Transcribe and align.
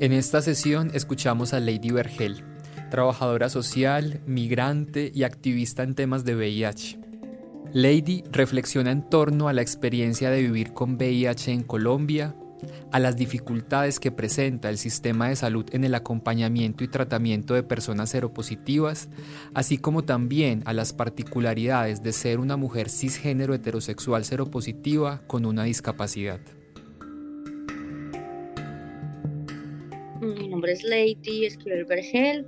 En 0.00 0.14
esta 0.14 0.40
sesión 0.40 0.90
escuchamos 0.94 1.52
a 1.52 1.60
Lady 1.60 1.90
Vergel, 1.90 2.42
trabajadora 2.90 3.50
social, 3.50 4.22
migrante 4.24 5.12
y 5.14 5.24
activista 5.24 5.82
en 5.82 5.94
temas 5.94 6.24
de 6.24 6.36
VIH. 6.36 6.98
Lady 7.74 8.24
reflexiona 8.32 8.92
en 8.92 9.10
torno 9.10 9.46
a 9.46 9.52
la 9.52 9.60
experiencia 9.60 10.30
de 10.30 10.40
vivir 10.40 10.72
con 10.72 10.94
VIH 10.94 11.52
en 11.52 11.64
Colombia, 11.64 12.34
a 12.90 12.98
las 12.98 13.16
dificultades 13.16 14.00
que 14.00 14.10
presenta 14.10 14.70
el 14.70 14.78
sistema 14.78 15.28
de 15.28 15.36
salud 15.36 15.66
en 15.72 15.84
el 15.84 15.94
acompañamiento 15.94 16.82
y 16.82 16.88
tratamiento 16.88 17.52
de 17.52 17.62
personas 17.62 18.08
seropositivas, 18.08 19.10
así 19.52 19.76
como 19.76 20.04
también 20.04 20.62
a 20.64 20.72
las 20.72 20.94
particularidades 20.94 22.02
de 22.02 22.14
ser 22.14 22.40
una 22.40 22.56
mujer 22.56 22.88
cisgénero 22.88 23.52
heterosexual 23.52 24.24
seropositiva 24.24 25.20
con 25.26 25.44
una 25.44 25.64
discapacidad. 25.64 26.40
Nombre 30.60 30.72
es 30.72 30.84
Lady 30.84 31.46
Esquivel 31.46 31.86
Vergel, 31.86 32.46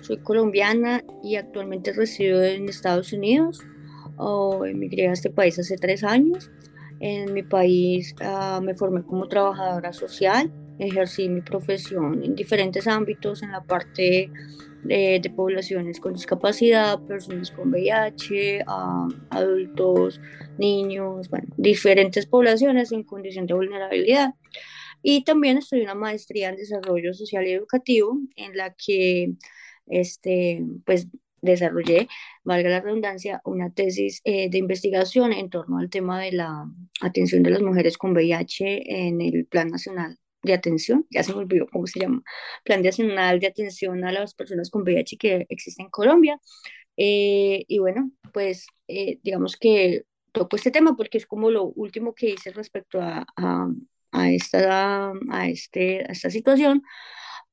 soy 0.00 0.16
colombiana 0.16 1.04
y 1.22 1.36
actualmente 1.36 1.92
resido 1.92 2.42
en 2.42 2.68
Estados 2.68 3.12
Unidos. 3.12 3.60
Oh, 4.16 4.64
emigré 4.66 5.06
a 5.06 5.12
este 5.12 5.30
país 5.30 5.56
hace 5.56 5.76
tres 5.76 6.02
años. 6.02 6.50
En 6.98 7.32
mi 7.32 7.44
país 7.44 8.16
ah, 8.20 8.60
me 8.60 8.74
formé 8.74 9.04
como 9.04 9.28
trabajadora 9.28 9.92
social, 9.92 10.52
ejercí 10.80 11.28
mi 11.28 11.40
profesión 11.40 12.20
en 12.24 12.34
diferentes 12.34 12.88
ámbitos, 12.88 13.44
en 13.44 13.52
la 13.52 13.62
parte 13.62 14.28
de, 14.82 15.32
poblaciones 15.36 16.00
con 16.00 16.14
discapacidad, 16.14 16.98
personas 17.02 17.52
con 17.52 17.70
VIH, 17.70 18.64
ah, 18.66 19.06
adultos, 19.30 20.20
niños, 20.58 21.30
bueno, 21.30 21.46
diferentes 21.56 22.26
poblaciones 22.26 22.90
en 22.90 23.04
condición 23.04 23.46
de 23.46 23.54
vulnerabilidad. 23.54 24.34
Y 25.02 25.24
también 25.24 25.58
estudié 25.58 25.84
una 25.84 25.94
maestría 25.94 26.48
en 26.48 26.56
desarrollo 26.56 27.14
social 27.14 27.46
y 27.46 27.52
educativo 27.52 28.18
en 28.36 28.56
la 28.56 28.74
que 28.74 29.34
este, 29.86 30.62
pues, 30.84 31.08
desarrollé, 31.40 32.08
valga 32.44 32.68
la 32.68 32.80
redundancia, 32.80 33.40
una 33.44 33.70
tesis 33.70 34.20
eh, 34.24 34.50
de 34.50 34.58
investigación 34.58 35.32
en 35.32 35.50
torno 35.50 35.78
al 35.78 35.90
tema 35.90 36.20
de 36.20 36.32
la 36.32 36.66
atención 37.00 37.42
de 37.42 37.50
las 37.50 37.62
mujeres 37.62 37.98
con 37.98 38.12
VIH 38.12 39.06
en 39.06 39.20
el 39.20 39.46
Plan 39.46 39.68
Nacional 39.68 40.18
de 40.42 40.54
Atención, 40.54 41.06
ya 41.10 41.22
se 41.22 41.32
me 41.32 41.40
olvidó 41.40 41.66
cómo 41.70 41.86
se 41.86 42.00
llama, 42.00 42.22
Plan 42.64 42.82
Nacional 42.82 43.40
de 43.40 43.48
Atención 43.48 44.04
a 44.04 44.12
las 44.12 44.34
Personas 44.34 44.70
con 44.70 44.82
VIH 44.82 45.16
que 45.18 45.46
existe 45.48 45.82
en 45.82 45.90
Colombia. 45.90 46.40
Eh, 46.96 47.64
y 47.68 47.78
bueno, 47.78 48.10
pues 48.32 48.66
eh, 48.88 49.18
digamos 49.22 49.56
que 49.56 50.04
toco 50.32 50.56
este 50.56 50.70
tema 50.70 50.96
porque 50.96 51.18
es 51.18 51.26
como 51.26 51.50
lo 51.50 51.64
último 51.64 52.14
que 52.14 52.30
hice 52.30 52.50
respecto 52.52 53.00
a, 53.00 53.26
a 53.36 53.68
esta, 54.24 55.12
a 55.30 55.48
este, 55.48 56.00
a 56.02 56.12
esta 56.12 56.30
situación, 56.30 56.82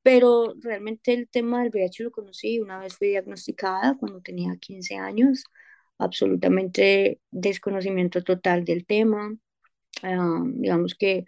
pero 0.03 0.53
realmente 0.61 1.13
el 1.13 1.29
tema 1.29 1.61
del 1.61 1.71
VIH 1.71 2.03
lo 2.03 2.11
conocí 2.11 2.59
una 2.59 2.79
vez 2.79 2.95
fui 2.97 3.09
diagnosticada 3.09 3.95
cuando 3.99 4.21
tenía 4.21 4.55
15 4.59 4.95
años, 4.97 5.45
absolutamente 5.97 7.21
desconocimiento 7.31 8.23
total 8.23 8.65
del 8.65 8.85
tema. 8.85 9.33
Ah, 10.03 10.41
digamos 10.45 10.95
que 10.95 11.25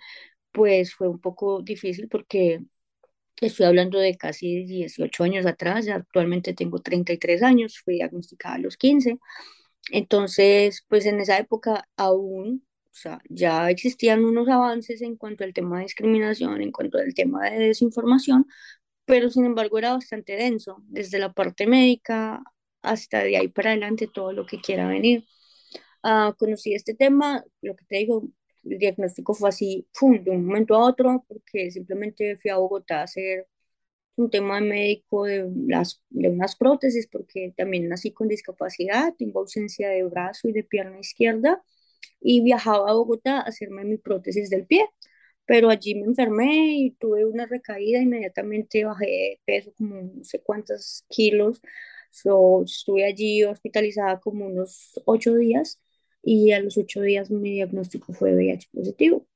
pues 0.52 0.94
fue 0.96 1.10
un 1.10 1.20
poco 1.20 1.62
difícil 1.62 2.08
porque 2.10 2.62
estoy 3.42 3.66
hablando 3.66 4.00
de 4.00 4.16
casi 4.18 4.66
18 4.66 5.24
años 5.24 5.46
atrás, 5.46 5.88
actualmente 5.90 6.54
tengo 6.54 6.80
33 6.80 7.44
años, 7.44 7.80
fui 7.84 7.96
diagnosticada 7.96 8.56
a 8.56 8.60
los 8.60 8.78
15. 8.78 9.20
Entonces, 9.92 10.86
pues 10.90 11.06
en 11.06 11.20
esa 11.20 11.38
época 11.38 11.88
aún 11.98 12.66
o 12.96 12.98
sea, 12.98 13.20
ya 13.30 13.70
existían 13.70 14.24
unos 14.24 14.48
avances 14.48 15.02
en 15.02 15.18
cuanto 15.18 15.44
al 15.44 15.54
tema 15.54 15.78
de 15.80 15.84
discriminación, 15.84 16.62
en 16.62 16.72
cuanto 16.72 16.98
al 16.98 17.14
tema 17.14 17.50
de 17.50 17.60
desinformación, 17.60 18.48
pero 19.04 19.30
sin 19.30 19.44
embargo 19.46 19.78
era 19.78 19.94
bastante 19.94 20.38
denso, 20.38 20.78
desde 20.88 21.20
la 21.20 21.34
parte 21.34 21.68
médica 21.68 22.42
hasta 22.82 23.22
de 23.22 23.36
ahí 23.36 23.50
para 23.50 23.72
adelante 23.72 24.08
todo 24.08 24.32
lo 24.32 24.46
que 24.46 24.62
quiera 24.62 24.88
venir. 24.88 25.26
Uh, 26.04 26.34
conocí 26.38 26.74
este 26.74 26.94
tema, 26.94 27.44
lo 27.62 27.76
que 27.76 27.84
te 27.86 27.98
digo, 27.98 28.30
el 28.64 28.80
diagnóstico 28.80 29.34
fue 29.34 29.50
así, 29.50 29.88
de 30.02 30.32
un 30.32 30.46
momento 30.46 30.76
a 30.76 30.86
otro, 30.86 31.26
porque 31.28 31.72
simplemente 31.72 32.38
fui 32.38 32.50
a 32.52 32.58
Bogotá 32.58 33.02
a 33.02 33.04
hacer 33.04 33.48
un 34.16 34.30
tema 34.30 34.62
médico 34.62 35.26
de, 35.26 35.52
las, 35.68 36.02
de 36.10 36.30
unas 36.30 36.56
prótesis, 36.56 37.08
porque 37.08 37.54
también 37.58 37.90
nací 37.90 38.14
con 38.14 38.30
discapacidad, 38.30 39.14
tengo 39.18 39.42
ausencia 39.42 39.90
de 39.90 40.04
brazo 40.04 40.48
y 40.48 40.54
de 40.54 40.64
pierna 40.64 41.00
izquierda, 41.00 41.62
y 42.26 42.42
viajaba 42.42 42.90
a 42.90 42.94
Bogotá 42.94 43.38
a 43.40 43.42
hacerme 43.44 43.86
mi 43.86 43.98
prótesis 43.98 44.50
del 44.50 44.66
pie. 44.66 44.90
Pero 45.46 45.70
allí 45.70 45.94
me 45.96 46.06
enfermé 46.08 46.78
y 46.80 46.92
tuve 46.92 47.26
una 47.26 47.46
recaída, 47.46 48.02
inmediatamente 48.02 48.84
bajé 48.86 49.06
de 49.06 49.42
peso 49.46 49.74
como 49.78 50.02
no 50.02 50.24
sé 50.24 50.42
cuántos 50.42 51.06
kilos. 51.10 51.62
So, 52.10 52.64
estuve 52.64 53.06
allí 53.06 53.44
hospitalizada 53.44 54.20
como 54.20 54.48
unos 54.48 55.00
ocho 55.06 55.36
días 55.36 55.80
y 56.24 56.52
a 56.54 56.60
los 56.62 56.78
ocho 56.78 57.02
días 57.02 57.30
mi 57.32 57.52
diagnóstico 57.54 58.14
fue 58.14 58.34
VIH 58.36 58.70
positivo. 58.74 59.28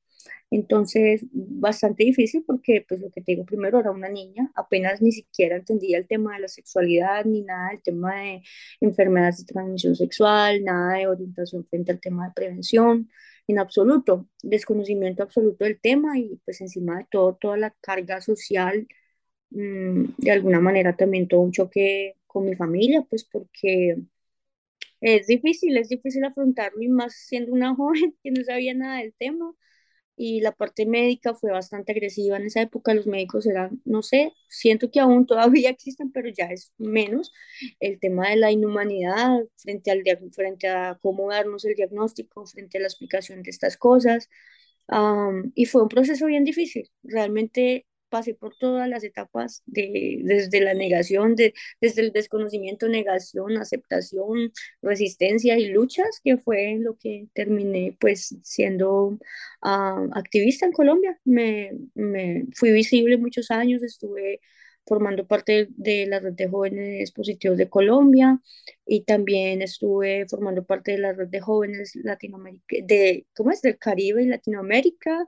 Entonces, 0.51 1.25
bastante 1.31 2.03
difícil 2.03 2.43
porque, 2.45 2.83
pues 2.87 3.01
lo 3.01 3.11
que 3.11 3.21
te 3.21 3.33
digo, 3.33 3.45
primero 3.45 3.79
era 3.79 3.91
una 3.91 4.09
niña, 4.09 4.51
apenas 4.55 5.01
ni 5.01 5.11
siquiera 5.11 5.57
entendía 5.57 5.97
el 5.99 6.07
tema 6.07 6.33
de 6.35 6.41
la 6.41 6.47
sexualidad, 6.47 7.25
ni 7.25 7.41
nada 7.43 7.69
del 7.69 7.83
tema 7.83 8.15
de 8.15 8.41
enfermedades 8.81 9.39
de 9.39 9.53
transmisión 9.53 9.95
sexual, 9.95 10.63
nada 10.63 10.97
de 10.97 11.07
orientación 11.07 11.65
frente 11.65 11.91
al 11.91 11.99
tema 11.99 12.27
de 12.27 12.33
prevención, 12.33 13.09
en 13.47 13.59
absoluto, 13.59 14.27
desconocimiento 14.43 15.23
absoluto 15.23 15.65
del 15.65 15.79
tema 15.79 16.17
y 16.17 16.39
pues 16.45 16.61
encima 16.61 16.97
de 16.99 17.07
todo, 17.11 17.35
toda 17.35 17.57
la 17.57 17.71
carga 17.81 18.19
social, 18.21 18.87
mm, 19.51 20.05
de 20.17 20.31
alguna 20.31 20.59
manera 20.61 20.95
también 20.95 21.27
todo 21.27 21.41
un 21.41 21.51
choque 21.51 22.15
con 22.27 22.45
mi 22.45 22.55
familia, 22.55 23.03
pues 23.09 23.23
porque 23.25 23.97
es 25.01 25.27
difícil, 25.27 25.77
es 25.77 25.89
difícil 25.89 26.23
afrontarlo 26.25 26.81
y 26.81 26.87
más 26.89 27.13
siendo 27.13 27.53
una 27.53 27.75
joven 27.75 28.15
que 28.23 28.31
no 28.31 28.43
sabía 28.43 28.73
nada 28.73 28.99
del 28.99 29.13
tema 29.13 29.53
y 30.21 30.41
la 30.41 30.51
parte 30.51 30.85
médica 30.85 31.33
fue 31.33 31.51
bastante 31.51 31.93
agresiva 31.93 32.35
en 32.35 32.43
esa 32.45 32.61
época. 32.61 32.93
Los 32.93 33.07
médicos 33.07 33.47
eran, 33.47 33.81
no 33.85 34.03
sé, 34.03 34.33
siento 34.49 34.91
que 34.91 34.99
aún 34.99 35.25
todavía 35.27 35.69
existen, 35.69 36.11
pero 36.11 36.27
ya 36.29 36.47
es 36.47 36.73
menos 36.77 37.31
el 37.79 37.99
tema 38.01 38.29
de 38.29 38.35
la 38.35 38.51
inhumanidad 38.51 39.39
frente, 39.55 39.91
al, 39.91 40.03
frente 40.33 40.67
a 40.67 40.99
cómo 41.01 41.29
darnos 41.29 41.63
el 41.63 41.75
diagnóstico, 41.75 42.45
frente 42.45 42.77
a 42.77 42.81
la 42.81 42.87
explicación 42.87 43.43
de 43.43 43.51
estas 43.51 43.77
cosas. 43.77 44.29
y 45.55 45.65
fue 45.65 45.83
un 45.83 45.89
proceso 45.89 46.25
bien 46.25 46.43
difícil. 46.43 46.89
Realmente 47.03 47.85
pasé 48.09 48.33
por 48.33 48.55
todas 48.57 48.89
las 48.89 49.03
etapas, 49.03 49.63
de, 49.65 50.19
desde 50.23 50.61
la 50.61 50.73
negación, 50.73 51.35
de, 51.35 51.53
desde 51.81 52.01
el 52.01 52.11
desconocimiento, 52.11 52.87
negación, 52.89 53.57
aceptación, 53.57 54.51
resistencia 54.81 55.57
y 55.57 55.67
luchas, 55.67 56.19
que 56.23 56.37
fue 56.37 56.77
lo 56.79 56.97
que 56.97 57.27
terminé 57.33 57.95
pues 57.99 58.35
siendo 58.43 59.17
ah, 59.61 60.05
activista 60.13 60.65
en 60.65 60.71
Colombia. 60.73 61.19
Me, 61.25 61.71
me, 61.95 62.45
fui 62.55 62.71
visible 62.71 63.17
muchos 63.17 63.51
años, 63.51 63.83
estuve 63.83 64.41
formando 64.89 65.27
parte 65.27 65.67
de 65.77 66.07
la 66.07 66.19
red 66.19 66.33
de 66.33 66.49
jóvenes 66.49 67.11
positivos 67.11 67.57
de 67.57 67.69
Colombia 67.69 68.41
y 68.85 69.03
también 69.03 69.61
estuve 69.61 70.25
formando 70.27 70.65
parte 70.65 70.93
de 70.93 70.97
la 70.97 71.13
red 71.13 71.27
de 71.27 71.39
jóvenes 71.39 71.95
Latinoamérica, 71.95 72.65
de, 72.83 73.27
¿cómo 73.35 73.51
es? 73.51 73.61
Del 73.61 73.77
Caribe 73.77 74.23
y 74.23 74.27
Latinoamérica. 74.27 75.27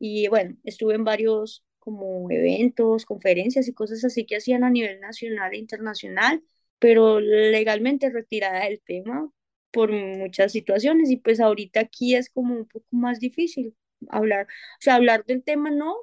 Y 0.00 0.28
bueno, 0.28 0.56
estuve 0.64 0.94
en 0.94 1.04
varios 1.04 1.64
como 1.88 2.30
eventos, 2.30 3.06
conferencias 3.06 3.68
y 3.68 3.72
cosas 3.74 4.04
así 4.04 4.26
que 4.26 4.36
hacían 4.36 4.64
a 4.64 4.70
nivel 4.70 5.00
nacional 5.00 5.52
e 5.54 5.58
internacional, 5.58 6.42
pero 6.78 7.20
legalmente 7.20 8.10
retirada 8.10 8.64
del 8.64 8.80
tema 8.82 9.30
por 9.70 9.92
muchas 9.92 10.52
situaciones. 10.52 11.10
Y 11.10 11.16
pues 11.18 11.40
ahorita 11.40 11.80
aquí 11.80 12.14
es 12.14 12.30
como 12.30 12.54
un 12.54 12.66
poco 12.66 12.86
más 12.90 13.20
difícil 13.20 13.74
hablar, 14.08 14.46
o 14.46 14.80
sea, 14.80 14.94
hablar 14.96 15.24
del 15.26 15.42
tema 15.42 15.70
no, 15.70 15.94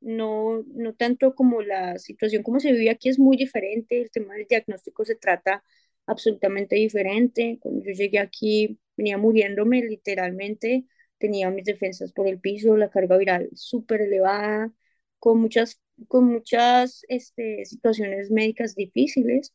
no, 0.00 0.62
no 0.74 0.94
tanto 0.94 1.34
como 1.34 1.62
la 1.62 1.98
situación 1.98 2.42
como 2.42 2.60
se 2.60 2.72
vive 2.72 2.90
aquí 2.90 3.08
es 3.08 3.18
muy 3.18 3.36
diferente, 3.36 4.00
el 4.00 4.10
tema 4.10 4.34
del 4.34 4.46
diagnóstico 4.48 5.04
se 5.04 5.16
trata 5.16 5.64
absolutamente 6.06 6.76
diferente, 6.76 7.58
cuando 7.60 7.82
yo 7.84 7.92
llegué 7.92 8.18
aquí 8.18 8.78
venía 8.96 9.18
muriéndome 9.18 9.82
literalmente, 9.82 10.84
tenía 11.18 11.50
mis 11.50 11.64
defensas 11.64 12.12
por 12.12 12.26
el 12.28 12.40
piso, 12.40 12.76
la 12.76 12.90
carga 12.90 13.16
viral 13.16 13.48
súper 13.54 14.02
elevada, 14.02 14.72
con 15.20 15.40
muchas, 15.40 15.80
con 16.08 16.24
muchas 16.24 17.02
este, 17.08 17.64
situaciones 17.64 18.30
médicas 18.30 18.74
difíciles, 18.74 19.54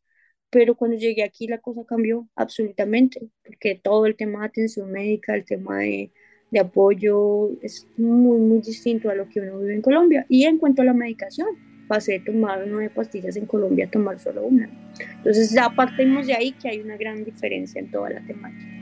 pero 0.49 0.75
cuando 0.75 0.97
llegué 0.97 1.23
aquí 1.23 1.47
la 1.47 1.59
cosa 1.59 1.81
cambió 1.85 2.29
absolutamente, 2.35 3.29
porque 3.43 3.75
todo 3.75 4.05
el 4.05 4.15
tema 4.15 4.39
de 4.41 4.45
atención 4.45 4.91
médica, 4.91 5.35
el 5.35 5.43
tema 5.43 5.79
de, 5.79 6.11
de 6.51 6.59
apoyo 6.59 7.51
es 7.61 7.87
muy, 7.97 8.39
muy 8.39 8.61
distinto 8.61 9.09
a 9.09 9.15
lo 9.15 9.27
que 9.27 9.41
uno 9.41 9.59
vive 9.59 9.75
en 9.75 9.81
Colombia. 9.81 10.25
Y 10.29 10.45
en 10.45 10.57
cuanto 10.57 10.81
a 10.81 10.85
la 10.85 10.93
medicación, 10.93 11.47
pasé 11.87 12.13
de 12.13 12.19
tomar 12.21 12.65
nueve 12.67 12.89
pastillas 12.89 13.35
en 13.35 13.45
Colombia 13.45 13.85
a 13.85 13.91
tomar 13.91 14.19
solo 14.19 14.45
una. 14.45 14.69
Entonces 15.17 15.51
ya 15.51 15.69
partimos 15.69 16.27
de 16.27 16.33
ahí 16.33 16.51
que 16.53 16.69
hay 16.69 16.79
una 16.79 16.97
gran 16.97 17.23
diferencia 17.25 17.79
en 17.79 17.91
toda 17.91 18.11
la 18.11 18.25
temática. 18.25 18.74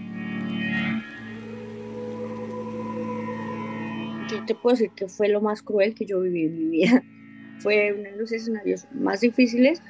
Yo 4.34 4.46
te 4.46 4.56
puedo 4.56 4.76
decir 4.76 4.92
que 4.96 5.08
fue 5.08 5.30
lo 5.30 5.42
más 5.42 5.62
cruel 5.62 5.94
que 5.94 6.06
yo 6.06 6.20
viví 6.22 6.44
en 6.44 6.58
mi 6.58 6.66
vida. 6.78 7.04
Fue 7.60 7.94
uno 7.94 8.04
de 8.04 8.18
los 8.18 8.32
escenarios 8.32 8.88
más 8.92 9.22
difíciles 9.22 9.82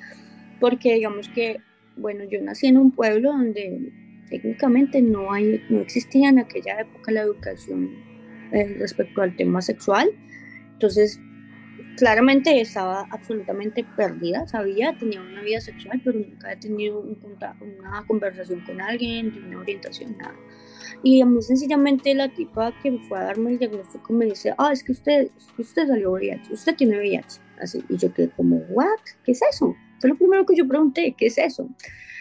porque 0.60 0.94
digamos 0.94 1.28
que, 1.30 1.60
bueno, 1.96 2.24
yo 2.26 2.42
nací 2.42 2.68
en 2.68 2.78
un 2.78 2.92
pueblo 2.92 3.32
donde 3.32 3.92
técnicamente 4.30 5.02
no, 5.02 5.32
hay, 5.32 5.64
no 5.70 5.80
existía 5.80 6.30
en 6.30 6.40
aquella 6.40 6.82
época 6.82 7.12
la 7.12 7.22
educación 7.22 7.90
eh, 8.52 8.76
respecto 8.80 9.22
al 9.22 9.36
tema 9.36 9.62
sexual. 9.62 10.12
Entonces, 10.74 11.20
claramente 11.98 12.60
estaba 12.62 13.08
absolutamente 13.10 13.86
perdida, 13.96 14.48
sabía, 14.48 14.96
tenía 14.98 15.22
una 15.22 15.42
vida 15.42 15.62
sexual, 15.62 16.02
pero 16.04 16.20
nunca 16.20 16.48
había 16.48 16.60
tenido 16.60 17.00
un 17.00 17.18
una 17.62 18.06
conversación 18.08 18.62
con 18.62 18.82
alguien, 18.82 19.34
una 19.48 19.60
orientación, 19.60 20.18
nada. 20.18 20.36
Y 21.02 21.22
a 21.22 21.26
mí 21.26 21.42
sencillamente 21.42 22.14
la 22.14 22.30
tipa 22.30 22.74
que 22.82 22.98
fue 23.08 23.18
a 23.18 23.24
darme 23.24 23.52
el 23.52 23.60
diagnóstico 23.60 24.14
me 24.14 24.26
dice, 24.26 24.54
ah, 24.58 24.72
es 24.72 24.84
que 24.84 24.92
usted, 24.92 25.30
usted 25.58 25.88
salió 25.88 26.12
VIH, 26.12 26.54
usted 26.54 26.76
tiene 26.76 26.98
VIH. 26.98 27.42
Así, 27.60 27.84
y 27.90 27.98
yo 27.98 28.14
quedé 28.14 28.30
como, 28.30 28.58
¿what? 28.70 29.00
¿Qué 29.24 29.32
es 29.32 29.42
eso? 29.42 29.76
Fue 30.00 30.10
lo 30.10 30.18
primero 30.18 30.46
que 30.46 30.56
yo 30.56 30.68
pregunté, 30.68 31.16
¿qué 31.18 31.28
es 31.28 31.38
eso? 31.38 31.70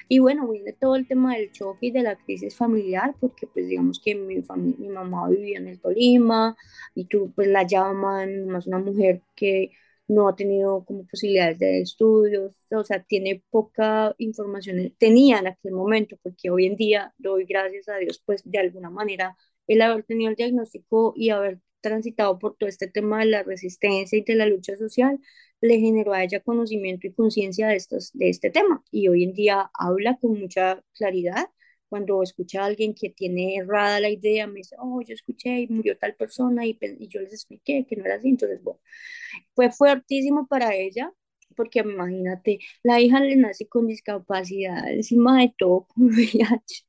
Y 0.09 0.19
bueno, 0.19 0.49
viene 0.49 0.73
todo 0.73 0.97
el 0.97 1.07
tema 1.07 1.37
del 1.37 1.51
choque 1.53 1.87
y 1.87 1.91
de 1.91 2.03
la 2.03 2.17
crisis 2.17 2.57
familiar, 2.57 3.15
porque 3.19 3.47
pues 3.47 3.67
digamos 3.67 3.99
que 3.99 4.15
mi, 4.15 4.43
familia, 4.43 4.77
mi 4.79 4.89
mamá 4.89 5.29
vivía 5.29 5.59
en 5.59 5.69
el 5.69 5.81
Tolima 5.81 6.57
y 6.95 7.07
tú 7.07 7.33
pues 7.35 7.49
la 7.49 7.63
llaman, 7.63 8.47
más 8.47 8.67
una 8.67 8.79
mujer 8.79 9.23
que 9.35 9.71
no 10.13 10.29
ha 10.29 10.37
tenido 10.37 10.85
como 10.85 11.07
posibilidades 11.07 11.59
de 11.59 11.81
estudios, 11.83 12.55
o 12.71 12.85
sea, 12.85 13.03
tiene 13.03 13.43
poca 13.51 14.15
información, 14.19 14.95
tenía 14.99 15.39
en 15.39 15.49
aquel 15.49 15.73
momento, 15.73 16.17
porque 16.23 16.51
hoy 16.51 16.67
en 16.67 16.77
día 16.77 17.15
doy 17.19 17.45
gracias 17.45 17.89
a 17.89 17.97
Dios, 17.97 18.23
pues 18.25 18.43
de 18.45 18.59
alguna 18.59 18.91
manera 18.91 19.37
el 19.67 19.83
haber 19.83 20.05
tenido 20.05 20.31
el 20.31 20.37
diagnóstico 20.37 21.13
y 21.17 21.31
haber 21.31 21.61
transitado 21.81 22.39
por 22.39 22.57
todo 22.57 22.69
este 22.69 22.89
tema 22.89 23.21
de 23.21 23.27
la 23.27 23.43
resistencia 23.43 24.19
y 24.19 24.23
de 24.23 24.35
la 24.37 24.47
lucha 24.47 24.77
social, 24.77 25.21
le 25.61 25.79
generó 25.79 26.13
a 26.13 26.25
ella 26.25 26.41
conocimiento 26.41 27.07
y 27.07 27.13
conciencia 27.13 27.69
de, 27.69 27.83
de 28.15 28.29
este 28.29 28.51
tema. 28.51 28.83
Y 28.91 29.09
hoy 29.09 29.25
en 29.25 29.33
día 29.35 29.71
habla 29.75 30.19
con 30.21 30.39
mucha 30.39 30.83
claridad. 30.95 31.49
Cuando 31.93 32.23
escucha 32.23 32.63
a 32.63 32.67
alguien 32.67 32.95
que 32.95 33.11
tiene 33.11 33.57
errada 33.57 34.01
la 34.01 34.11
idea, 34.11 34.47
me 34.49 34.57
dice, 34.61 34.77
oh, 34.81 35.03
yo 35.03 35.15
escuché 35.15 35.61
y 35.61 35.69
murió 35.69 35.97
tal 35.99 36.15
persona 36.17 36.67
y, 36.67 36.79
y 36.99 37.09
yo 37.09 37.21
les 37.21 37.35
expliqué 37.35 37.87
que 37.87 37.97
no 37.97 38.05
era 38.07 38.17
así. 38.17 38.31
Entonces, 38.31 38.63
bueno, 38.63 38.81
fue 39.55 39.71
fuertísimo 39.71 40.47
para 40.47 40.75
ella 40.75 41.13
porque 41.57 41.81
imagínate, 41.81 42.61
la 42.83 43.01
hija 43.01 43.21
le 43.21 43.37
nace 43.37 43.69
con 43.69 43.87
discapacidad, 43.87 44.91
encima 44.91 45.41
de 45.41 45.55
todo 45.59 45.87
con 45.95 46.07
VIH, 46.07 46.87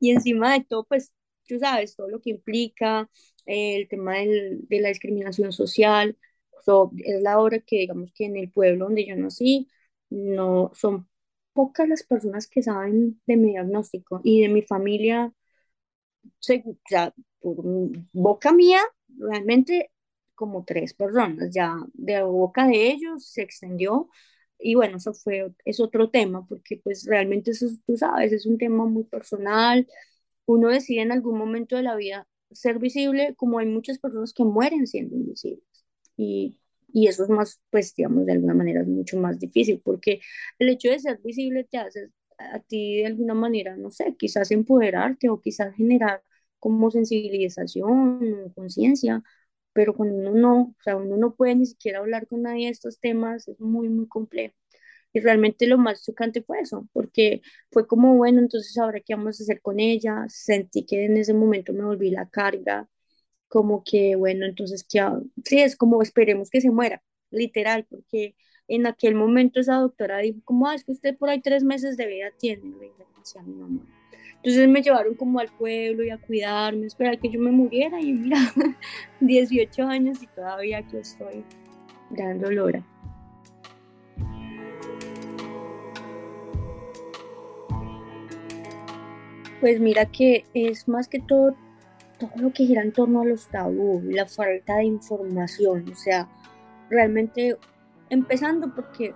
y 0.00 0.10
encima 0.12 0.54
de 0.54 0.64
todo, 0.64 0.84
pues 0.86 1.12
tú 1.46 1.58
sabes, 1.58 1.94
todo 1.96 2.08
lo 2.08 2.20
que 2.20 2.30
implica 2.30 3.08
el 3.46 3.86
tema 3.88 4.14
del, 4.18 4.66
de 4.68 4.80
la 4.80 4.88
discriminación 4.88 5.52
social, 5.52 6.16
es 7.04 7.22
la 7.22 7.38
hora 7.38 7.60
que 7.60 7.76
digamos 7.78 8.12
que 8.12 8.26
en 8.26 8.36
el 8.36 8.50
pueblo 8.50 8.86
donde 8.86 9.06
yo 9.06 9.16
nací, 9.16 9.68
no 10.10 10.70
son 10.74 11.08
pocas 11.52 11.88
las 11.88 12.02
personas 12.04 12.46
que 12.48 12.62
saben 12.62 13.20
de 13.26 13.36
mi 13.36 13.50
diagnóstico 13.50 14.20
y 14.24 14.42
de 14.42 14.48
mi 14.48 14.62
familia, 14.62 15.32
ya 16.90 17.14
por 17.40 17.56
boca 18.12 18.52
mía, 18.52 18.80
realmente 19.18 19.90
como 20.34 20.64
tres 20.64 20.94
personas, 20.94 21.50
ya 21.52 21.76
de 21.94 22.22
boca 22.22 22.66
de 22.66 22.90
ellos 22.90 23.26
se 23.26 23.42
extendió 23.42 24.08
y 24.58 24.74
bueno, 24.74 24.96
eso 24.98 25.14
fue, 25.14 25.52
es 25.64 25.80
otro 25.80 26.10
tema, 26.10 26.46
porque 26.46 26.78
pues 26.82 27.04
realmente 27.06 27.52
eso, 27.52 27.66
tú 27.86 27.96
sabes, 27.96 28.32
es 28.32 28.46
un 28.46 28.58
tema 28.58 28.86
muy 28.86 29.04
personal, 29.04 29.86
uno 30.46 30.68
decide 30.70 31.02
en 31.02 31.12
algún 31.12 31.38
momento 31.38 31.76
de 31.76 31.82
la 31.82 31.96
vida 31.96 32.28
ser 32.50 32.78
visible, 32.78 33.34
como 33.36 33.58
hay 33.60 33.66
muchas 33.66 33.98
personas 33.98 34.32
que 34.34 34.44
mueren 34.44 34.86
siendo 34.86 35.16
invisibles. 35.16 35.64
Y, 36.16 36.58
y 36.92 37.08
eso 37.08 37.24
es 37.24 37.30
más, 37.30 37.60
pues, 37.70 37.94
digamos, 37.94 38.26
de 38.26 38.32
alguna 38.32 38.54
manera 38.54 38.80
es 38.82 38.88
mucho 38.88 39.18
más 39.18 39.38
difícil, 39.38 39.80
porque 39.84 40.20
el 40.58 40.68
hecho 40.70 40.90
de 40.90 40.98
ser 40.98 41.20
visible 41.22 41.64
te 41.64 41.78
hace 41.78 42.10
a 42.38 42.60
ti 42.60 42.98
de 42.98 43.06
alguna 43.06 43.34
manera, 43.34 43.76
no 43.76 43.90
sé, 43.90 44.14
quizás 44.18 44.50
empoderarte 44.50 45.28
o 45.28 45.40
quizás 45.40 45.74
generar 45.74 46.22
como 46.60 46.90
sensibilización, 46.90 48.52
conciencia, 48.54 49.22
pero 49.72 49.94
cuando 49.94 50.16
uno 50.16 50.32
no, 50.34 50.60
o 50.62 50.76
sea, 50.82 50.96
uno 50.96 51.16
no 51.16 51.34
puede 51.34 51.54
ni 51.56 51.66
siquiera 51.66 51.98
hablar 52.00 52.26
con 52.26 52.42
nadie 52.42 52.66
de 52.66 52.72
estos 52.72 52.98
temas, 53.00 53.46
es 53.48 53.60
muy, 53.60 53.88
muy 53.88 54.08
complejo. 54.08 54.54
Y 55.12 55.20
realmente 55.20 55.66
lo 55.66 55.78
más 55.78 56.04
chocante 56.04 56.42
fue 56.42 56.60
eso, 56.60 56.88
porque 56.92 57.40
fue 57.70 57.86
como, 57.86 58.16
bueno, 58.16 58.40
entonces 58.40 58.76
ahora 58.78 59.00
qué 59.00 59.14
vamos 59.14 59.40
a 59.40 59.44
hacer 59.44 59.60
con 59.62 59.80
ella, 59.80 60.24
sentí 60.28 60.84
que 60.86 61.04
en 61.06 61.16
ese 61.16 61.34
momento 61.34 61.72
me 61.72 61.84
volví 61.84 62.10
la 62.10 62.28
carga, 62.28 62.88
como 63.48 63.82
que, 63.82 64.14
bueno, 64.16 64.46
entonces, 64.46 64.84
¿qué 64.84 65.04
sí, 65.44 65.60
es 65.60 65.76
como 65.76 66.02
esperemos 66.02 66.50
que 66.50 66.60
se 66.60 66.70
muera, 66.70 67.02
literal, 67.30 67.86
porque 67.88 68.36
en 68.68 68.86
aquel 68.86 69.14
momento 69.14 69.60
esa 69.60 69.76
doctora 69.76 70.18
dijo, 70.18 70.40
como, 70.44 70.68
ah, 70.68 70.74
es 70.74 70.84
que 70.84 70.92
usted 70.92 71.16
por 71.16 71.30
ahí 71.30 71.40
tres 71.40 71.64
meses 71.64 71.96
de 71.96 72.06
vida 72.06 72.30
tiene, 72.38 72.74
Entonces 74.36 74.68
me 74.68 74.82
llevaron 74.82 75.14
como 75.14 75.40
al 75.40 75.48
pueblo 75.48 76.04
y 76.04 76.10
a 76.10 76.18
cuidarme, 76.18 76.86
esperar 76.86 77.18
que 77.18 77.30
yo 77.30 77.40
me 77.40 77.50
muriera 77.50 78.00
y 78.00 78.12
mira, 78.12 78.38
18 79.20 79.82
años 79.82 80.22
y 80.22 80.26
todavía 80.26 80.78
aquí 80.78 80.98
estoy 80.98 81.44
dando 82.10 82.50
lora. 82.50 82.84
Pues 89.60 89.80
mira 89.80 90.06
que 90.06 90.44
es 90.54 90.86
más 90.86 91.08
que 91.08 91.18
todo 91.18 91.56
todo 92.18 92.30
lo 92.36 92.52
que 92.52 92.66
gira 92.66 92.82
en 92.82 92.92
torno 92.92 93.22
a 93.22 93.24
los 93.24 93.48
tabús, 93.48 94.02
la 94.04 94.26
falta 94.26 94.76
de 94.76 94.84
información, 94.84 95.88
o 95.90 95.94
sea, 95.94 96.28
realmente 96.90 97.56
empezando 98.10 98.74
porque 98.74 99.14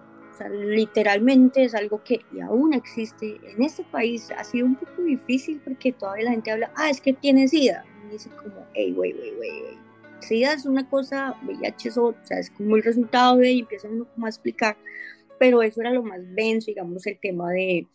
literalmente 0.51 1.65
es 1.65 1.75
algo 1.75 2.03
que 2.03 2.21
y 2.33 2.41
aún 2.41 2.75
existe 2.75 3.39
en 3.45 3.63
este 3.63 3.85
país, 3.85 4.31
ha 4.37 4.45
sido 4.45 4.67
un 4.67 4.77
poco 4.77 5.03
difícil 5.03 5.61
porque 5.63 5.93
todavía 5.93 6.25
la 6.25 6.31
gente 6.33 6.51
habla, 6.51 6.73
ah, 6.75 6.91
es 6.91 7.01
que 7.01 7.13
tiene 7.13 7.49
SIDA, 7.49 7.85
y 8.07 8.13
dice 8.13 8.31
como, 8.31 8.67
hey, 8.75 8.93
wey, 8.97 9.13
wey, 9.13 9.35
wey, 9.39 9.79
SIDA 10.21 10.55
es 10.55 10.67
una 10.67 10.89
cosa, 10.89 11.37
VIH 11.43 11.89
es 11.89 11.99
o 11.99 12.15
sea, 12.23 12.39
es 12.39 12.51
como 12.51 12.77
el 12.77 12.83
resultado 12.83 13.37
de, 13.37 13.53
y 13.53 13.61
empieza 13.61 13.89
uno 13.89 14.07
como 14.15 14.27
a 14.27 14.31
explicar, 14.31 14.77
pero 15.39 15.63
eso 15.63 15.81
era 15.81 15.91
lo 15.91 16.03
más 16.03 16.21
denso, 16.35 16.67
digamos, 16.67 17.07
el 17.07 17.19
tema 17.19 17.51
de 17.51 17.87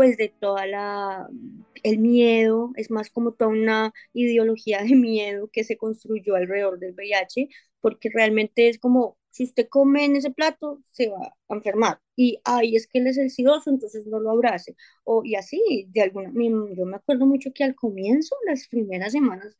pues 0.00 0.16
de 0.16 0.28
toda 0.40 0.66
la 0.66 1.28
el 1.82 1.98
miedo, 1.98 2.72
es 2.76 2.90
más 2.90 3.10
como 3.10 3.32
toda 3.32 3.50
una 3.50 3.92
ideología 4.14 4.82
de 4.82 4.94
miedo 4.96 5.50
que 5.52 5.62
se 5.64 5.76
construyó 5.76 6.36
alrededor 6.36 6.78
del 6.78 6.94
VIH, 6.94 7.48
porque 7.82 8.08
realmente 8.14 8.68
es 8.70 8.78
como 8.78 9.18
si 9.30 9.44
usted 9.44 9.68
come 9.68 10.06
en 10.06 10.16
ese 10.16 10.30
plato 10.30 10.78
se 10.92 11.10
va 11.10 11.18
a 11.48 11.54
enfermar 11.54 12.00
y 12.16 12.40
ay, 12.44 12.76
es 12.76 12.86
que 12.86 12.98
él 13.00 13.08
es 13.08 13.18
el 13.18 13.30
entonces 13.66 14.06
no 14.06 14.20
lo 14.20 14.30
abrace 14.30 14.74
o 15.04 15.22
y 15.24 15.34
así, 15.34 15.86
de 15.90 16.00
alguna 16.02 16.30
yo 16.74 16.86
me 16.86 16.96
acuerdo 16.96 17.26
mucho 17.26 17.50
que 17.54 17.64
al 17.64 17.74
comienzo, 17.74 18.34
las 18.46 18.68
primeras 18.68 19.12
semanas 19.12 19.54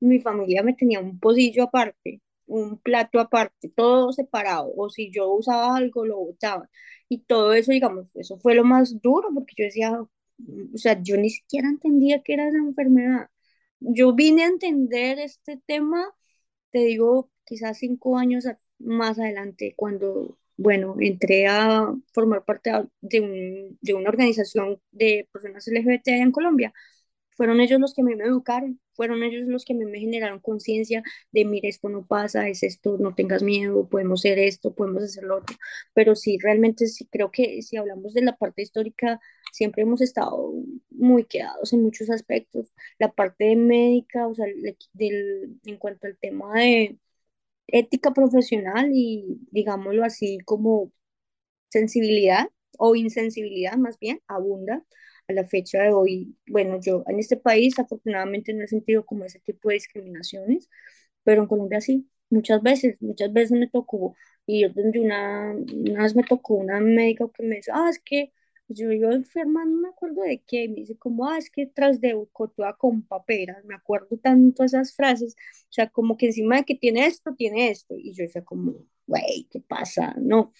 mi 0.00 0.18
familia 0.20 0.62
me 0.64 0.74
tenía 0.74 0.98
un 1.00 1.20
pocillo 1.20 1.62
aparte, 1.64 2.20
un 2.46 2.78
plato 2.78 3.20
aparte, 3.20 3.70
todo 3.70 4.12
separado, 4.12 4.72
o 4.76 4.90
si 4.90 5.10
yo 5.12 5.30
usaba 5.32 5.76
algo 5.76 6.04
lo 6.06 6.16
botaba 6.18 6.68
y 7.08 7.20
todo 7.24 7.54
eso, 7.54 7.72
digamos, 7.72 8.06
eso 8.14 8.38
fue 8.38 8.54
lo 8.54 8.64
más 8.64 9.00
duro 9.02 9.28
porque 9.34 9.54
yo 9.58 9.64
decía, 9.64 9.92
o 10.74 10.78
sea, 10.78 11.00
yo 11.02 11.16
ni 11.16 11.30
siquiera 11.30 11.68
entendía 11.68 12.22
qué 12.22 12.34
era 12.34 12.48
esa 12.48 12.58
enfermedad. 12.58 13.28
Yo 13.80 14.14
vine 14.14 14.44
a 14.44 14.48
entender 14.48 15.18
este 15.18 15.58
tema, 15.66 16.04
te 16.70 16.80
digo, 16.80 17.30
quizás 17.44 17.78
cinco 17.78 18.18
años 18.18 18.46
más 18.78 19.18
adelante, 19.18 19.74
cuando, 19.76 20.38
bueno, 20.56 20.96
entré 21.00 21.46
a 21.46 21.94
formar 22.12 22.44
parte 22.44 22.72
de, 23.00 23.20
un, 23.20 23.78
de 23.80 23.94
una 23.94 24.08
organización 24.10 24.80
de 24.92 25.28
personas 25.32 25.66
LGBT 25.68 26.08
en 26.08 26.32
Colombia. 26.32 26.72
Fueron 27.36 27.60
ellos 27.60 27.80
los 27.80 27.94
que 27.94 28.02
me 28.04 28.14
educaron, 28.14 28.80
fueron 28.94 29.22
ellos 29.22 29.46
los 29.48 29.64
que 29.64 29.74
mí 29.74 29.84
me 29.86 30.00
generaron 30.00 30.40
conciencia 30.40 31.02
de, 31.32 31.44
mira, 31.44 31.68
esto 31.68 31.88
no 31.88 32.06
pasa, 32.06 32.48
es 32.48 32.62
esto, 32.62 32.96
no 32.98 33.14
tengas 33.14 33.42
miedo, 33.42 33.88
podemos 33.88 34.20
hacer 34.20 34.38
esto, 34.38 34.74
podemos 34.74 35.02
hacer 35.02 35.24
lo 35.24 35.38
otro. 35.38 35.56
Pero 35.94 36.16
sí, 36.16 36.38
realmente 36.40 36.86
sí 36.86 37.06
creo 37.10 37.30
que 37.30 37.62
si 37.62 37.76
hablamos 37.76 38.14
de 38.14 38.22
la 38.22 38.36
parte 38.36 38.62
histórica, 38.62 39.20
siempre 39.52 39.82
hemos 39.82 40.00
estado 40.00 40.52
muy 40.90 41.24
quedados 41.24 41.72
en 41.72 41.82
muchos 41.82 42.10
aspectos. 42.10 42.72
La 42.98 43.12
parte 43.12 43.56
médica, 43.56 44.26
o 44.28 44.34
sea, 44.34 44.46
del, 44.92 45.58
en 45.64 45.76
cuanto 45.78 46.06
al 46.06 46.16
tema 46.18 46.54
de, 46.54 46.98
ética 47.68 48.12
profesional 48.12 48.90
y, 48.92 49.40
digámoslo 49.50 50.04
así, 50.04 50.38
como 50.44 50.92
sensibilidad 51.68 52.48
o 52.78 52.96
insensibilidad 52.96 53.76
más 53.76 53.98
bien, 53.98 54.20
abunda 54.28 54.84
a 55.28 55.32
la 55.32 55.44
fecha 55.44 55.82
de 55.82 55.92
hoy. 55.92 56.36
Bueno, 56.46 56.78
yo 56.80 57.04
en 57.06 57.18
este 57.18 57.36
país 57.36 57.78
afortunadamente 57.78 58.52
no 58.54 58.62
he 58.64 58.68
sentido 58.68 59.04
como 59.06 59.24
ese 59.24 59.40
tipo 59.40 59.68
de 59.68 59.74
discriminaciones, 59.76 60.68
pero 61.24 61.42
en 61.42 61.48
Colombia 61.48 61.80
sí, 61.80 62.08
muchas 62.30 62.62
veces, 62.62 63.00
muchas 63.02 63.32
veces 63.32 63.52
me 63.58 63.68
tocó 63.68 64.16
ir 64.46 64.72
donde 64.74 65.00
una, 65.00 65.52
una 65.52 66.02
vez 66.02 66.14
me 66.16 66.22
tocó 66.24 66.54
una 66.54 66.80
médica 66.80 67.26
que 67.32 67.42
me 67.42 67.56
dice, 67.56 67.70
ah, 67.74 67.88
es 67.90 67.98
que 68.00 68.32
yo, 68.68 68.92
yo 68.92 69.10
enferma, 69.12 69.64
no 69.64 69.76
me 69.82 69.88
acuerdo 69.88 70.22
de 70.22 70.42
qué, 70.46 70.68
me 70.68 70.76
dice 70.76 70.96
como, 70.96 71.28
ah, 71.28 71.38
es 71.38 71.50
que 71.50 71.66
tras 71.66 72.00
de 72.00 72.14
Ucotua 72.14 72.76
con 72.76 73.02
paperas, 73.02 73.64
me 73.64 73.74
acuerdo 73.74 74.16
tanto 74.18 74.64
esas 74.64 74.94
frases, 74.94 75.36
o 75.64 75.72
sea, 75.72 75.90
como 75.90 76.16
que 76.16 76.26
encima 76.26 76.56
de 76.56 76.64
que 76.64 76.74
tiene 76.74 77.06
esto, 77.06 77.34
tiene 77.36 77.70
esto, 77.70 77.94
y 77.96 78.12
yo 78.14 78.24
decía 78.24 78.44
como, 78.44 78.74
güey, 79.06 79.46
¿qué 79.50 79.60
pasa? 79.60 80.14
No, 80.18 80.52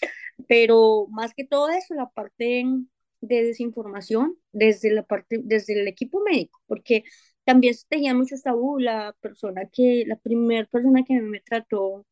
pero 0.48 1.06
más 1.10 1.34
que 1.34 1.44
todo 1.44 1.70
eso, 1.70 1.94
la 1.94 2.10
parte 2.10 2.64
de 3.26 3.44
desinformación 3.44 4.36
desde 4.52 4.90
la 4.92 5.02
parte, 5.04 5.40
desde 5.42 5.80
el 5.80 5.88
equipo 5.88 6.20
médico, 6.20 6.60
porque 6.66 7.04
también 7.44 7.74
se 7.74 7.86
tenía 7.88 8.14
mucho 8.14 8.36
tabú, 8.42 8.78
la 8.78 9.14
persona 9.20 9.68
que, 9.72 10.04
la 10.06 10.16
primera 10.16 10.66
persona 10.66 11.04
que 11.04 11.20
me 11.20 11.40
trató, 11.40 12.06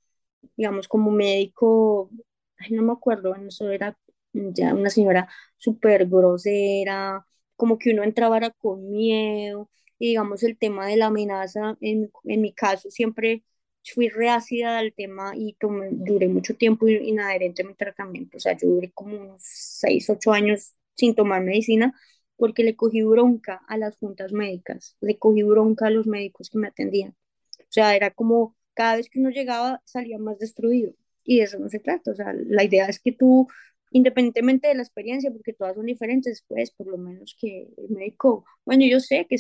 digamos, 0.56 0.88
como 0.88 1.10
médico, 1.10 2.10
ay, 2.58 2.72
no 2.72 2.82
me 2.82 2.92
acuerdo, 2.92 3.34
eso 3.36 3.70
era 3.70 3.96
ya 4.32 4.74
una 4.74 4.90
señora 4.90 5.28
súper 5.56 6.06
grosera, 6.06 7.26
como 7.56 7.78
que 7.78 7.90
uno 7.92 8.02
entraba 8.04 8.50
con 8.50 8.90
miedo, 8.90 9.70
y 9.98 10.08
digamos 10.08 10.42
el 10.42 10.58
tema 10.58 10.86
de 10.86 10.96
la 10.96 11.06
amenaza, 11.06 11.76
en, 11.80 12.10
en 12.24 12.40
mi 12.42 12.52
caso 12.52 12.90
siempre 12.90 13.44
fui 13.84 14.08
reácida 14.08 14.78
al 14.78 14.92
tema 14.94 15.32
y 15.36 15.54
tomé, 15.54 15.88
duré 15.90 16.28
mucho 16.28 16.56
tiempo 16.56 16.88
inadherente 16.88 17.62
a 17.62 17.66
mi 17.66 17.74
tratamiento, 17.74 18.36
o 18.36 18.40
sea, 18.40 18.56
yo 18.56 18.68
duré 18.68 18.92
como 18.92 19.16
unos 19.16 19.42
6, 19.42 20.10
8 20.10 20.32
años 20.32 20.74
sin 20.94 21.14
tomar 21.14 21.42
medicina 21.42 21.94
porque 22.36 22.64
le 22.64 22.76
cogí 22.76 23.02
bronca 23.02 23.62
a 23.68 23.76
las 23.78 23.96
juntas 23.98 24.32
médicas, 24.32 24.96
le 25.00 25.18
cogí 25.18 25.42
bronca 25.42 25.86
a 25.86 25.90
los 25.90 26.06
médicos 26.06 26.50
que 26.50 26.58
me 26.58 26.68
atendían. 26.68 27.14
O 27.60 27.64
sea, 27.70 27.96
era 27.96 28.10
como 28.10 28.56
cada 28.74 28.96
vez 28.96 29.08
que 29.10 29.20
uno 29.20 29.30
llegaba 29.30 29.82
salía 29.84 30.18
más 30.18 30.38
destruido 30.38 30.94
y 31.24 31.38
de 31.38 31.44
eso 31.44 31.58
no 31.58 31.68
se 31.68 31.78
trata. 31.80 32.10
O 32.12 32.14
sea, 32.14 32.32
la 32.34 32.64
idea 32.64 32.86
es 32.86 33.00
que 33.00 33.12
tú 33.12 33.48
independientemente 33.92 34.68
de 34.68 34.74
la 34.74 34.82
experiencia, 34.82 35.30
porque 35.30 35.52
todas 35.52 35.74
son 35.76 35.86
diferentes, 35.86 36.44
pues 36.48 36.70
por 36.70 36.86
lo 36.88 36.98
menos 36.98 37.36
que 37.38 37.68
el 37.76 37.90
médico, 37.90 38.44
bueno, 38.64 38.84
yo 38.86 39.00
sé 39.00 39.26
que 39.28 39.36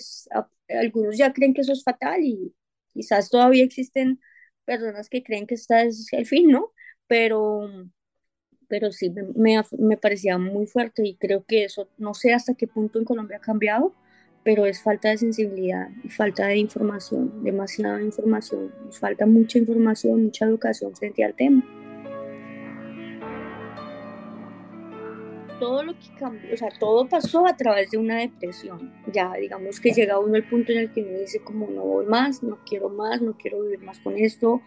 algunos 0.68 1.16
ya 1.16 1.32
creen 1.32 1.54
que 1.54 1.62
eso 1.62 1.72
es 1.72 1.82
fatal 1.84 2.22
y 2.22 2.54
quizás 2.92 3.30
todavía 3.30 3.64
existen 3.64 4.20
personas 4.64 5.08
que 5.08 5.22
creen 5.22 5.46
que 5.46 5.54
este 5.54 5.86
es 5.86 6.12
el 6.12 6.26
fin, 6.26 6.50
¿no? 6.50 6.72
Pero, 7.06 7.68
pero 8.72 8.90
sí, 8.90 9.12
me, 9.36 9.62
me 9.78 9.98
parecía 9.98 10.38
muy 10.38 10.66
fuerte 10.66 11.06
y 11.06 11.14
creo 11.16 11.44
que 11.44 11.64
eso, 11.64 11.88
no 11.98 12.14
sé 12.14 12.32
hasta 12.32 12.54
qué 12.54 12.66
punto 12.66 12.98
en 12.98 13.04
Colombia 13.04 13.36
ha 13.36 13.40
cambiado, 13.40 13.92
pero 14.44 14.64
es 14.64 14.82
falta 14.82 15.10
de 15.10 15.18
sensibilidad 15.18 15.90
falta 16.08 16.46
de 16.46 16.56
información, 16.56 17.44
demasiada 17.44 18.00
información, 18.00 18.72
falta 18.90 19.26
mucha 19.26 19.58
información, 19.58 20.24
mucha 20.24 20.46
educación 20.46 20.96
frente 20.96 21.22
al 21.22 21.34
tema. 21.34 21.62
todo 25.60 25.84
lo 25.84 25.92
que 25.92 26.08
cambió, 26.18 26.54
o 26.54 26.56
sea, 26.56 26.70
todo 26.70 27.06
pasó 27.06 27.46
a 27.46 27.56
través 27.56 27.90
de 27.90 27.98
una 27.98 28.18
depresión. 28.20 28.92
Ya, 29.12 29.34
digamos 29.34 29.78
que 29.78 29.92
llega 29.92 30.18
uno 30.18 30.34
al 30.34 30.48
punto 30.48 30.72
en 30.72 30.78
el 30.78 30.92
que 30.92 31.02
uno 31.02 31.18
dice 31.18 31.40
como 31.40 31.68
no 31.68 31.82
voy 31.82 32.06
más, 32.06 32.42
no 32.42 32.58
quiero 32.66 32.88
más, 32.88 33.20
no 33.20 33.36
quiero 33.36 33.62
vivir 33.62 33.80
más 33.80 34.00
con 34.00 34.16
esto. 34.16 34.60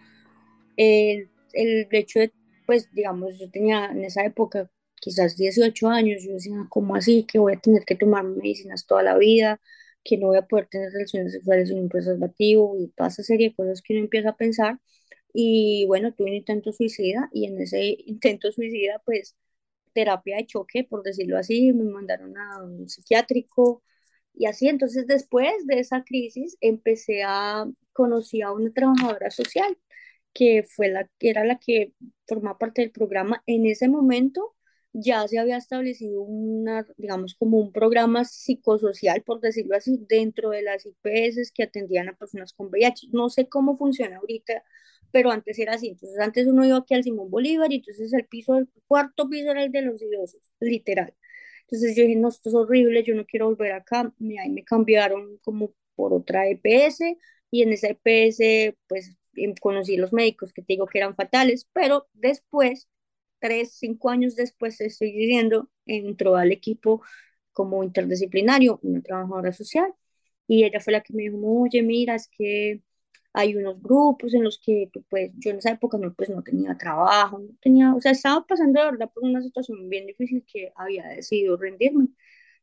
El, 0.76 1.28
el 1.52 1.88
hecho 1.90 2.20
de, 2.20 2.32
pues, 2.66 2.92
digamos, 2.92 3.38
yo 3.38 3.50
tenía 3.50 3.86
en 3.86 4.04
esa 4.04 4.24
época 4.24 4.70
quizás 5.00 5.36
18 5.36 5.88
años, 5.88 6.22
yo 6.24 6.32
decía, 6.34 6.54
¿cómo 6.70 6.96
así? 6.96 7.24
Que 7.24 7.38
voy 7.38 7.54
a 7.54 7.60
tener 7.60 7.84
que 7.84 7.96
tomar 7.96 8.24
medicinas 8.24 8.86
toda 8.86 9.02
la 9.02 9.16
vida, 9.18 9.60
que 10.04 10.16
no 10.18 10.28
voy 10.28 10.38
a 10.38 10.42
poder 10.46 10.66
tener 10.68 10.90
relaciones 10.92 11.32
sexuales 11.32 11.68
sin 11.68 11.78
un 11.80 11.88
preservativo 11.88 12.76
y 12.78 12.88
toda 12.88 13.08
esa 13.10 13.22
serie 13.22 13.50
de 13.50 13.56
cosas 13.56 13.82
que 13.82 13.94
uno 13.94 14.02
empieza 14.04 14.30
a 14.30 14.36
pensar. 14.36 14.80
Y 15.32 15.84
bueno, 15.86 16.14
tuve 16.14 16.30
un 16.30 16.36
intento 16.36 16.72
suicida 16.72 17.28
y 17.32 17.46
en 17.46 17.60
ese 17.60 17.96
intento 18.06 18.52
suicida, 18.52 19.02
pues, 19.04 19.36
terapia 19.94 20.36
de 20.38 20.46
choque, 20.46 20.84
por 20.84 21.02
decirlo 21.02 21.38
así, 21.38 21.72
me 21.72 21.84
mandaron 21.84 22.36
a 22.38 22.62
un 22.64 22.88
psiquiátrico 22.88 23.82
y 24.34 24.46
así. 24.46 24.68
Entonces, 24.68 25.06
después 25.06 25.50
de 25.66 25.80
esa 25.80 26.04
crisis, 26.04 26.56
empecé 26.60 27.22
a 27.24 27.66
conocer 27.92 28.44
a 28.44 28.52
una 28.52 28.72
trabajadora 28.72 29.30
social 29.30 29.76
que 30.36 30.62
fue 30.64 30.88
la 30.88 31.08
era 31.20 31.44
la 31.44 31.58
que 31.58 31.94
formaba 32.28 32.58
parte 32.58 32.82
del 32.82 32.90
programa 32.92 33.42
en 33.46 33.66
ese 33.66 33.88
momento 33.88 34.54
ya 34.92 35.26
se 35.28 35.38
había 35.38 35.58
establecido 35.58 36.22
una, 36.22 36.86
digamos, 36.96 37.34
como 37.34 37.58
un 37.58 37.70
programa 37.72 38.24
psicosocial, 38.24 39.22
por 39.22 39.40
decirlo 39.40 39.76
así, 39.76 39.98
dentro 40.08 40.50
de 40.50 40.62
las 40.62 40.86
IPS 40.86 41.52
que 41.54 41.64
atendían 41.64 42.08
a 42.08 42.16
personas 42.16 42.54
con 42.54 42.68
VIH. 42.68 43.08
No 43.12 43.28
sé 43.28 43.46
cómo 43.48 43.76
funciona 43.76 44.16
ahorita 44.16 44.64
pero 45.10 45.30
antes 45.30 45.58
era 45.58 45.74
así. 45.74 45.88
Entonces, 45.88 46.18
antes 46.18 46.46
uno 46.46 46.64
iba 46.64 46.76
aquí 46.78 46.94
al 46.94 47.02
Simón 47.04 47.30
Bolívar 47.30 47.72
y 47.72 47.76
entonces 47.76 48.12
el 48.12 48.26
piso, 48.26 48.56
el 48.58 48.68
cuarto 48.86 49.28
piso 49.28 49.50
era 49.50 49.64
el 49.64 49.72
de 49.72 49.82
los 49.82 50.02
idosos, 50.02 50.50
literal. 50.60 51.14
Entonces 51.62 51.96
yo 51.96 52.02
dije, 52.04 52.16
no, 52.16 52.28
esto 52.28 52.48
es 52.50 52.54
horrible, 52.54 53.02
yo 53.02 53.14
no 53.14 53.24
quiero 53.26 53.46
volver 53.46 53.72
acá. 53.72 54.12
Y 54.18 54.38
ahí 54.38 54.50
me 54.50 54.64
cambiaron 54.64 55.38
como 55.42 55.72
por 55.94 56.12
otra 56.12 56.48
EPS 56.48 57.00
y 57.50 57.62
en 57.62 57.72
esa 57.72 57.88
EPS 57.88 58.76
pues 58.88 59.16
conocí 59.60 59.96
los 59.96 60.12
médicos 60.12 60.52
que 60.52 60.62
te 60.62 60.74
digo 60.74 60.86
que 60.86 60.98
eran 60.98 61.14
fatales, 61.16 61.68
pero 61.72 62.08
después, 62.14 62.88
tres, 63.38 63.72
cinco 63.78 64.10
años 64.10 64.36
después, 64.36 64.80
estoy 64.80 65.12
diciendo, 65.12 65.70
entró 65.86 66.36
al 66.36 66.52
equipo 66.52 67.02
como 67.52 67.84
interdisciplinario, 67.84 68.78
una 68.82 69.02
trabajadora 69.02 69.52
social, 69.52 69.92
y 70.46 70.64
ella 70.64 70.80
fue 70.80 70.92
la 70.92 71.02
que 71.02 71.12
me 71.14 71.24
dijo, 71.24 71.38
oye, 71.42 71.82
mira, 71.82 72.14
es 72.14 72.28
que 72.28 72.82
hay 73.32 73.54
unos 73.56 73.82
grupos 73.82 74.34
en 74.34 74.44
los 74.44 74.58
que 74.58 74.90
pues, 75.10 75.32
yo 75.36 75.50
en 75.50 75.58
esa 75.58 75.70
época 75.72 75.98
no, 75.98 76.14
pues, 76.14 76.30
no 76.30 76.42
tenía 76.42 76.76
trabajo, 76.78 77.38
no 77.40 77.50
tenía, 77.60 77.94
o 77.94 78.00
sea, 78.00 78.12
estaba 78.12 78.46
pasando 78.46 78.80
de 78.80 78.92
verdad 78.92 79.10
por 79.12 79.24
una 79.24 79.42
situación 79.42 79.88
bien 79.90 80.06
difícil 80.06 80.44
que 80.50 80.72
había 80.76 81.06
decidido 81.08 81.56
rendirme. 81.56 82.08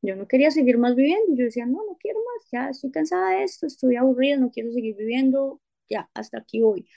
Yo 0.02 0.16
no 0.16 0.28
quería 0.28 0.52
seguir 0.52 0.78
más 0.78 0.96
viviendo, 0.96 1.36
yo 1.36 1.46
decía, 1.46 1.66
no, 1.66 1.80
no 1.86 1.98
quiero 2.00 2.20
más, 2.20 2.50
ya 2.52 2.70
estoy 2.70 2.92
cansada 2.92 3.32
de 3.32 3.44
esto, 3.44 3.68
estoy 3.68 3.96
aburrida, 3.96 4.38
no 4.38 4.52
quiero 4.52 4.72
seguir 4.74 4.96
viviendo, 4.98 5.62
ya, 5.94 6.10
hasta 6.14 6.40
aquí 6.40 6.62
voy. 6.62 6.88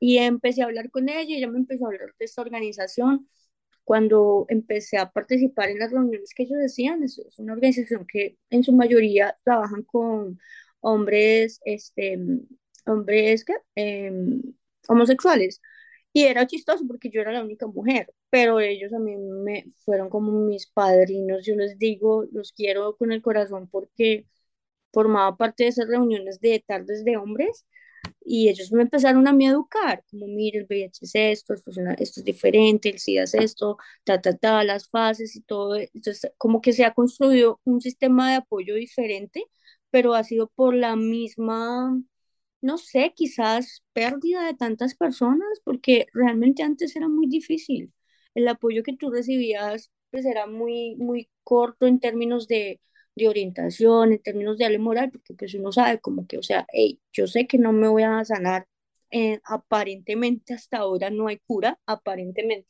Y 0.00 0.18
empecé 0.18 0.62
a 0.62 0.66
hablar 0.66 0.90
con 0.90 1.08
ella, 1.08 1.36
ella 1.36 1.48
me 1.48 1.58
empezó 1.58 1.86
a 1.86 1.88
hablar 1.88 2.14
de 2.18 2.24
esta 2.26 2.42
organización. 2.42 3.28
Cuando 3.84 4.46
empecé 4.48 4.98
a 4.98 5.10
participar 5.12 5.70
en 5.70 5.78
las 5.80 5.92
reuniones 5.92 6.34
que 6.34 6.44
ellos 6.44 6.58
decían, 6.58 7.02
es, 7.02 7.18
es 7.18 7.38
una 7.38 7.54
organización 7.54 8.06
que 8.06 8.38
en 8.50 8.62
su 8.64 8.72
mayoría 8.72 9.36
trabajan 9.44 9.82
con 9.84 10.38
hombres 10.80 11.60
este, 11.64 12.18
hombres 12.86 13.44
que, 13.44 13.54
em, 13.74 14.42
homosexuales. 14.88 15.60
Y 16.12 16.24
era 16.24 16.46
chistoso 16.46 16.86
porque 16.86 17.10
yo 17.10 17.20
era 17.20 17.32
la 17.32 17.42
única 17.42 17.66
mujer, 17.66 18.14
pero 18.30 18.60
ellos 18.60 18.92
a 18.92 18.98
mí 19.00 19.16
me 19.16 19.66
fueron 19.84 20.08
como 20.10 20.32
mis 20.46 20.66
padrinos, 20.68 21.44
yo 21.44 21.56
les 21.56 21.78
digo, 21.78 22.24
los 22.32 22.52
quiero 22.52 22.96
con 22.96 23.12
el 23.12 23.22
corazón 23.22 23.68
porque 23.68 24.26
formaba 24.92 25.36
parte 25.36 25.64
de 25.64 25.70
esas 25.70 25.88
reuniones 25.88 26.40
de 26.40 26.64
tardes 26.66 27.04
de 27.04 27.16
hombres 27.16 27.66
y 28.24 28.48
ellos 28.48 28.72
me 28.72 28.82
empezaron 28.82 29.26
a 29.28 29.32
mí 29.32 29.46
educar, 29.46 30.02
como 30.10 30.26
mire, 30.26 30.60
el 30.60 30.66
VIH 30.66 31.04
es 31.04 31.14
esto, 31.14 31.54
esto 31.54 31.70
es, 31.70 31.78
esto 32.00 32.20
es 32.20 32.24
diferente, 32.24 32.88
el 32.90 32.98
SIDA 32.98 33.24
es 33.24 33.34
esto, 33.34 33.76
ta, 34.04 34.20
ta, 34.20 34.36
ta, 34.36 34.64
las 34.64 34.88
fases 34.88 35.36
y 35.36 35.42
todo. 35.42 35.76
Entonces, 35.76 36.30
como 36.38 36.60
que 36.60 36.72
se 36.72 36.84
ha 36.84 36.94
construido 36.94 37.60
un 37.64 37.80
sistema 37.80 38.30
de 38.30 38.36
apoyo 38.36 38.74
diferente, 38.76 39.44
pero 39.90 40.14
ha 40.14 40.24
sido 40.24 40.48
por 40.48 40.74
la 40.74 40.96
misma 40.96 41.96
no 42.60 42.78
sé, 42.78 43.12
quizás 43.14 43.82
pérdida 43.92 44.44
de 44.46 44.54
tantas 44.54 44.94
personas, 44.94 45.60
porque 45.64 46.06
realmente 46.14 46.62
antes 46.62 46.96
era 46.96 47.08
muy 47.08 47.26
difícil. 47.28 47.92
El 48.34 48.48
apoyo 48.48 48.82
que 48.82 48.96
tú 48.96 49.10
recibías 49.10 49.90
pues 50.10 50.24
era 50.26 50.46
muy, 50.46 50.94
muy 50.96 51.28
corto 51.42 51.86
en 51.86 52.00
términos 52.00 52.46
de, 52.48 52.80
de 53.16 53.28
orientación, 53.28 54.12
en 54.12 54.22
términos 54.22 54.58
de 54.58 54.78
moral, 54.78 55.10
porque 55.10 55.34
pues 55.34 55.54
uno 55.54 55.72
sabe 55.72 56.00
como 56.00 56.26
que, 56.26 56.38
o 56.38 56.42
sea, 56.42 56.66
hey, 56.72 57.00
yo 57.12 57.26
sé 57.26 57.46
que 57.46 57.58
no 57.58 57.72
me 57.72 57.88
voy 57.88 58.02
a 58.04 58.24
sanar, 58.24 58.66
eh, 59.10 59.40
aparentemente 59.44 60.54
hasta 60.54 60.78
ahora 60.78 61.10
no 61.10 61.28
hay 61.28 61.38
cura, 61.46 61.78
aparentemente, 61.86 62.66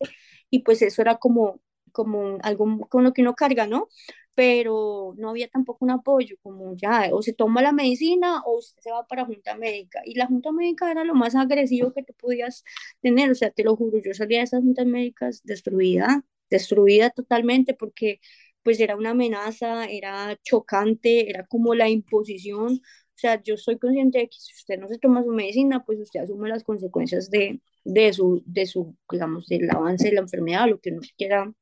y 0.51 0.61
pues 0.61 0.83
eso 0.83 1.03
era 1.03 1.17
como, 1.17 1.61
como 1.93 2.39
algo 2.43 2.89
con 2.89 3.05
lo 3.05 3.13
que 3.13 3.23
uno 3.23 3.35
carga, 3.35 3.67
¿no? 3.67 3.89
pero 4.35 5.15
no 5.17 5.31
había 5.31 5.49
tampoco 5.49 5.85
un 5.85 5.91
apoyo, 5.93 6.37
como 6.43 6.75
ya, 6.77 7.09
o 7.13 7.23
se 7.23 7.33
toma 7.33 7.63
la 7.63 7.73
medicina 7.73 8.43
o 8.45 8.59
usted 8.59 8.83
se 8.83 8.91
va 8.91 9.07
para 9.07 9.25
junta 9.25 9.57
médica. 9.57 10.01
Y 10.05 10.15
la 10.17 10.27
junta 10.27 10.53
médica 10.53 10.91
era 10.91 11.05
lo 11.05 11.15
más 11.15 11.35
agresivo 11.37 11.93
que 11.93 12.03
tú 12.03 12.15
podías 12.15 12.65
tener, 13.01 13.31
o 13.31 13.35
sea, 13.35 13.51
te 13.51 13.65
lo 13.65 13.77
juro, 13.77 13.99
yo 14.05 14.13
salía 14.15 14.39
de 14.39 14.45
esas 14.45 14.61
juntas 14.63 14.87
médicas 14.87 15.43
destruida, 15.45 16.25
destruida 16.51 17.11
totalmente 17.11 17.75
porque 17.75 18.21
pues 18.65 18.81
era 18.81 18.97
una 18.97 19.11
amenaza, 19.11 19.87
era 19.87 20.39
chocante, 20.43 21.31
era 21.31 21.47
como 21.47 21.75
la 21.77 21.89
imposición 21.91 22.75
O 22.77 23.19
sea, 23.19 23.43
yo 23.43 23.57
soy 23.57 23.79
consciente 23.79 24.19
de 24.19 24.29
que 24.29 24.37
si 24.41 24.53
usted 24.55 24.79
no 24.81 24.89
se 24.89 24.99
toma 24.99 25.23
su 25.25 25.31
medicina, 25.31 25.85
pues 25.85 26.01
usted 26.01 26.21
asume 26.21 26.49
las 26.49 26.65
consecuencias 26.65 27.31
de, 27.31 27.61
de 27.85 28.13
su, 28.13 28.43
de 28.47 28.67
su, 28.67 28.97
digamos, 29.11 29.47
del 29.47 29.71
avance 29.71 30.09
de 30.09 30.15
la 30.15 30.23
enfermedad, 30.23 30.69
lo 30.69 30.81
que 30.81 30.91
no 30.93 31.01
quiera, 31.17 31.53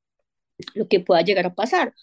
lo 0.74 0.88
que 0.88 1.00
pueda 1.00 1.22
llegar 1.22 1.46
a 1.46 1.54
pasar. 1.54 1.94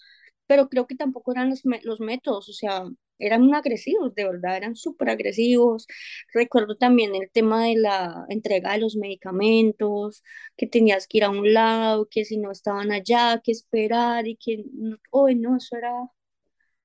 Pero 0.46 0.68
creo 0.68 0.86
que 0.86 0.96
tampoco 0.96 1.32
eran 1.32 1.50
los, 1.50 1.62
los 1.84 2.00
métodos, 2.00 2.48
o 2.48 2.52
sea, 2.52 2.84
eran 3.20 3.52
agresivos, 3.54 4.14
de 4.14 4.24
verdad, 4.24 4.56
eran 4.56 4.74
súper 4.76 5.10
agresivos. 5.10 5.86
Recuerdo 6.34 6.76
también 6.76 7.14
el 7.14 7.30
tema 7.30 7.66
de 7.66 7.76
la 7.76 8.26
entrega 8.28 8.72
de 8.72 8.78
los 8.78 8.96
medicamentos, 8.96 10.22
que 10.56 10.66
tenías 10.66 11.06
que 11.06 11.18
ir 11.18 11.24
a 11.24 11.30
un 11.30 11.52
lado, 11.52 12.08
que 12.10 12.24
si 12.24 12.38
no 12.38 12.50
estaban 12.50 12.92
allá, 12.92 13.40
que 13.44 13.52
esperar 13.52 14.26
y 14.26 14.36
que, 14.36 14.64
hoy 15.10 15.34
no, 15.36 15.56
eso 15.56 15.76
era, 15.76 15.92
o 15.94 16.12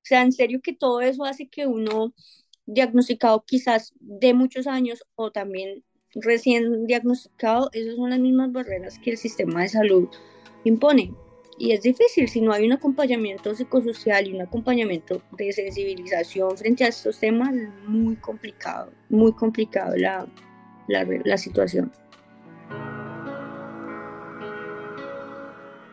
sea, 0.02 0.22
en 0.22 0.32
serio 0.32 0.60
que 0.62 0.74
todo 0.74 1.00
eso 1.00 1.24
hace 1.24 1.48
que 1.48 1.66
uno 1.66 2.14
diagnosticado 2.66 3.44
quizás 3.46 3.92
de 4.00 4.34
muchos 4.34 4.66
años 4.66 5.04
o 5.14 5.32
también 5.32 5.84
recién 6.14 6.86
diagnosticado, 6.86 7.70
esas 7.72 7.96
son 7.96 8.10
las 8.10 8.18
mismas 8.18 8.52
barreras 8.52 8.98
que 8.98 9.10
el 9.12 9.18
sistema 9.18 9.62
de 9.62 9.68
salud 9.68 10.08
impone. 10.64 11.12
Y 11.58 11.72
es 11.72 11.82
difícil 11.82 12.28
si 12.28 12.40
no 12.40 12.52
hay 12.52 12.66
un 12.66 12.72
acompañamiento 12.72 13.54
psicosocial 13.54 14.26
y 14.26 14.34
un 14.34 14.42
acompañamiento 14.42 15.22
de 15.32 15.52
sensibilización 15.52 16.56
frente 16.56 16.84
a 16.84 16.88
estos 16.88 17.18
temas, 17.18 17.54
muy 17.86 18.16
complicado, 18.16 18.92
muy 19.08 19.32
complicado 19.32 19.96
la, 19.96 20.26
la, 20.88 21.06
la 21.24 21.38
situación. 21.38 21.90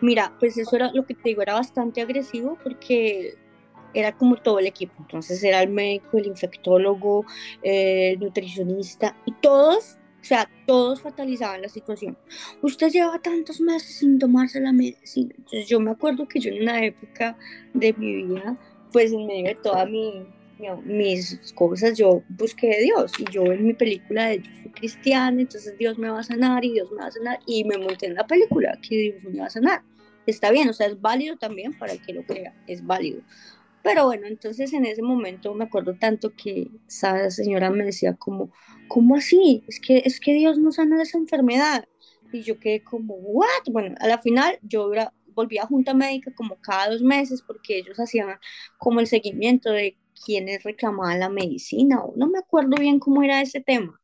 Mira, 0.01 0.35
pues 0.37 0.57
eso 0.57 0.75
era 0.75 0.91
lo 0.91 1.05
que 1.05 1.13
te 1.13 1.29
digo, 1.29 1.41
era 1.41 1.53
bastante 1.53 2.01
agresivo 2.01 2.57
porque 2.61 3.37
era 3.93 4.11
como 4.11 4.35
todo 4.35 4.59
el 4.59 4.67
equipo. 4.67 4.93
Entonces 4.99 5.41
era 5.43 5.61
el 5.61 5.69
médico, 5.69 6.17
el 6.17 6.27
infectólogo, 6.27 7.25
el 7.61 8.19
nutricionista 8.19 9.15
y 9.25 9.31
todos 9.33 9.97
o 10.23 10.25
sea, 10.25 10.49
todos 10.65 11.01
fatalizaban 11.01 11.61
la 11.61 11.67
situación. 11.67 12.17
Usted 12.61 12.89
lleva 12.89 13.19
tantos 13.19 13.59
meses 13.59 13.97
sin 13.97 14.17
tomarse 14.17 14.61
la 14.61 14.71
medicina. 14.71 15.35
Entonces 15.37 15.67
yo 15.67 15.81
me 15.81 15.91
acuerdo 15.91 16.29
que 16.29 16.39
yo 16.39 16.49
en 16.49 16.61
una 16.61 16.81
época 16.81 17.37
de 17.73 17.91
mi 17.91 18.23
vida, 18.23 18.57
pues 18.93 19.11
en 19.11 19.27
medio 19.27 19.49
de 19.49 19.55
todas 19.55 19.89
mi, 19.89 20.25
mis 20.85 21.51
cosas, 21.55 21.97
yo 21.97 22.23
busqué 22.29 22.73
a 22.73 22.79
Dios. 22.79 23.11
Y 23.19 23.25
yo 23.33 23.43
en 23.43 23.65
mi 23.67 23.73
película 23.73 24.27
de 24.27 24.39
yo 24.39 24.51
soy 24.61 24.71
cristiana, 24.71 25.41
entonces 25.41 25.77
Dios 25.77 25.97
me 25.97 26.09
va 26.09 26.19
a 26.19 26.23
sanar 26.23 26.63
y 26.63 26.71
Dios 26.71 26.89
me 26.93 26.99
va 26.99 27.07
a 27.07 27.11
sanar. 27.11 27.39
Y 27.45 27.65
me 27.65 27.77
monté 27.77 28.05
en 28.05 28.13
la 28.13 28.25
película 28.25 28.79
que 28.81 28.95
Dios 28.95 29.25
me 29.25 29.41
va 29.41 29.47
a 29.47 29.49
sanar. 29.49 29.83
Está 30.25 30.51
bien, 30.51 30.69
o 30.69 30.73
sea, 30.73 30.87
es 30.87 31.01
válido 31.01 31.35
también 31.35 31.77
para 31.77 31.91
el 31.91 32.01
que 32.01 32.13
lo 32.13 32.23
crea, 32.23 32.55
es 32.65 32.85
válido. 32.85 33.23
Pero 33.83 34.05
bueno, 34.05 34.27
entonces 34.27 34.73
en 34.73 34.85
ese 34.85 35.01
momento 35.01 35.53
me 35.53 35.65
acuerdo 35.65 35.95
tanto 35.95 36.33
que 36.35 36.71
esa 36.87 37.29
señora 37.29 37.69
me 37.69 37.83
decía 37.83 38.15
como, 38.15 38.51
¿cómo 38.87 39.15
así? 39.17 39.63
Es 39.67 39.79
que, 39.81 40.01
es 40.05 40.19
que 40.19 40.33
Dios 40.33 40.57
no 40.57 40.71
sana 40.71 40.97
de 40.97 41.03
esa 41.03 41.17
enfermedad. 41.17 41.85
Y 42.31 42.41
yo 42.43 42.59
quedé 42.59 42.83
como, 42.83 43.15
¿what? 43.15 43.63
Bueno, 43.71 43.95
a 43.99 44.07
la 44.07 44.19
final 44.19 44.57
yo 44.63 44.89
volví 45.35 45.57
a 45.57 45.65
junta 45.67 45.93
médica 45.93 46.33
como 46.33 46.59
cada 46.61 46.91
dos 46.91 47.01
meses 47.03 47.43
porque 47.45 47.77
ellos 47.77 47.99
hacían 47.99 48.37
como 48.77 48.99
el 49.01 49.07
seguimiento 49.07 49.71
de 49.71 49.97
quienes 50.25 50.63
reclamaban 50.63 51.19
la 51.19 51.29
medicina 51.29 52.03
o 52.03 52.15
no 52.15 52.27
me 52.27 52.39
acuerdo 52.39 52.77
bien 52.79 52.99
cómo 52.99 53.21
era 53.23 53.41
ese 53.41 53.61
tema. 53.61 53.99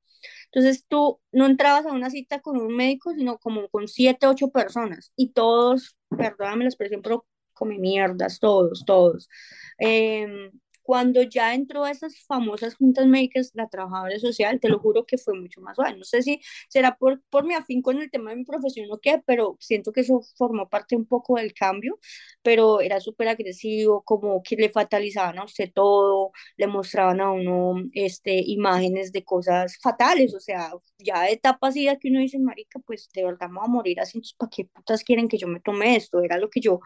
Entonces 0.52 0.86
tú 0.88 1.20
no 1.32 1.46
entrabas 1.46 1.86
a 1.86 1.94
una 1.94 2.10
cita 2.10 2.42
con 2.42 2.58
un 2.58 2.76
médico, 2.76 3.14
sino 3.14 3.38
como 3.38 3.70
con 3.70 3.88
siete, 3.88 4.28
ocho 4.28 4.50
personas 4.50 5.14
y 5.16 5.30
todos, 5.32 5.96
perdóname 6.10 6.66
la 6.66 6.70
expresión, 6.70 7.02
pero 7.02 7.26
come 7.60 7.78
mierdas, 7.80 8.39
todos, 8.39 8.86
todos. 8.86 9.30
Em, 9.78 10.51
cuando 10.89 11.22
ya 11.22 11.54
entró 11.54 11.84
a 11.84 11.92
esas 11.92 12.20
famosas 12.25 12.74
juntas 12.74 13.06
médicas, 13.06 13.51
la 13.54 13.70
trabajadora 13.70 14.18
social, 14.18 14.60
te 14.60 14.70
lo 14.70 14.80
juro 14.80 15.06
que 15.06 15.20
fue 15.20 15.39
mucho 15.39 15.62
más 15.62 15.75
suave. 15.75 15.96
No 15.96 16.04
sé 16.04 16.24
si 16.24 16.42
será 16.68 16.98
por, 16.98 17.22
por 17.30 17.46
mi 17.46 17.54
afín 17.54 17.84
con 17.84 18.01
el 18.01 18.10
tema 18.10 18.32
de 18.32 18.38
mi 18.38 18.44
profesión 18.44 18.88
o 18.92 18.98
qué, 19.00 19.22
pero 19.24 19.56
siento 19.60 19.92
que 19.92 20.01
eso 20.01 20.22
formó 20.36 20.68
parte 20.68 20.96
un 20.96 21.06
poco 21.06 21.36
del 21.36 21.54
cambio, 21.54 22.00
pero 22.42 22.82
era 22.82 23.00
súper 23.00 23.28
agresivo, 23.28 24.01
como 24.04 24.41
que 24.41 24.56
le 24.56 24.69
fatalizaban 24.69 25.38
a 25.38 25.43
usted 25.43 25.72
todo, 25.72 26.32
le 26.58 26.65
mostraban 26.65 27.22
a 27.22 27.32
uno 27.32 27.76
este, 27.93 28.41
imágenes 28.48 29.12
de 29.12 29.24
cosas 29.24 29.78
fatales, 29.84 30.34
o 30.34 30.39
sea, 30.39 30.72
ya 30.98 31.28
etapas 31.30 31.69
así 31.72 31.88
que 32.02 32.10
uno 32.10 32.19
dice, 32.19 32.39
marica, 32.39 32.80
pues 32.80 33.10
de 33.13 33.24
verdad 33.26 33.48
me 33.50 33.60
voy 33.60 33.65
a 33.65 33.69
morir 33.69 34.00
así, 34.00 34.22
¿para 34.38 34.50
qué 34.50 34.65
putas 34.65 35.04
quieren 35.04 35.28
que 35.28 35.38
yo 35.38 35.48
me 35.48 35.60
tome 35.60 35.95
esto? 35.95 36.22
Era 36.22 36.38
lo 36.39 36.50
que 36.50 36.62
yo 36.62 36.80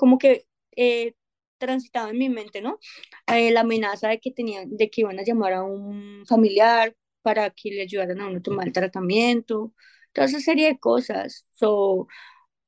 como 0.00 0.18
que 0.18 0.46
eh, 0.76 1.14
transitaba 1.58 2.10
en 2.10 2.18
mi 2.18 2.28
mente, 2.30 2.62
¿no? 2.62 2.78
Eh, 3.26 3.50
la 3.52 3.60
amenaza 3.60 4.08
de 4.08 4.18
que 4.20 4.30
tenían, 4.32 4.74
de 4.76 4.90
que 4.90 5.02
iban 5.02 5.18
a 5.18 5.22
llamar 5.24 5.52
a 5.52 5.62
un 5.62 6.24
familiar 6.26 6.96
para 7.22 7.50
que 7.50 7.70
le 7.70 7.82
ayudaran 7.82 8.20
a 8.20 8.28
uno 8.28 8.38
a 8.38 8.42
tomar 8.42 8.66
el 8.66 8.72
tratamiento, 8.72 9.74
toda 10.12 10.26
esa 10.26 10.40
serie 10.40 10.68
de 10.68 10.78
cosas. 10.78 11.46
So, 11.52 12.08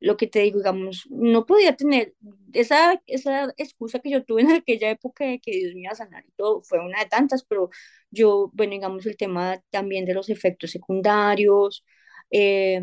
lo 0.00 0.16
que 0.16 0.26
te 0.26 0.40
digo, 0.40 0.58
digamos, 0.58 1.06
no 1.10 1.46
podía 1.46 1.76
tener 1.76 2.14
esa, 2.52 3.00
esa 3.06 3.52
excusa 3.56 4.00
que 4.00 4.10
yo 4.10 4.24
tuve 4.24 4.42
en 4.42 4.52
aquella 4.52 4.90
época 4.90 5.24
de 5.24 5.40
que 5.40 5.52
Dios 5.52 5.74
me 5.74 5.82
iba 5.82 5.92
a 5.92 5.94
sanar 5.94 6.24
y 6.26 6.32
todo, 6.32 6.62
fue 6.62 6.80
una 6.80 7.00
de 7.00 7.06
tantas, 7.06 7.44
pero 7.44 7.70
yo, 8.10 8.50
bueno, 8.54 8.72
digamos, 8.72 9.06
el 9.06 9.16
tema 9.16 9.62
también 9.70 10.04
de 10.04 10.14
los 10.14 10.28
efectos 10.30 10.70
secundarios, 10.72 11.84
eh, 12.32 12.82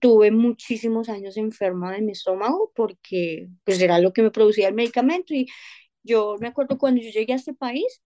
tuve 0.00 0.30
muchísimos 0.30 1.08
años 1.08 1.36
enferma 1.36 1.92
de 1.92 2.02
mi 2.02 2.12
estómago 2.12 2.72
porque 2.74 3.48
pues 3.64 3.80
era 3.80 3.98
lo 3.98 4.12
que 4.12 4.22
me 4.22 4.30
producía 4.30 4.68
el 4.68 4.74
medicamento 4.74 5.34
y 5.34 5.48
yo 6.02 6.36
me 6.40 6.48
acuerdo 6.48 6.78
cuando 6.78 7.02
yo 7.02 7.10
llegué 7.10 7.32
a 7.32 7.36
este 7.36 7.54
país, 7.54 8.02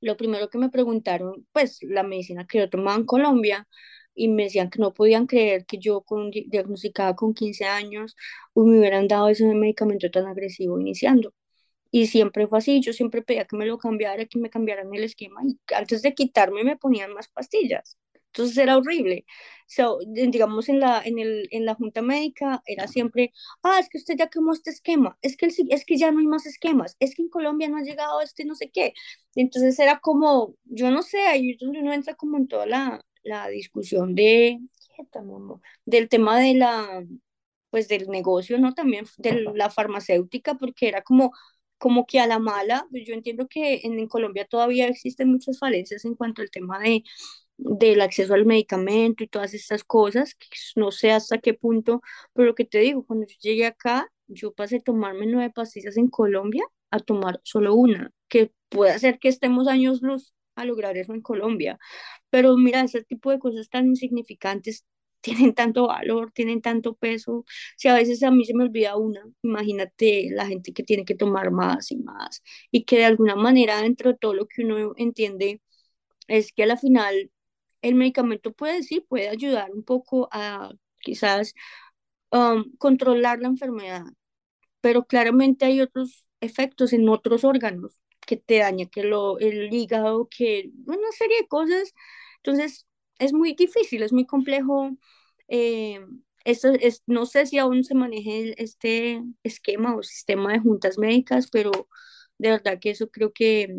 lo 0.00 0.16
primero 0.16 0.50
que 0.50 0.58
me 0.58 0.70
preguntaron, 0.70 1.46
pues 1.52 1.78
la 1.82 2.02
medicina 2.02 2.46
que 2.46 2.58
yo 2.58 2.70
tomaba 2.70 2.96
en 2.96 3.06
Colombia, 3.06 3.68
y 4.14 4.28
me 4.28 4.44
decían 4.44 4.70
que 4.70 4.78
no 4.78 4.92
podían 4.94 5.26
creer 5.26 5.64
que 5.66 5.78
yo 5.78 6.02
con, 6.02 6.30
diagnosticada 6.30 7.14
con 7.16 7.34
15 7.34 7.64
años 7.64 8.16
me 8.54 8.78
hubieran 8.78 9.08
dado 9.08 9.28
ese 9.28 9.46
medicamento 9.54 10.10
tan 10.10 10.26
agresivo 10.26 10.78
iniciando. 10.80 11.34
Y 11.90 12.06
siempre 12.08 12.46
fue 12.48 12.58
así, 12.58 12.80
yo 12.80 12.92
siempre 12.94 13.22
pedía 13.22 13.46
que 13.46 13.56
me 13.56 13.66
lo 13.66 13.78
cambiara, 13.78 14.26
que 14.26 14.38
me 14.38 14.50
cambiaran 14.50 14.94
el 14.94 15.04
esquema 15.04 15.42
y 15.46 15.58
antes 15.74 16.02
de 16.02 16.14
quitarme 16.14 16.64
me 16.64 16.76
ponían 16.76 17.12
más 17.14 17.28
pastillas. 17.28 17.98
Entonces 18.32 18.56
era 18.58 18.76
horrible. 18.78 19.24
So, 19.66 19.98
digamos, 20.06 20.68
en 20.68 20.80
la, 20.80 21.02
en, 21.04 21.18
el, 21.18 21.48
en 21.50 21.64
la 21.66 21.74
junta 21.74 22.02
médica 22.02 22.62
era 22.66 22.86
siempre, 22.88 23.32
ah, 23.62 23.78
es 23.80 23.88
que 23.88 23.98
usted 23.98 24.16
ya 24.18 24.28
quemó 24.28 24.52
este 24.52 24.70
esquema, 24.70 25.18
es 25.22 25.36
que, 25.36 25.46
es 25.70 25.84
que 25.86 25.96
ya 25.96 26.10
no 26.12 26.18
hay 26.20 26.26
más 26.26 26.46
esquemas, 26.46 26.96
es 27.00 27.14
que 27.14 27.22
en 27.22 27.28
Colombia 27.30 27.68
no 27.68 27.78
ha 27.78 27.82
llegado 27.82 28.20
este 28.20 28.44
no 28.44 28.54
sé 28.54 28.70
qué. 28.70 28.92
Entonces 29.34 29.78
era 29.78 30.00
como, 30.00 30.56
yo 30.64 30.90
no 30.90 31.02
sé, 31.02 31.20
ahí 31.26 31.52
es 31.52 31.58
donde 31.58 31.80
uno 31.80 31.92
entra 31.92 32.14
como 32.14 32.36
en 32.38 32.48
toda 32.48 32.66
la, 32.66 33.04
la 33.22 33.48
discusión 33.48 34.14
de, 34.14 34.58
del 35.84 36.08
tema 36.08 36.38
de 36.40 36.54
la, 36.54 37.04
pues 37.70 37.88
del 37.88 38.08
negocio, 38.08 38.58
¿no? 38.58 38.74
También 38.74 39.06
de 39.18 39.42
la 39.54 39.70
farmacéutica, 39.70 40.54
porque 40.56 40.88
era 40.88 41.02
como, 41.02 41.32
como 41.78 42.06
que 42.06 42.20
a 42.20 42.26
la 42.26 42.38
mala, 42.38 42.86
pues 42.90 43.04
yo 43.06 43.14
entiendo 43.14 43.48
que 43.48 43.80
en, 43.84 43.98
en 43.98 44.08
Colombia 44.08 44.46
todavía 44.48 44.88
existen 44.88 45.30
muchas 45.30 45.58
falencias 45.58 46.04
en 46.04 46.14
cuanto 46.14 46.42
al 46.42 46.50
tema 46.50 46.78
de 46.80 47.04
del 47.56 48.00
acceso 48.00 48.34
al 48.34 48.46
medicamento 48.46 49.24
y 49.24 49.28
todas 49.28 49.54
estas 49.54 49.84
cosas, 49.84 50.34
que 50.34 50.48
no 50.76 50.90
sé 50.90 51.12
hasta 51.12 51.38
qué 51.38 51.54
punto, 51.54 52.02
pero 52.32 52.46
lo 52.46 52.54
que 52.54 52.64
te 52.64 52.78
digo, 52.78 53.04
cuando 53.06 53.26
yo 53.26 53.36
llegué 53.40 53.66
acá, 53.66 54.08
yo 54.26 54.52
pasé 54.52 54.76
a 54.76 54.80
tomarme 54.80 55.26
nueve 55.26 55.52
pastillas 55.54 55.96
en 55.96 56.08
Colombia 56.08 56.64
a 56.90 56.98
tomar 57.00 57.40
solo 57.44 57.74
una, 57.74 58.10
que 58.28 58.52
puede 58.68 58.92
hacer 58.92 59.18
que 59.18 59.28
estemos 59.28 59.68
años 59.68 60.02
luz 60.02 60.34
a 60.56 60.64
lograr 60.64 60.96
eso 60.96 61.14
en 61.14 61.22
Colombia. 61.22 61.78
Pero 62.30 62.56
mira, 62.56 62.82
ese 62.82 63.02
tipo 63.04 63.30
de 63.30 63.38
cosas 63.38 63.68
tan 63.70 63.86
insignificantes 63.88 64.86
tienen 65.22 65.54
tanto 65.54 65.86
valor, 65.86 66.32
tienen 66.32 66.60
tanto 66.62 66.94
peso. 66.96 67.44
Si 67.76 67.88
a 67.88 67.94
veces 67.94 68.22
a 68.24 68.30
mí 68.30 68.44
se 68.44 68.54
me 68.54 68.64
olvida 68.64 68.96
una, 68.96 69.22
imagínate 69.42 70.28
la 70.32 70.46
gente 70.46 70.72
que 70.72 70.82
tiene 70.82 71.04
que 71.04 71.14
tomar 71.14 71.50
más 71.52 71.92
y 71.92 71.96
más 71.98 72.42
y 72.70 72.84
que 72.84 72.98
de 72.98 73.04
alguna 73.04 73.36
manera 73.36 73.80
dentro 73.82 74.12
de 74.12 74.18
todo 74.18 74.34
lo 74.34 74.46
que 74.48 74.64
uno 74.64 74.94
entiende 74.96 75.60
es 76.28 76.52
que 76.52 76.64
a 76.64 76.66
la 76.66 76.76
final 76.76 77.30
el 77.82 77.94
medicamento 77.96 78.52
puede, 78.52 78.82
sí, 78.82 79.00
puede 79.00 79.28
ayudar 79.28 79.72
un 79.72 79.84
poco 79.84 80.28
a 80.32 80.72
quizás 81.00 81.54
um, 82.30 82.76
controlar 82.78 83.40
la 83.40 83.48
enfermedad, 83.48 84.04
pero 84.80 85.04
claramente 85.06 85.64
hay 85.66 85.80
otros 85.80 86.28
efectos 86.40 86.92
en 86.92 87.08
otros 87.08 87.44
órganos 87.44 87.98
que 88.26 88.36
te 88.36 88.58
daña, 88.58 88.86
que 88.86 89.04
lo, 89.04 89.38
el 89.38 89.72
hígado, 89.72 90.28
que 90.28 90.70
una 90.86 91.12
serie 91.12 91.38
de 91.42 91.48
cosas. 91.48 91.92
Entonces, 92.38 92.86
es 93.18 93.32
muy 93.32 93.54
difícil, 93.54 94.02
es 94.02 94.12
muy 94.12 94.26
complejo. 94.26 94.90
Eh, 95.48 96.00
es, 96.44 97.02
no 97.06 97.26
sé 97.26 97.46
si 97.46 97.58
aún 97.58 97.84
se 97.84 97.94
maneje 97.94 98.60
este 98.62 99.22
esquema 99.42 99.96
o 99.96 100.02
sistema 100.02 100.52
de 100.52 100.60
juntas 100.60 100.98
médicas, 100.98 101.48
pero 101.50 101.70
de 102.38 102.50
verdad 102.50 102.78
que 102.80 102.90
eso 102.90 103.10
creo 103.10 103.32
que 103.32 103.74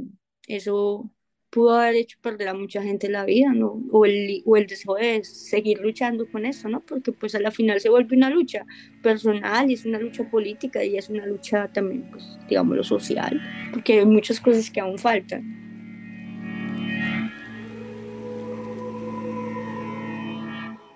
eso 0.48 1.12
pudo 1.54 1.76
haber 1.76 1.96
hecho 1.96 2.18
perder 2.20 2.48
a 2.48 2.56
mucha 2.56 2.82
gente 2.82 3.08
la 3.10 3.26
vida, 3.26 3.54
¿no? 3.54 3.80
O 3.92 4.06
el, 4.06 4.42
o 4.46 4.58
el 4.58 4.66
deseo 4.66 4.96
de 4.96 5.24
seguir 5.24 5.80
luchando 5.80 6.28
con 6.32 6.48
eso, 6.48 6.68
¿no? 6.68 6.80
Porque 6.80 7.12
pues 7.12 7.36
a 7.36 7.40
la 7.40 7.52
final 7.52 7.80
se 7.80 7.90
vuelve 7.90 8.18
una 8.18 8.32
lucha 8.32 8.66
personal 9.04 9.70
y 9.70 9.76
es 9.76 9.86
una 9.86 10.00
lucha 10.00 10.28
política 10.32 10.84
y 10.84 10.98
es 10.98 11.10
una 11.10 11.28
lucha 11.28 11.68
también, 11.72 12.10
pues, 12.10 12.26
digámoslo, 12.50 12.84
social, 12.84 13.40
porque 13.72 14.00
hay 14.00 14.06
muchas 14.06 14.40
cosas 14.40 14.72
que 14.72 14.80
aún 14.80 14.98
faltan. 14.98 15.62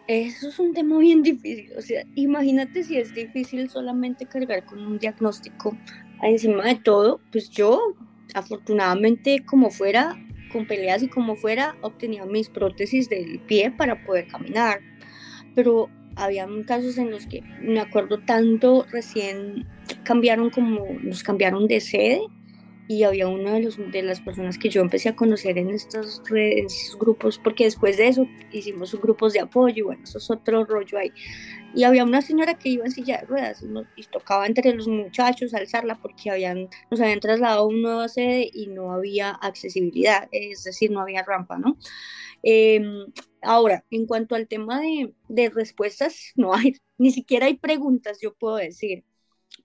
Eso 0.07 0.47
es 0.47 0.57
un 0.57 0.73
tema 0.73 0.97
bien 0.97 1.21
difícil, 1.21 1.69
o 1.77 1.81
sea, 1.81 2.03
imagínate 2.15 2.83
si 2.83 2.97
es 2.97 3.13
difícil 3.13 3.69
solamente 3.69 4.25
cargar 4.25 4.65
con 4.65 4.79
un 4.79 4.97
diagnóstico 4.97 5.77
encima 6.23 6.63
de 6.63 6.75
todo, 6.75 7.19
pues 7.31 7.49
yo 7.49 7.79
afortunadamente 8.33 9.43
como 9.45 9.69
fuera 9.69 10.17
con 10.49 10.65
peleas 10.65 11.03
y 11.03 11.07
como 11.07 11.35
fuera, 11.35 11.75
obtenía 11.81 12.25
mis 12.25 12.49
prótesis 12.49 13.09
del 13.09 13.39
pie 13.39 13.71
para 13.71 14.03
poder 14.05 14.27
caminar. 14.27 14.81
Pero 15.55 15.89
había 16.15 16.47
casos 16.65 16.97
en 16.97 17.11
los 17.11 17.27
que 17.27 17.41
me 17.61 17.79
acuerdo 17.79 18.19
tanto, 18.19 18.85
recién 18.91 19.67
cambiaron 20.03 20.49
como, 20.49 20.85
nos 21.01 21.23
cambiaron 21.23 21.67
de 21.67 21.79
sede 21.79 22.21
y 22.87 23.03
había 23.03 23.27
una 23.27 23.53
de, 23.53 23.63
los, 23.63 23.77
de 23.91 24.01
las 24.01 24.21
personas 24.21 24.57
que 24.57 24.69
yo 24.69 24.81
empecé 24.81 25.09
a 25.09 25.15
conocer 25.15 25.57
en 25.57 25.69
estos, 25.69 26.23
grupos, 26.97 27.37
porque 27.37 27.65
después 27.65 27.97
de 27.97 28.07
eso 28.07 28.27
hicimos 28.51 28.99
grupos 28.99 29.33
de 29.33 29.41
apoyo 29.41 29.85
bueno, 29.85 30.03
eso 30.03 30.17
es 30.17 30.31
otro 30.31 30.63
rollo 30.63 30.97
ahí. 30.97 31.11
Y 31.73 31.83
había 31.83 32.03
una 32.03 32.21
señora 32.21 32.57
que 32.57 32.69
iba 32.69 32.85
en 32.85 32.91
silla 32.91 33.19
de 33.19 33.27
ruedas 33.27 33.63
y, 33.95 34.03
tocaba 34.05 34.47
entre 34.47 34.73
los 34.73 34.87
muchachos 34.87 35.53
alzarla 35.53 35.99
porque 36.01 36.31
habían, 36.31 36.69
nos 36.89 37.01
habían 37.01 37.19
trasladado 37.19 37.61
a 37.61 37.67
una 37.67 37.79
nueva 37.81 38.07
sede 38.07 38.49
y 38.51 38.67
no 38.67 38.91
había 38.91 39.31
accesibilidad, 39.31 40.27
es 40.31 40.63
decir, 40.63 40.91
no 40.91 41.01
había 41.01 41.23
rampa, 41.23 41.57
¿no? 41.57 41.77
Em, 42.43 43.05
ahora, 43.41 43.85
en 43.91 44.05
cuanto 44.05 44.35
al 44.35 44.47
tema 44.47 44.81
de, 44.81 45.13
de 45.27 45.49
respuestas, 45.49 46.17
no 46.35 46.53
hay, 46.53 46.75
ni 46.97 47.11
siquiera 47.11 47.47
hay 47.47 47.57
preguntas, 47.57 48.19
yo 48.21 48.33
puedo 48.35 48.55
decir. 48.57 49.03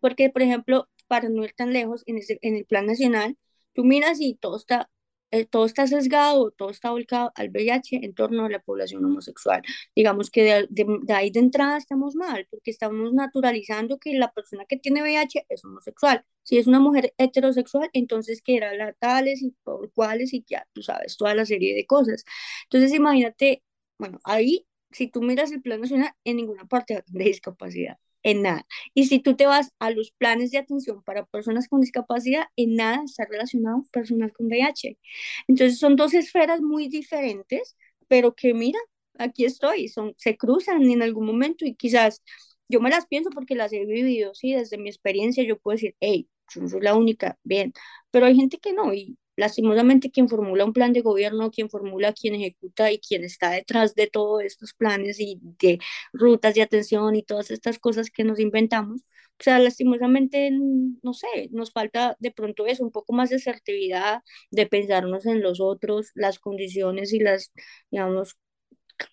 Porque, 0.01 0.31
por 0.31 0.43
ejemplo, 0.43 0.89
para 1.09 1.29
no 1.29 1.45
ir 1.45 1.53
tan 1.55 1.73
lejos, 1.73 2.03
en, 2.07 2.19
en 2.43 2.57
el 2.57 2.65
plan 2.67 2.87
nacional, 2.87 3.37
tú 3.75 3.85
miras 3.85 4.21
y 4.21 4.35
todo 4.35 4.57
está, 4.57 4.91
eh, 5.33 5.47
todo 5.47 5.65
está 5.67 5.87
sesgado, 5.87 6.51
todo 6.53 6.71
está 6.71 6.91
volcado 6.91 7.33
al 7.37 7.51
VIH 7.51 8.05
en 8.05 8.15
torno 8.15 8.45
a 8.45 8.51
la 8.51 8.61
población 8.61 9.05
homosexual. 9.05 9.63
Digamos 9.97 10.31
que 10.31 10.43
de, 10.45 10.67
de, 10.71 11.13
ahí 11.15 11.31
de 11.31 11.41
entrada 11.41 11.79
estamos 11.79 12.15
mal, 12.15 12.47
porque 12.51 12.71
estamos 12.71 13.13
naturalizando 13.15 13.99
que 13.99 14.15
la 14.15 14.33
persona 14.33 14.65
que 14.67 14.77
tiene 14.77 15.03
VIH 15.03 15.47
es 15.49 15.65
homosexual. 15.65 16.25
Si 16.43 16.59
es 16.59 16.67
una 16.67 16.81
mujer 16.81 17.15
heterosexual, 17.19 17.91
entonces 17.95 18.43
que 18.43 18.57
era 18.57 18.75
la 18.75 18.93
tales 18.93 19.43
y 19.43 19.53
por 19.65 19.93
cuáles 19.93 20.35
y 20.35 20.45
ya, 20.47 20.69
tú 20.73 20.83
sabes, 20.83 21.17
toda 21.17 21.35
la 21.35 21.47
serie 21.47 21.75
de 21.75 21.87
cosas. 21.87 22.25
Entonces 22.65 22.93
imagínate, 22.95 23.63
bueno, 23.99 24.19
ahí, 24.25 24.67
si 24.91 25.09
tú 25.09 25.23
miras 25.23 25.53
el 25.53 25.63
plan 25.63 25.81
nacional, 25.81 26.13
en 26.25 26.37
ninguna 26.37 26.67
parte 26.67 27.03
de 27.07 27.25
discapacidad 27.25 27.99
en 28.23 28.43
nada. 28.43 28.67
Y 28.95 29.07
si 29.07 29.19
tú 29.21 29.37
te 29.37 29.47
vas 29.47 29.71
a 29.79 29.91
los 29.91 30.13
planes 30.13 30.51
de 30.51 30.59
atención 30.59 31.03
para 31.03 31.27
personas 31.27 31.69
con 31.69 31.81
discapacidad, 31.81 32.47
en 32.57 32.77
nada 32.77 33.03
está 33.05 33.25
relacionado 33.27 33.85
personal 33.93 34.33
con 34.33 34.47
VIH. 34.47 34.99
Entonces 35.49 35.79
son 35.79 35.97
dos 35.97 36.15
esferas 36.15 36.61
muy 36.61 36.89
diferentes, 36.89 37.77
pero 38.09 38.35
que 38.35 38.55
mira, 38.55 38.79
aquí 39.19 39.45
estoy, 39.45 39.89
son, 39.89 40.15
se 40.19 40.37
cruzan 40.37 40.83
en 40.91 41.03
algún 41.03 41.27
momento 41.27 41.65
y 41.65 41.75
quizás 41.75 42.23
yo 42.69 42.81
me 42.81 42.91
las 42.91 43.07
pienso 43.07 43.31
porque 43.31 43.55
las 43.55 43.73
he 43.73 43.85
vivido, 43.85 44.35
sí, 44.35 44.55
desde 44.55 44.79
mi 44.79 44.89
experiencia 44.89 45.45
yo 45.45 45.59
puedo 45.59 45.75
decir, 45.77 45.97
hey, 46.01 46.29
yo 46.55 46.67
soy 46.69 46.81
la 46.81 46.95
única, 46.97 47.39
bien, 47.45 47.73
pero 48.11 48.27
hay 48.27 48.37
gente 48.37 48.59
que 48.59 48.73
no, 48.73 48.93
lastimosamente 49.37 50.11
quien 50.11 50.29
formula 50.29 50.65
un 50.65 50.73
plan 50.73 50.93
de 50.93 51.01
gobierno, 51.01 51.51
quien 51.51 51.71
formula, 51.71 52.13
quien 52.13 52.35
ejecuta 52.35 52.91
y 52.93 52.99
quien 52.99 53.25
está 53.25 53.51
detrás 53.51 53.95
de 53.95 54.07
todos 54.09 54.43
estos 54.43 54.75
planes 54.75 55.21
y 55.21 55.39
de 55.43 55.79
rutas 56.13 56.55
de 56.55 56.63
atención 56.63 57.15
y 57.17 57.23
todas 57.23 57.51
estas 57.51 57.79
cosas 57.79 58.11
que 58.11 58.25
nos 58.25 58.39
inventamos, 58.41 59.03
o 59.41 59.43
sea, 59.45 59.59
lastimosamente, 59.59 60.51
no 60.53 61.15
sé, 61.15 61.27
nos 61.51 61.73
falta 61.73 62.17
de 62.21 62.31
pronto 62.31 62.67
eso, 62.67 62.85
un 62.85 62.93
poco 62.93 63.13
más 63.13 63.31
de 63.31 63.37
asertividad, 63.37 64.23
de 64.51 64.67
pensarnos 64.67 65.27
en 65.27 65.43
los 65.43 65.61
otros, 65.61 66.11
las 66.15 66.39
condiciones 66.39 67.13
y 67.13 67.19
las, 67.19 67.53
digamos, 67.91 68.37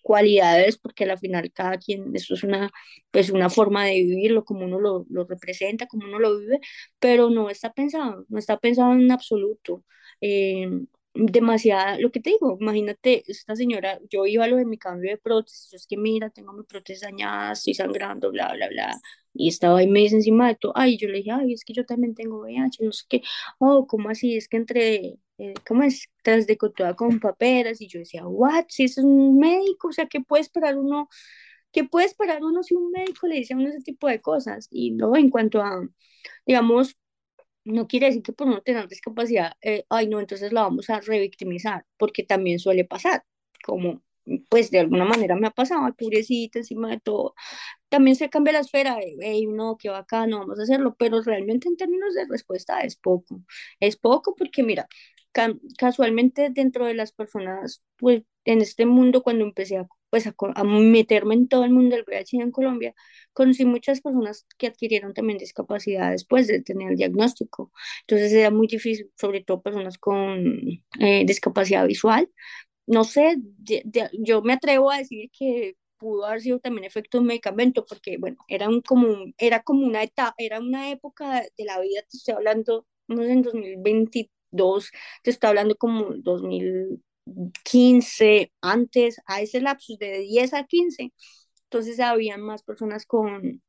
cualidades, 0.02 0.78
porque 0.78 1.04
al 1.04 1.18
final 1.18 1.50
cada 1.52 1.78
quien, 1.78 2.14
eso 2.14 2.34
es 2.34 2.42
una, 2.44 2.70
pues 3.10 3.30
una 3.30 3.50
forma 3.50 3.84
de 3.86 3.94
vivirlo, 3.94 4.44
como 4.44 4.64
uno 4.64 4.80
lo, 4.80 5.06
lo 5.10 5.24
representa, 5.26 5.86
como 5.86 6.06
uno 6.06 6.18
lo 6.18 6.38
vive, 6.38 6.60
pero 6.98 7.30
no 7.30 7.50
está 7.50 7.72
pensado, 7.72 8.24
no 8.28 8.38
está 8.38 8.58
pensado 8.58 8.92
en 8.92 9.10
absoluto. 9.12 9.84
Eh, 10.20 10.68
demasiada, 11.14 11.98
lo 11.98 12.10
que 12.12 12.20
te 12.20 12.30
digo, 12.30 12.56
imagínate, 12.60 13.24
esta 13.26 13.56
señora, 13.56 13.98
yo 14.10 14.26
iba 14.26 14.44
a 14.44 14.48
lo 14.48 14.56
de 14.56 14.64
mi 14.64 14.78
cambio 14.78 15.10
de 15.10 15.18
prótesis, 15.18 15.72
es 15.74 15.86
que 15.86 15.96
mira, 15.96 16.30
tengo 16.30 16.52
mi 16.52 16.62
prótesis 16.64 17.02
dañada, 17.02 17.52
estoy 17.52 17.74
sangrando, 17.74 18.30
bla, 18.30 18.52
bla, 18.54 18.68
bla, 18.68 19.00
y 19.32 19.48
estaba 19.48 19.78
ahí 19.78 19.88
meses 19.88 20.14
encima 20.14 20.48
de 20.48 20.56
todo, 20.56 20.72
ay, 20.76 20.96
yo 20.98 21.08
le 21.08 21.18
dije, 21.18 21.30
ay, 21.32 21.52
es 21.52 21.64
que 21.64 21.72
yo 21.72 21.84
también 21.86 22.14
tengo 22.14 22.40
VIH, 22.40 22.84
no 22.84 22.92
sé 22.92 23.04
qué, 23.08 23.22
oh, 23.58 23.86
¿cómo 23.86 24.10
así? 24.10 24.36
Es 24.36 24.48
que 24.48 24.56
entre, 24.58 25.18
eh, 25.38 25.54
¿cómo 25.66 25.82
es? 25.84 26.08
De 26.24 26.58
con 26.96 27.20
paperas, 27.20 27.80
y 27.80 27.88
yo 27.88 27.98
decía, 28.00 28.26
what, 28.26 28.66
si 28.68 28.84
es 28.84 28.98
un 28.98 29.38
médico, 29.38 29.88
o 29.88 29.92
sea, 29.92 30.06
¿qué 30.06 30.20
puede 30.20 30.42
esperar 30.42 30.76
uno? 30.78 31.08
¿Qué 31.72 31.84
puede 31.84 32.06
esperar 32.06 32.44
uno 32.44 32.62
si 32.62 32.74
un 32.74 32.90
médico 32.90 33.26
le 33.26 33.36
dice 33.36 33.54
a 33.54 33.56
uno 33.56 33.68
ese 33.68 33.80
tipo 33.80 34.08
de 34.08 34.20
cosas? 34.20 34.68
Y 34.70 34.90
no, 34.92 35.16
en 35.16 35.30
cuanto 35.30 35.62
a, 35.62 35.82
digamos, 36.46 36.96
no 37.64 37.86
quiere 37.88 38.06
decir 38.06 38.22
que 38.22 38.32
por 38.32 38.48
no 38.48 38.62
tener 38.62 38.88
discapacidad, 38.88 39.52
eh, 39.62 39.84
ay 39.90 40.08
no, 40.08 40.20
entonces 40.20 40.52
la 40.52 40.62
vamos 40.62 40.90
a 40.90 41.00
revictimizar, 41.00 41.86
porque 41.98 42.24
también 42.24 42.58
suele 42.58 42.84
pasar, 42.84 43.24
como 43.64 44.02
pues 44.48 44.70
de 44.70 44.80
alguna 44.80 45.04
manera 45.04 45.36
me 45.36 45.46
ha 45.46 45.50
pasado, 45.50 45.84
ay, 45.84 45.92
pobrecita, 45.92 46.58
encima 46.60 46.90
de 46.90 47.00
todo. 47.00 47.34
También 47.88 48.16
se 48.16 48.30
cambia 48.30 48.52
la 48.54 48.60
esfera, 48.60 48.98
hey, 49.20 49.46
no, 49.48 49.76
qué 49.78 49.90
bacano, 49.90 50.40
vamos 50.40 50.58
a 50.60 50.62
hacerlo, 50.62 50.96
pero 50.98 51.22
realmente 51.22 51.68
en 51.68 51.76
términos 51.76 52.14
de 52.14 52.26
respuesta 52.28 52.80
es 52.80 52.96
poco. 52.96 53.42
Es 53.80 53.96
poco 53.96 54.34
porque, 54.36 54.62
mira, 54.62 54.88
casualmente 55.78 56.50
dentro 56.50 56.86
de 56.86 56.94
las 56.94 57.12
personas, 57.12 57.82
pues 57.98 58.22
en 58.44 58.60
este 58.60 58.86
mundo, 58.86 59.22
cuando 59.22 59.44
empecé 59.44 59.78
a, 59.78 59.86
pues, 60.10 60.26
a, 60.26 60.64
meterme 60.64 61.34
en 61.34 61.48
todo 61.48 61.64
el 61.64 61.70
mundo 61.70 61.94
del 61.96 62.04
VIH 62.06 62.38
en 62.38 62.50
Colombia, 62.50 62.94
conocí 63.32 63.64
muchas 63.64 64.00
personas 64.00 64.46
que 64.58 64.68
adquirieron 64.68 65.14
también 65.14 65.38
discapacidad 65.38 66.10
después 66.10 66.46
de 66.46 66.62
tener 66.62 66.90
el 66.90 66.96
diagnóstico. 66.96 67.72
Entonces 68.02 68.32
era 68.32 68.50
muy 68.50 68.66
difícil, 68.66 69.10
sobre 69.16 69.42
todo 69.44 69.62
personas 69.62 69.98
con 69.98 70.56
eh, 71.00 71.24
discapacidad 71.26 71.86
visual. 71.86 72.28
No 72.86 73.04
sé, 73.04 73.36
yo 74.12 74.42
me 74.42 74.54
atrevo 74.54 74.90
a 74.90 74.98
decir 74.98 75.30
que 75.36 75.76
pudo 75.98 76.26
haber 76.26 76.40
sido 76.40 76.58
también 76.60 76.84
efecto 76.84 77.18
de 77.18 77.24
medicamento, 77.24 77.84
porque 77.86 78.16
bueno, 78.18 78.38
era, 78.48 78.68
un, 78.68 78.80
como, 78.82 79.06
era 79.38 79.62
como 79.62 79.86
una 79.86 80.02
etapa, 80.02 80.34
era 80.38 80.58
una 80.60 80.90
época 80.90 81.42
de 81.56 81.64
la 81.64 81.78
vida, 81.80 82.00
te 82.10 82.16
estoy 82.16 82.34
hablando, 82.34 82.86
no 83.06 83.22
sé, 83.22 83.32
en 83.32 83.42
2020 83.42 84.30
dos, 84.50 84.90
te 85.22 85.30
estoy 85.30 85.48
hablando 85.50 85.76
como 85.76 86.06
2015, 86.16 88.52
antes, 88.60 89.20
a 89.26 89.40
ese 89.42 89.60
lapsus 89.60 89.98
de 89.98 90.18
10 90.20 90.54
a 90.54 90.64
15, 90.66 91.12
entonces 91.64 92.00
habían 92.00 92.40
más 92.40 92.62
personas 92.62 93.06
con, 93.06 93.62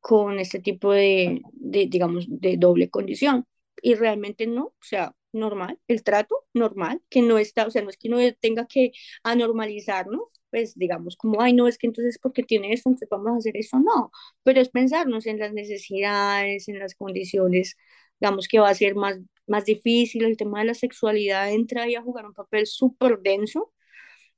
con 0.00 0.38
este 0.38 0.60
tipo 0.60 0.92
de, 0.92 1.42
digamos, 1.54 2.26
de 2.28 2.56
doble 2.58 2.90
condición. 2.90 3.46
Y 3.82 3.94
realmente 3.94 4.46
no, 4.46 4.66
o 4.66 4.74
sea, 4.80 5.14
normal, 5.36 5.78
el 5.88 6.02
trato 6.02 6.44
normal, 6.54 7.02
que 7.10 7.22
no 7.22 7.38
está, 7.38 7.66
o 7.66 7.70
sea, 7.70 7.82
no 7.82 7.90
es 7.90 7.96
que 7.98 8.08
no 8.08 8.18
tenga 8.40 8.66
que 8.66 8.92
anormalizarnos, 9.24 10.40
pues 10.50 10.74
digamos 10.76 11.16
como, 11.16 11.40
ay, 11.42 11.52
no, 11.54 11.68
es 11.68 11.78
que 11.78 11.86
entonces 11.86 12.18
porque 12.20 12.42
tiene 12.42 12.72
esto, 12.72 12.88
entonces 12.90 13.08
vamos 13.10 13.32
a 13.34 13.36
hacer 13.38 13.56
eso, 13.56 13.78
no, 13.80 14.10
pero 14.42 14.60
es 14.60 14.68
pensarnos 14.70 15.26
en 15.26 15.38
las 15.38 15.52
necesidades, 15.52 16.68
en 16.68 16.78
las 16.78 16.94
condiciones 16.94 17.76
digamos 18.20 18.48
que 18.48 18.58
va 18.58 18.70
a 18.70 18.74
ser 18.74 18.94
más, 18.94 19.18
más 19.46 19.64
difícil, 19.64 20.24
el 20.24 20.36
tema 20.36 20.60
de 20.60 20.66
la 20.66 20.74
sexualidad 20.74 21.50
entra 21.52 21.82
ahí 21.84 21.94
a 21.94 22.02
jugar 22.02 22.26
un 22.26 22.32
papel 22.34 22.66
súper 22.66 23.18
denso, 23.20 23.72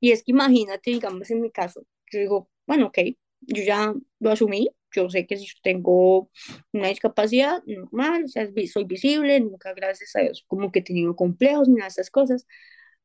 y 0.00 0.12
es 0.12 0.22
que 0.24 0.32
imagínate, 0.32 0.90
digamos 0.90 1.30
en 1.30 1.40
mi 1.42 1.50
caso, 1.50 1.82
yo 2.12 2.20
digo, 2.20 2.50
bueno, 2.66 2.87
ok, 2.88 2.98
yo 3.42 3.62
ya 3.64 3.94
lo 4.20 4.30
asumí, 4.30 4.70
yo 4.92 5.11
sé 5.11 5.27
que 5.27 5.37
si 5.37 5.46
tengo 5.62 6.31
una 6.72 6.88
discapacidad 6.88 7.62
normal, 7.66 8.24
o 8.24 8.29
sea, 8.29 8.48
soy 8.72 8.85
visible, 8.85 9.40
nunca 9.40 9.72
gracias 9.74 10.16
a 10.16 10.20
Dios 10.20 10.44
como 10.46 10.72
que 10.72 10.81
he 10.81 10.83
tenido 10.83 11.16
complejos 11.16 11.68
ni 11.68 11.77
nada 11.77 11.87
de 11.87 11.92
esas 11.92 12.11
cosas, 12.11 12.46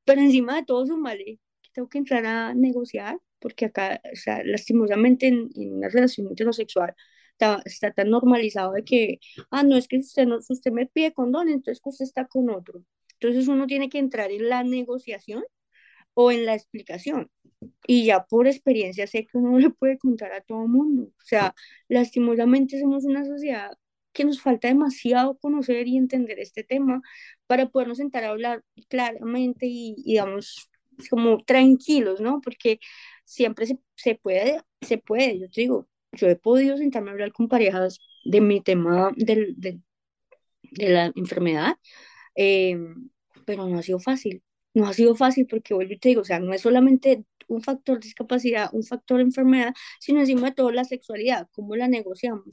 pero 0.05 0.21
encima 0.21 0.55
de 0.55 0.65
todo 0.65 0.83
eso, 0.83 0.99
vale, 1.01 1.39
que 1.61 1.69
tengo 1.73 1.89
que 1.89 1.97
entrar 1.99 2.25
a 2.25 2.53
negociar, 2.53 3.19
porque 3.39 3.65
acá, 3.65 4.01
o 4.11 4.15
sea, 4.15 4.41
lastimosamente 4.43 5.27
en, 5.27 5.49
una 5.55 5.89
relación 5.89 6.27
heterosexual, 6.31 6.95
está, 7.65 7.91
tan 7.93 8.09
normalizado 8.09 8.73
de 8.73 8.83
que, 8.83 9.19
ah, 9.51 9.63
no, 9.63 9.77
es 9.77 9.87
que 9.87 9.97
usted, 9.97 10.25
no, 10.25 10.37
usted 10.37 10.71
me 10.71 10.87
pide 10.87 11.13
condón, 11.13 11.49
entonces 11.49 11.81
usted 11.83 12.05
está 12.05 12.27
con 12.27 12.49
otro. 12.49 12.83
Entonces 13.19 13.47
uno 13.47 13.67
tiene 13.67 13.89
que 13.89 13.99
entrar 13.99 14.31
en 14.31 14.49
la 14.49 14.63
negociación 14.63 15.43
o 16.13 16.31
en 16.31 16.45
la 16.45 16.55
explicación. 16.55 17.29
Y 17.87 18.05
ya 18.05 18.25
por 18.25 18.47
experiencia 18.47 19.07
sé 19.07 19.25
que 19.25 19.37
uno 19.37 19.51
no 19.51 19.59
le 19.59 19.69
puede 19.69 19.97
contar 19.97 20.33
a 20.33 20.41
todo 20.41 20.67
mundo. 20.67 21.03
O 21.03 21.25
sea, 21.25 21.55
lastimosamente 21.87 22.79
somos 22.79 23.05
una 23.05 23.25
sociedad 23.25 23.71
que 24.13 24.25
nos 24.25 24.41
falta 24.41 24.67
demasiado 24.67 25.37
conocer 25.39 25.87
y 25.87 25.97
entender 25.97 26.39
este 26.39 26.63
tema 26.63 27.01
para 27.47 27.69
podernos 27.69 27.97
sentar 27.97 28.23
a 28.23 28.29
hablar 28.29 28.63
claramente 28.87 29.65
y, 29.67 29.95
digamos, 30.05 30.69
como 31.09 31.39
tranquilos, 31.39 32.21
¿no? 32.21 32.39
Porque 32.41 32.79
siempre 33.25 33.65
se, 33.65 33.79
se 33.95 34.15
puede, 34.15 34.61
se 34.81 34.99
puede, 34.99 35.39
yo 35.39 35.49
te 35.49 35.61
digo, 35.61 35.87
yo 36.13 36.27
he 36.27 36.35
podido 36.35 36.77
sentarme 36.77 37.09
a 37.09 37.13
hablar 37.13 37.31
con 37.31 37.47
parejas 37.47 37.99
de 38.25 38.41
mi 38.41 38.61
tema 38.61 39.11
de, 39.15 39.53
de, 39.57 39.79
la 40.77 41.11
enfermedad, 41.15 41.75
eh, 42.35 42.77
pero 43.45 43.67
no 43.67 43.79
ha 43.79 43.83
sido 43.83 43.99
fácil. 43.99 44.43
No 44.73 44.87
ha 44.87 44.93
sido 44.93 45.15
fácil 45.15 45.45
porque 45.47 45.73
vuelvo 45.73 45.93
y 45.93 45.99
te 45.99 46.09
digo, 46.09 46.21
o 46.21 46.23
sea, 46.25 46.39
no 46.39 46.53
es 46.53 46.61
solamente 46.61 47.25
un 47.47 47.61
factor 47.61 47.99
discapacidad, 47.99 48.69
un 48.73 48.83
factor 48.83 49.19
enfermedad, 49.21 49.73
sino 49.99 50.19
encima 50.21 50.49
de 50.49 50.55
todo 50.55 50.71
la 50.71 50.83
sexualidad, 50.85 51.47
cómo 51.51 51.75
la 51.75 51.87
negociamos, 51.87 52.45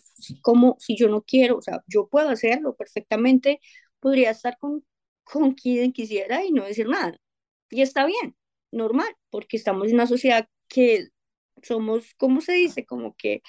cómo 0.42 0.76
si 0.80 0.96
yo 0.96 1.08
no 1.08 1.22
quiero, 1.22 1.56
o 1.58 1.62
sea, 1.62 1.82
yo 1.86 2.08
puedo 2.08 2.28
hacerlo 2.28 2.76
perfectamente, 2.76 3.60
podría 4.00 4.30
estar 4.32 4.58
con, 4.58 4.84
con 5.24 5.52
quien 5.52 5.92
quisiera 5.92 6.44
y 6.44 6.52
no 6.52 6.64
decir 6.64 6.88
nada. 6.88 7.16
Y 7.70 7.82
está 7.82 8.04
bien, 8.06 8.36
normal, 8.72 9.08
porque 9.30 9.56
estamos 9.56 9.88
en 9.88 9.94
una 9.94 10.06
sociedad 10.06 10.48
que 10.68 11.08
somos, 11.62 12.14
¿cómo 12.16 12.40
se 12.40 12.52
dice? 12.52 12.86
Como 12.86 13.14
que 13.16 13.42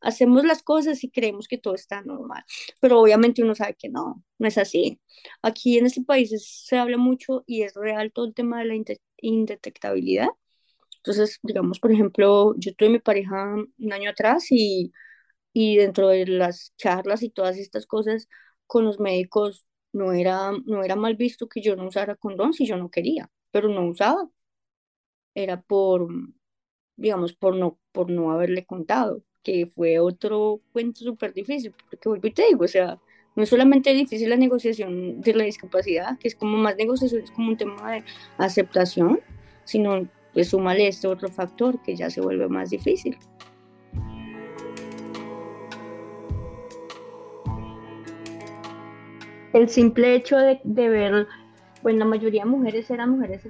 hacemos 0.00 0.44
las 0.44 0.62
cosas 0.62 1.02
y 1.04 1.10
creemos 1.10 1.48
que 1.48 1.58
todo 1.58 1.74
está 1.74 2.02
normal, 2.02 2.44
pero 2.80 3.00
obviamente 3.00 3.42
uno 3.42 3.54
sabe 3.54 3.74
que 3.78 3.88
no, 3.88 4.22
no 4.38 4.48
es 4.48 4.58
así. 4.58 5.00
Aquí 5.42 5.78
en 5.78 5.86
este 5.86 6.02
país 6.02 6.30
se 6.66 6.76
habla 6.78 6.96
mucho 6.98 7.44
y 7.46 7.62
es 7.62 7.74
real 7.74 8.12
todo 8.12 8.26
el 8.26 8.34
tema 8.34 8.60
de 8.60 8.66
la 8.66 8.74
indetectabilidad. 9.18 10.28
Entonces, 10.98 11.38
digamos, 11.42 11.80
por 11.80 11.92
ejemplo, 11.92 12.54
yo 12.58 12.74
tuve 12.74 12.88
mi 12.90 12.98
pareja 13.00 13.54
un 13.78 13.92
año 13.92 14.10
atrás 14.10 14.46
y, 14.50 14.92
y 15.52 15.76
dentro 15.76 16.08
de 16.08 16.26
las 16.26 16.74
charlas 16.76 17.22
y 17.22 17.30
todas 17.30 17.58
estas 17.58 17.86
cosas 17.86 18.28
con 18.66 18.84
los 18.84 19.00
médicos 19.00 19.66
no 19.92 20.12
era, 20.12 20.52
no 20.66 20.84
era 20.84 20.96
mal 20.96 21.16
visto 21.16 21.48
que 21.48 21.62
yo 21.62 21.76
no 21.76 21.88
usara 21.88 22.16
condón 22.16 22.52
si 22.54 22.66
yo 22.66 22.76
no 22.76 22.90
quería, 22.90 23.30
pero 23.52 23.68
no 23.68 23.86
usaba. 23.86 24.28
Era 25.34 25.60
por, 25.62 26.08
digamos, 26.96 27.32
por 27.34 27.56
no, 27.56 27.78
por 27.92 28.10
no 28.10 28.30
haberle 28.30 28.64
contado, 28.64 29.22
que 29.42 29.66
fue 29.66 29.98
otro 29.98 30.60
cuento 30.72 31.00
súper 31.00 31.32
difícil, 31.32 31.72
porque 31.90 32.08
vuelvo 32.08 32.26
y 32.26 32.32
te 32.32 32.46
digo, 32.46 32.64
o 32.64 32.68
sea, 32.68 32.98
no 33.36 33.42
es 33.42 33.48
solamente 33.48 33.92
difícil 33.92 34.30
la 34.30 34.36
negociación 34.36 35.20
de 35.20 35.34
la 35.34 35.44
discapacidad, 35.44 36.18
que 36.18 36.28
es 36.28 36.34
como 36.34 36.56
más 36.56 36.76
negociación, 36.76 37.22
es 37.22 37.30
como 37.30 37.50
un 37.50 37.56
tema 37.56 37.92
de 37.92 38.04
aceptación, 38.38 39.20
sino 39.64 40.08
pues 40.32 40.48
súmale 40.48 40.88
este 40.88 41.08
otro 41.08 41.28
factor 41.28 41.80
que 41.82 41.96
ya 41.96 42.10
se 42.10 42.20
vuelve 42.20 42.48
más 42.48 42.70
difícil. 42.70 43.16
El 49.52 49.68
simple 49.68 50.16
hecho 50.16 50.36
de, 50.36 50.60
de 50.64 50.88
ver 50.88 51.28
pues 51.84 51.96
la 51.96 52.06
mayoría 52.06 52.44
de 52.44 52.50
mujeres 52.50 52.90
eran 52.90 53.10
mujeres 53.10 53.46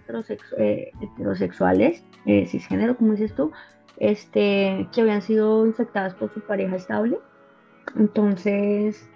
eh, 0.58 0.90
heterosexuales, 1.00 2.04
eh, 2.26 2.46
cisgénero, 2.46 2.96
como 2.96 3.12
dices 3.12 3.32
tú, 3.32 3.52
este, 3.96 4.88
que 4.92 5.02
habían 5.02 5.22
sido 5.22 5.64
infectadas 5.64 6.14
por 6.14 6.34
su 6.34 6.40
pareja 6.40 6.74
estable. 6.74 7.20
Entonces, 7.96 9.08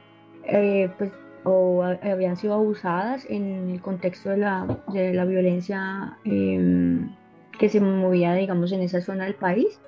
eh, 0.45 0.89
pues, 0.97 1.11
o 1.43 1.83
habían 1.83 2.37
sido 2.37 2.55
abusadas 2.55 3.27
en 3.29 3.71
el 3.71 3.83
contexto 3.83 4.31
de 4.31 4.37
la, 4.37 4.85
de 4.93 5.13
la 5.13 5.25
violencia 5.25 6.17
em, 6.25 7.13
que 7.59 7.69
se 7.69 7.81
movía, 7.81 8.35
digamos, 8.35 8.71
en 8.71 8.83
esa 8.83 9.01
zona 9.01 9.25
del 9.25 9.35
país. 9.35 9.81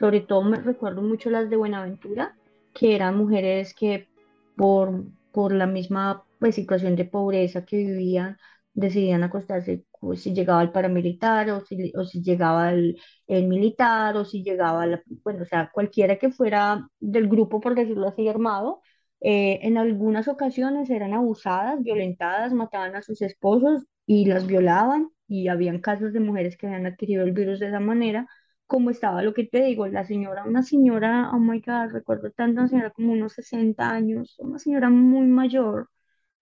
Sobre 0.00 0.22
todo 0.22 0.42
me 0.42 0.56
recuerdo 0.56 1.02
mucho 1.02 1.30
las 1.30 1.48
de 1.48 1.54
Buenaventura, 1.54 2.34
que 2.74 2.96
eran 2.96 3.16
mujeres 3.16 3.74
que 3.74 4.08
por, 4.56 5.04
por 5.30 5.52
la 5.52 5.68
misma 5.68 6.24
pues, 6.40 6.56
situación 6.56 6.96
de 6.96 7.04
pobreza 7.04 7.64
que 7.64 7.76
vivían, 7.76 8.38
decidían 8.74 9.22
acostarse 9.22 9.84
pues, 10.00 10.22
si 10.22 10.34
llegaba 10.34 10.62
el 10.62 10.72
paramilitar 10.72 11.50
o 11.50 11.60
si, 11.64 11.92
o 11.96 12.04
si 12.04 12.22
llegaba 12.22 12.72
el, 12.72 12.96
militar 13.28 14.16
o 14.16 14.24
si 14.24 14.42
llegaba, 14.42 14.86
la, 14.86 15.02
bueno, 15.24 15.42
o 15.42 15.46
sea, 15.46 15.70
cualquiera 15.72 16.16
que 16.18 16.30
fuera 16.30 16.88
del 17.00 17.28
grupo, 17.28 17.60
por 17.60 17.74
decirlo 17.74 18.08
así, 18.08 18.28
armado, 18.28 18.82
eh, 19.20 19.60
en 19.62 19.78
algunas 19.78 20.28
ocasiones 20.28 20.90
eran 20.90 21.14
abusadas, 21.14 21.82
violentadas, 21.82 22.52
mataban 22.52 22.96
a 22.96 23.02
sus 23.02 23.22
esposos 23.22 23.84
y 24.06 24.26
las 24.26 24.46
violaban 24.46 25.10
y 25.28 25.48
habían 25.48 25.80
casos 25.80 26.12
de 26.12 26.20
mujeres 26.20 26.56
que 26.56 26.66
habían 26.66 26.86
adquirido 26.86 27.24
el 27.24 27.32
virus 27.32 27.60
de 27.60 27.68
esa 27.68 27.80
manera, 27.80 28.26
como 28.66 28.90
estaba 28.90 29.22
lo 29.22 29.34
que 29.34 29.44
te 29.44 29.62
digo, 29.62 29.86
la 29.86 30.04
señora, 30.04 30.44
una 30.44 30.62
señora, 30.62 31.30
oh 31.32 31.38
my 31.38 31.60
God, 31.60 31.92
recuerdo 31.92 32.30
tanto, 32.32 32.60
una 32.60 32.68
señora 32.68 32.90
como 32.90 33.12
unos 33.12 33.34
60 33.34 33.90
años, 33.90 34.36
una 34.38 34.58
señora 34.58 34.90
muy 34.90 35.26
mayor, 35.26 35.88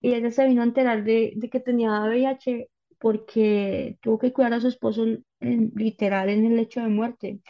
y 0.03 0.15
ella 0.15 0.31
se 0.33 0.47
vino 0.47 0.63
a 0.63 0.67
enterar 0.67 1.05
de, 1.05 1.35
de 1.37 1.51
que 1.51 1.61
tenía 1.61 2.05
VIH 2.05 2.71
porque 3.01 3.99
tuvo 4.03 4.19
que 4.21 4.33
cuidar 4.33 4.55
a 4.55 4.61
su 4.61 4.69
esposo 4.69 5.07
literal 5.41 6.29
en 6.31 6.47
el 6.47 6.57
lecho 6.57 6.81
de 6.81 6.89
muerte. 6.89 7.41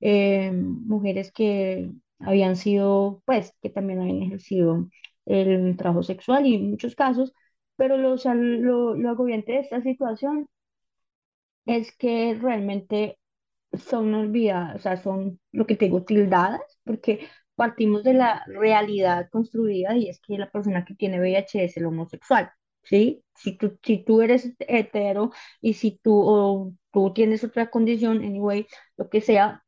Eh, 0.00 0.52
mujeres 0.52 1.32
que 1.32 1.90
habían 2.20 2.56
sido, 2.56 3.22
pues, 3.26 3.54
que 3.62 3.70
también 3.70 4.00
habían 4.00 4.22
ejercido 4.22 4.88
el 5.26 5.76
trabajo 5.76 6.02
sexual 6.02 6.46
y 6.46 6.54
en 6.56 6.70
muchos 6.70 6.94
casos, 6.94 7.32
pero 7.76 7.96
lo, 7.96 8.16
lo, 8.34 8.94
lo 8.94 9.10
agobiante 9.10 9.52
de 9.52 9.60
esta 9.60 9.82
situación 9.82 10.48
es 11.66 11.92
que 11.96 12.34
realmente 12.40 13.18
son 13.72 14.14
olvidadas, 14.14 14.76
o 14.76 14.80
sea, 14.80 14.96
son 14.98 15.40
lo 15.52 15.66
que 15.66 15.76
tengo 15.76 16.04
tildadas, 16.04 16.60
porque 16.84 17.28
partimos 17.60 18.02
de 18.04 18.14
la 18.14 18.44
realidad 18.46 19.28
construida 19.30 19.96
y 19.96 20.08
es 20.08 20.20
que 20.20 20.38
la 20.38 20.50
persona 20.50 20.84
que 20.84 20.94
tiene 20.94 21.20
VIH 21.20 21.64
es 21.64 21.76
el 21.76 21.86
homosexual, 21.86 22.50
¿sí? 22.82 23.22
Si 23.36 23.56
tú, 23.58 23.78
si 23.84 24.04
tú 24.04 24.22
eres 24.22 24.52
hetero 24.60 25.32
y 25.60 25.74
si 25.74 25.98
tú, 26.02 26.14
o 26.22 26.72
tú 26.92 27.12
tienes 27.14 27.44
otra 27.44 27.70
condición, 27.70 28.18
anyway, 28.24 28.66
lo 28.96 29.08
que 29.10 29.20
sea, 29.20 29.64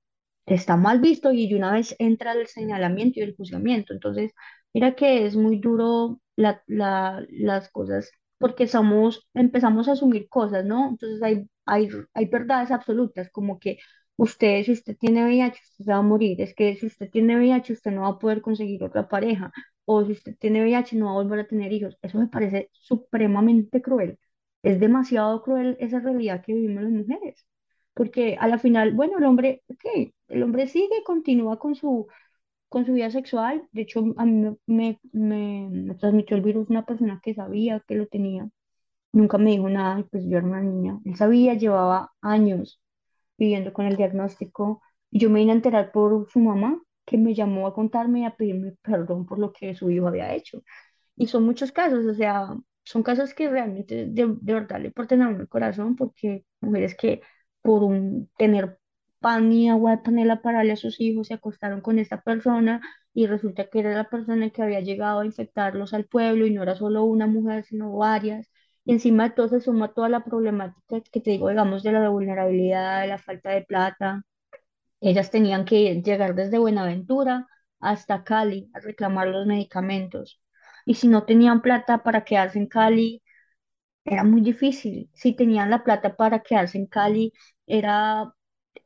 está 0.46 0.76
mal 0.76 1.00
visto 1.00 1.32
y 1.32 1.52
una 1.54 1.72
vez 1.72 1.94
entra 1.98 2.32
el 2.32 2.46
señalamiento 2.46 3.20
y 3.20 3.22
el 3.24 3.36
juzgamiento. 3.36 3.92
Entonces, 3.92 4.32
mira 4.72 4.94
que 4.94 5.26
es 5.26 5.36
muy 5.36 5.58
duro 5.58 6.20
la, 6.36 6.62
la, 6.66 7.24
las 7.30 7.70
cosas 7.70 8.10
porque 8.38 8.66
somos, 8.66 9.28
empezamos 9.34 9.86
a 9.88 9.92
asumir 9.92 10.28
cosas, 10.28 10.64
¿no? 10.64 10.88
Entonces 10.90 11.22
hay, 11.22 11.46
hay, 11.64 11.88
hay 12.14 12.26
verdades 12.26 12.72
absolutas, 12.72 13.30
como 13.30 13.60
que 13.60 13.78
Usted, 14.16 14.62
si 14.64 14.72
usted 14.72 14.96
tiene 14.98 15.24
VIH, 15.24 15.60
usted 15.62 15.84
se 15.84 15.90
va 15.92 15.98
a 15.98 16.02
morir. 16.02 16.40
Es 16.40 16.54
que 16.54 16.76
si 16.76 16.86
usted 16.86 17.10
tiene 17.10 17.36
VIH, 17.36 17.72
usted 17.72 17.90
no 17.90 18.02
va 18.02 18.08
a 18.08 18.18
poder 18.18 18.40
conseguir 18.42 18.82
otra 18.84 19.08
pareja. 19.08 19.52
O 19.84 20.04
si 20.04 20.12
usted 20.12 20.36
tiene 20.38 20.62
VIH, 20.62 20.96
no 20.96 21.06
va 21.06 21.12
a 21.12 21.14
volver 21.24 21.40
a 21.40 21.46
tener 21.48 21.72
hijos. 21.72 21.98
Eso 22.02 22.18
me 22.18 22.28
parece 22.28 22.70
supremamente 22.72 23.82
cruel. 23.82 24.18
Es 24.62 24.78
demasiado 24.80 25.42
cruel 25.42 25.76
esa 25.80 26.00
realidad 26.00 26.42
que 26.44 26.54
vivimos 26.54 26.84
las 26.84 26.92
mujeres. 26.92 27.46
Porque 27.94 28.36
a 28.40 28.48
la 28.48 28.58
final, 28.58 28.92
bueno, 28.94 29.18
el 29.18 29.24
hombre, 29.24 29.62
ok, 29.68 30.12
el 30.28 30.42
hombre 30.42 30.66
sigue, 30.68 31.02
continúa 31.04 31.58
con 31.58 31.74
su, 31.74 32.06
con 32.70 32.86
su 32.86 32.94
vida 32.94 33.10
sexual. 33.10 33.68
De 33.72 33.82
hecho, 33.82 34.00
a 34.18 34.26
mí 34.26 34.56
me, 34.66 35.00
me, 35.12 35.68
me 35.70 35.94
transmitió 35.96 36.36
el 36.36 36.42
virus 36.44 36.70
una 36.70 36.86
persona 36.86 37.20
que 37.22 37.34
sabía 37.34 37.80
que 37.86 37.96
lo 37.96 38.06
tenía. 38.08 38.48
Nunca 39.12 39.38
me 39.38 39.52
dijo 39.52 39.68
nada, 39.70 40.04
pues 40.12 40.24
yo 40.26 40.38
era 40.38 40.46
una 40.48 40.62
niña. 40.62 41.00
Él 41.06 41.16
sabía, 41.16 41.54
llevaba 41.54 42.12
años 42.22 42.81
viviendo 43.42 43.72
con 43.72 43.86
el 43.86 43.96
diagnóstico. 43.96 44.82
Yo 45.10 45.28
me 45.30 45.40
vine 45.40 45.52
a 45.52 45.56
enterar 45.56 45.92
por 45.92 46.30
su 46.30 46.38
mamá, 46.40 46.80
que 47.04 47.18
me 47.18 47.34
llamó 47.34 47.66
a 47.66 47.74
contarme 47.74 48.20
y 48.20 48.24
a 48.24 48.36
pedirme 48.36 48.74
perdón 48.82 49.26
por 49.26 49.38
lo 49.40 49.52
que 49.52 49.74
su 49.74 49.90
hijo 49.90 50.06
había 50.08 50.32
hecho. 50.34 50.62
Y 51.16 51.26
son 51.28 51.44
muchos 51.44 51.72
casos, 51.72 52.06
o 52.06 52.14
sea, 52.14 52.48
son 52.84 53.02
casos 53.02 53.34
que 53.34 53.48
realmente 53.50 54.06
de, 54.06 54.26
verdad 54.26 54.80
le 54.80 54.90
portan 54.92 55.22
a 55.22 55.28
uno 55.28 55.40
el 55.40 55.48
corazón, 55.48 55.96
porque 55.96 56.44
mujeres 56.60 56.96
que 56.96 57.22
por 57.62 57.82
un, 57.84 58.30
tener 58.38 58.78
pan 59.20 59.52
y 59.52 59.68
agua 59.70 59.92
de 59.92 60.02
panela 60.02 60.42
para 60.42 60.58
darle 60.58 60.72
a 60.74 60.76
sus 60.76 61.00
hijos 61.00 61.28
se 61.28 61.34
acostaron 61.34 61.80
con 61.80 61.98
esta 61.98 62.22
persona 62.22 62.80
y 63.14 63.26
resulta 63.26 63.68
que 63.68 63.80
era 63.80 63.94
la 63.94 64.08
persona 64.10 64.50
que 64.50 64.62
había 64.62 64.80
llegado 64.80 65.20
a 65.20 65.26
infectarlos 65.26 65.94
al 65.94 66.06
pueblo 66.06 66.46
y 66.46 66.52
no 66.52 66.62
era 66.62 66.74
solo 66.76 67.04
una 67.04 67.26
mujer, 67.26 67.64
sino 67.64 67.92
varias. 67.96 68.51
Y 68.84 68.92
encima 68.92 69.24
de 69.24 69.30
todo 69.34 69.48
se 69.48 69.60
suma 69.60 69.92
toda 69.94 70.08
la 70.08 70.24
problemática 70.24 71.00
que 71.12 71.20
te 71.20 71.30
digo, 71.30 71.48
digamos, 71.48 71.82
de 71.82 71.92
la 71.92 72.08
vulnerabilidad, 72.08 73.02
de 73.02 73.06
la 73.08 73.18
falta 73.18 73.50
de 73.50 73.62
plata. 73.62 74.24
Ellas 75.00 75.30
tenían 75.30 75.64
que 75.64 76.02
llegar 76.02 76.34
desde 76.34 76.58
Buenaventura 76.58 77.48
hasta 77.80 78.24
Cali 78.24 78.70
a 78.74 78.80
reclamar 78.80 79.28
los 79.28 79.46
medicamentos. 79.46 80.40
Y 80.86 80.94
si 80.94 81.08
no 81.08 81.24
tenían 81.26 81.62
plata 81.62 82.02
para 82.04 82.24
quedarse 82.24 82.58
en 82.58 82.66
Cali, 82.68 83.22
era 84.04 84.24
muy 84.24 84.40
difícil. 84.42 85.10
Si 85.14 85.34
tenían 85.34 85.70
la 85.70 85.84
plata 85.84 86.16
para 86.16 86.40
quedarse 86.42 86.78
en 86.78 86.86
Cali, 86.86 87.32
era 87.66 88.32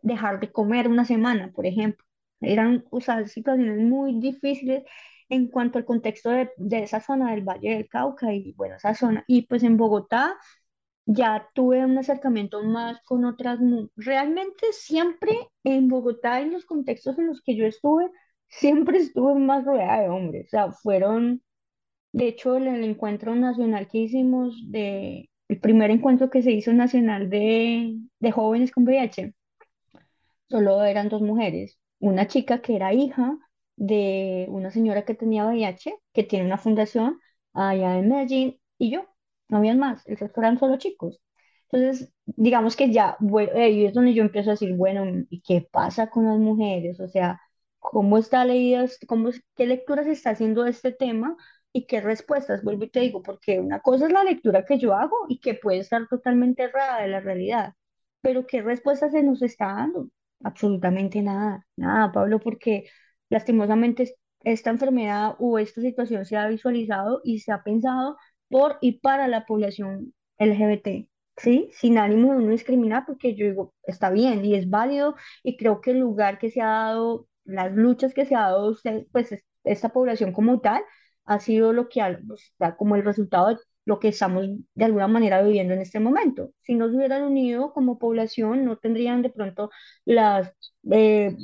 dejar 0.02 0.40
de 0.40 0.52
comer 0.52 0.88
una 0.88 1.04
semana, 1.04 1.52
por 1.54 1.66
ejemplo. 1.66 2.04
Eran, 2.40 2.84
o 2.90 3.00
situaciones 3.00 3.78
muy 3.78 4.20
difíciles 4.20 4.84
en 5.28 5.48
cuanto 5.48 5.78
al 5.78 5.84
contexto 5.84 6.30
de, 6.30 6.50
esa 6.82 7.00
zona 7.00 7.32
del 7.32 7.42
Valle 7.42 7.74
del 7.74 7.88
Cauca 7.88 8.32
y 8.32 8.52
bueno, 8.52 8.76
esa 8.76 8.94
zona. 8.94 9.24
Y 9.26 9.42
pues 9.42 9.62
en 9.62 9.76
Bogotá 9.76 10.36
ya 11.06 11.48
tuve 11.54 11.84
un 11.84 11.98
acercamiento 11.98 12.62
más 12.64 13.00
con 13.04 13.24
otras, 13.24 13.60
realmente 13.96 14.66
siempre 14.72 15.32
en 15.64 15.88
Bogotá, 15.88 16.40
en 16.40 16.52
los 16.52 16.64
contextos 16.66 17.18
en 17.18 17.28
los 17.28 17.42
que 17.42 17.56
yo 17.56 17.66
estuve, 17.66 18.10
siempre 18.48 18.98
estuve 18.98 19.34
más 19.36 19.64
rodeada 19.64 20.02
de 20.02 20.08
hombres, 20.08 20.46
o 20.46 20.50
sea, 20.50 20.72
fueron, 20.72 21.42
de 22.12 22.28
hecho, 22.28 22.56
el, 22.56 22.66
el 22.68 22.84
encuentro 22.84 23.34
nacional 23.36 23.88
que 23.88 23.98
hicimos, 23.98 24.56
de, 24.70 25.30
el 25.48 25.60
primer 25.60 25.90
encuentro 25.90 26.30
que 26.30 26.42
se 26.42 26.52
hizo 26.52 26.72
nacional 26.72 27.30
de, 27.30 27.96
de 28.20 28.32
jóvenes 28.32 28.72
con 28.72 28.84
VIH, 28.84 29.34
solo 30.48 30.82
eran 30.84 31.08
dos 31.08 31.22
mujeres, 31.22 31.78
una 32.00 32.26
chica 32.26 32.60
que 32.62 32.76
era 32.76 32.92
hija 32.92 33.38
de 33.76 34.46
una 34.48 34.70
señora 34.70 35.04
que 35.04 35.14
tenía 35.14 35.46
VIH, 35.46 35.96
que 36.12 36.24
tiene 36.24 36.46
una 36.46 36.58
fundación 36.58 37.20
allá 37.52 37.98
en 37.98 38.08
Medellín, 38.08 38.60
y 38.78 38.90
yo, 38.90 39.06
no 39.48 39.58
habían 39.58 39.78
más, 39.78 40.06
el 40.06 40.16
resto 40.18 40.40
eran 40.40 40.58
solo 40.58 40.76
chicos. 40.78 41.20
Entonces, 41.70 42.12
digamos 42.26 42.76
que 42.76 42.92
ya, 42.92 43.16
bueno, 43.20 43.52
ahí 43.56 43.86
es 43.86 43.94
donde 43.94 44.14
yo 44.14 44.22
empiezo 44.22 44.50
a 44.50 44.52
decir, 44.54 44.74
bueno, 44.76 45.04
¿y 45.30 45.42
qué 45.42 45.66
pasa 45.70 46.08
con 46.10 46.26
las 46.26 46.38
mujeres? 46.38 47.00
O 47.00 47.08
sea, 47.08 47.40
¿cómo 47.78 48.18
está 48.18 48.44
leída, 48.44 48.84
cómo, 49.08 49.30
qué 49.56 49.66
lectura 49.66 50.04
se 50.04 50.12
está 50.12 50.30
haciendo 50.30 50.62
de 50.64 50.70
este 50.70 50.92
tema 50.92 51.36
y 51.72 51.86
qué 51.86 52.00
respuestas? 52.00 52.62
Vuelvo 52.62 52.84
y 52.84 52.90
te 52.90 53.00
digo, 53.00 53.22
porque 53.22 53.58
una 53.60 53.80
cosa 53.80 54.06
es 54.06 54.12
la 54.12 54.22
lectura 54.24 54.64
que 54.64 54.78
yo 54.78 54.94
hago 54.94 55.16
y 55.28 55.40
que 55.40 55.54
puede 55.54 55.78
estar 55.78 56.06
totalmente 56.08 56.64
errada 56.64 57.02
de 57.02 57.08
la 57.08 57.20
realidad, 57.20 57.74
pero 58.20 58.46
¿qué 58.46 58.62
respuestas 58.62 59.12
se 59.12 59.22
nos 59.22 59.42
está 59.42 59.66
dando? 59.74 60.08
Absolutamente 60.44 61.22
nada, 61.22 61.66
nada, 61.76 62.12
Pablo, 62.12 62.38
porque 62.40 62.86
lastimosamente 63.30 64.14
esta 64.44 64.70
enfermedad 64.70 65.34
o 65.38 65.58
esta 65.58 65.80
situación 65.80 66.24
se 66.24 66.36
ha 66.36 66.48
visualizado 66.48 67.20
y 67.24 67.40
se 67.40 67.52
ha 67.52 67.62
pensado 67.62 68.16
por 68.48 68.78
y 68.80 69.00
para 69.00 69.28
la 69.28 69.44
población 69.46 70.14
LGBT. 70.38 71.08
¿sí? 71.36 71.68
Sin 71.72 71.98
ánimo 71.98 72.34
de 72.34 72.44
no 72.44 72.50
discriminar, 72.50 73.04
porque 73.06 73.34
yo 73.34 73.46
digo, 73.46 73.74
está 73.84 74.10
bien 74.10 74.44
y 74.44 74.54
es 74.54 74.70
válido 74.70 75.16
y 75.42 75.56
creo 75.56 75.80
que 75.80 75.90
el 75.92 75.98
lugar 76.00 76.38
que 76.38 76.50
se 76.50 76.60
ha 76.62 76.66
dado, 76.66 77.28
las 77.44 77.72
luchas 77.72 78.14
que 78.14 78.24
se 78.26 78.34
ha 78.34 78.42
dado 78.42 78.74
pues 79.12 79.34
esta 79.64 79.88
población 79.90 80.32
como 80.32 80.60
tal, 80.60 80.82
ha 81.24 81.40
sido 81.40 81.72
lo 81.72 81.88
que 81.88 82.00
ha, 82.00 82.18
pues, 82.26 82.54
como 82.78 82.96
el 82.96 83.04
resultado 83.04 83.48
de 83.48 83.56
lo 83.86 84.00
que 84.00 84.08
estamos 84.08 84.46
de 84.74 84.84
alguna 84.84 85.08
manera 85.08 85.42
viviendo 85.42 85.72
en 85.74 85.80
este 85.80 86.00
momento. 86.00 86.52
Si 86.62 86.74
no 86.74 86.90
se 86.90 86.96
hubieran 86.96 87.22
unido 87.24 87.72
como 87.72 87.98
población, 87.98 88.64
no 88.66 88.76
tendrían 88.78 89.22
de 89.22 89.30
pronto 89.30 89.70
las, 90.04 90.52
eh, 90.92 91.36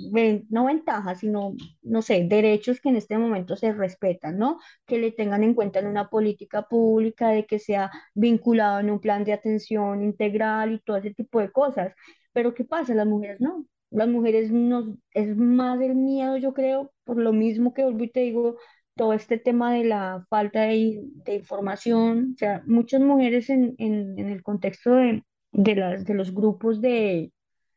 no 0.50 0.66
ventajas, 0.66 1.20
sino, 1.20 1.54
no 1.82 2.02
sé, 2.02 2.24
derechos 2.28 2.80
que 2.80 2.88
en 2.90 2.96
este 2.96 3.18
momento 3.18 3.56
se 3.56 3.72
respetan, 3.72 4.38
¿no? 4.38 4.58
Que 4.86 4.98
le 4.98 5.12
tengan 5.12 5.44
en 5.44 5.54
cuenta 5.54 5.78
en 5.80 5.86
una 5.86 6.08
política 6.10 6.62
pública, 6.68 7.28
de 7.30 7.46
que 7.46 7.58
sea 7.58 7.90
vinculado 8.14 8.80
en 8.80 8.90
un 8.90 9.00
plan 9.00 9.24
de 9.24 9.32
atención 9.32 10.02
integral 10.02 10.72
y 10.74 10.80
todo 10.80 10.96
ese 10.98 11.14
tipo 11.14 11.40
de 11.40 11.50
cosas. 11.52 11.94
Pero 12.32 12.54
¿qué 12.54 12.64
pasa? 12.64 12.94
Las 12.94 13.06
mujeres 13.06 13.40
no. 13.40 13.66
Las 13.90 14.08
mujeres 14.08 14.50
nos, 14.50 14.86
es 15.12 15.36
más 15.36 15.80
el 15.80 15.94
miedo, 15.94 16.36
yo 16.38 16.54
creo, 16.54 16.92
por 17.04 17.18
lo 17.18 17.32
mismo 17.32 17.74
que 17.74 17.84
vuelvo 17.84 18.04
y 18.04 18.10
te 18.10 18.20
digo, 18.20 18.56
todo 18.96 19.12
este 19.14 19.38
tema 19.38 19.72
de 19.74 19.84
la 19.84 20.26
falta 20.30 20.62
de, 20.62 21.02
información, 21.28 22.32
o 22.34 22.38
sea, 22.38 22.62
muchas 22.66 23.00
mujeres 23.00 23.50
en, 23.50 23.74
en, 23.78 24.18
en 24.18 24.28
el 24.28 24.42
contexto 24.42 24.94
de, 24.94 25.24
de, 25.52 25.74
las, 25.76 26.04
de 26.04 26.14
los 26.14 26.34
grupos 26.34 26.80
de, 26.80 27.32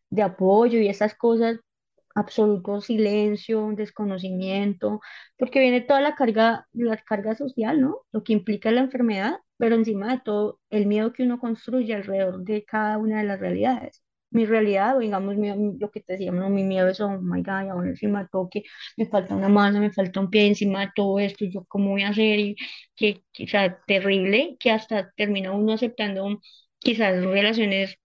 de 0.09 0.21
apoyo 0.23 0.79
y 0.79 0.87
esas 0.89 1.15
cosas, 1.15 1.59
absoluto 2.15 2.81
silencio, 2.81 3.71
desconocimiento, 3.75 5.01
porque 5.37 5.59
viene 5.59 5.81
toda 5.81 6.01
la 6.01 6.15
carga, 6.15 6.67
la 6.73 6.97
carga 6.97 7.35
social, 7.35 7.81
¿no? 7.81 8.01
Lo 8.11 8.23
que 8.23 8.33
implica 8.33 8.71
la 8.71 8.81
enfermedad, 8.81 9.39
pero 9.57 9.75
encima 9.75 10.11
de 10.13 10.21
todo, 10.21 10.59
el 10.69 10.87
miedo 10.87 11.13
que 11.13 11.23
uno 11.23 11.39
construye 11.39 11.93
alrededor 11.95 12.43
de 12.43 12.65
cada 12.65 12.97
una 12.97 13.19
de 13.19 13.25
las 13.25 13.39
realidades 13.39 14.04
mi 14.35 14.45
realidad, 14.45 14.97
o 14.97 14.99
digamos, 14.99 15.35
lo 15.79 15.91
que 15.91 16.01
te 16.01 16.13
decía, 16.13 16.31
no, 16.31 16.49
mi 16.49 16.63
miedo 16.63 16.87
es, 16.89 16.99
oh 17.01 17.19
my 17.21 17.41
God, 17.41 17.69
ahora 17.71 17.89
encima 17.89 18.27
todo 18.31 18.49
que 18.49 18.63
me 18.97 19.07
falta 19.07 19.35
una 19.35 19.49
mano, 19.49 19.79
me 19.79 19.91
falta 19.91 20.19
un 20.19 20.29
pie 20.29 20.47
encima 20.47 20.81
de 20.81 20.91
todo 20.95 21.19
esto, 21.19 21.45
yo 21.45 21.65
cómo 21.67 21.91
voy 21.91 22.03
a 22.03 22.09
hacer, 22.09 22.39
y 22.39 22.55
que, 22.95 23.23
o 23.43 23.47
sea, 23.47 23.79
terrible, 23.87 24.57
que 24.59 24.71
hasta 24.71 25.11
termina 25.17 25.51
uno 25.53 25.73
aceptando 25.73 26.39
quizás 26.79 27.23
relaciones 27.23 27.97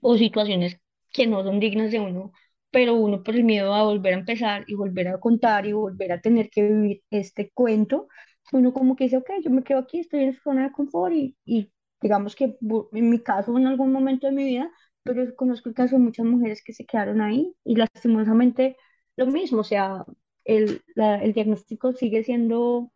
o 0.00 0.16
situaciones 0.16 0.78
que 1.12 1.26
no 1.26 1.42
son 1.44 1.60
dignas 1.60 1.90
de 1.92 2.00
uno, 2.00 2.32
pero 2.70 2.94
uno 2.94 3.22
por 3.22 3.34
el 3.36 3.44
miedo 3.44 3.74
a 3.74 3.84
volver 3.84 4.14
a 4.14 4.18
empezar 4.18 4.64
y 4.66 4.74
volver 4.74 5.08
a 5.08 5.20
contar 5.20 5.66
y 5.66 5.72
volver 5.72 6.12
a 6.12 6.20
tener 6.20 6.50
que 6.50 6.62
vivir 6.68 7.02
este 7.10 7.50
cuento, 7.52 8.08
uno 8.52 8.72
como 8.72 8.96
que 8.96 9.04
dice, 9.04 9.16
ok, 9.18 9.30
yo 9.42 9.50
me 9.50 9.62
quedo 9.64 9.78
aquí, 9.80 10.00
estoy 10.00 10.24
en 10.24 10.34
zona 10.42 10.64
de 10.64 10.72
confort 10.72 11.14
y, 11.14 11.36
y 11.44 11.72
digamos 12.00 12.34
que 12.36 12.56
en 12.92 13.10
mi 13.10 13.20
caso, 13.22 13.56
en 13.58 13.66
algún 13.66 13.92
momento 13.92 14.26
de 14.26 14.32
mi 14.32 14.44
vida, 14.44 14.70
pero 15.04 15.36
conozco 15.36 15.68
el 15.68 15.74
caso 15.74 15.96
de 15.96 16.02
muchas 16.02 16.26
mujeres 16.26 16.62
que 16.64 16.72
se 16.72 16.86
quedaron 16.86 17.20
ahí 17.20 17.54
y 17.64 17.76
lastimosamente 17.76 18.76
lo 19.16 19.26
mismo, 19.26 19.60
o 19.60 19.64
sea, 19.64 20.04
el, 20.44 20.82
el 20.96 21.32
diagnóstico 21.32 21.92
sigue 21.92 22.24
siendo 22.24 22.90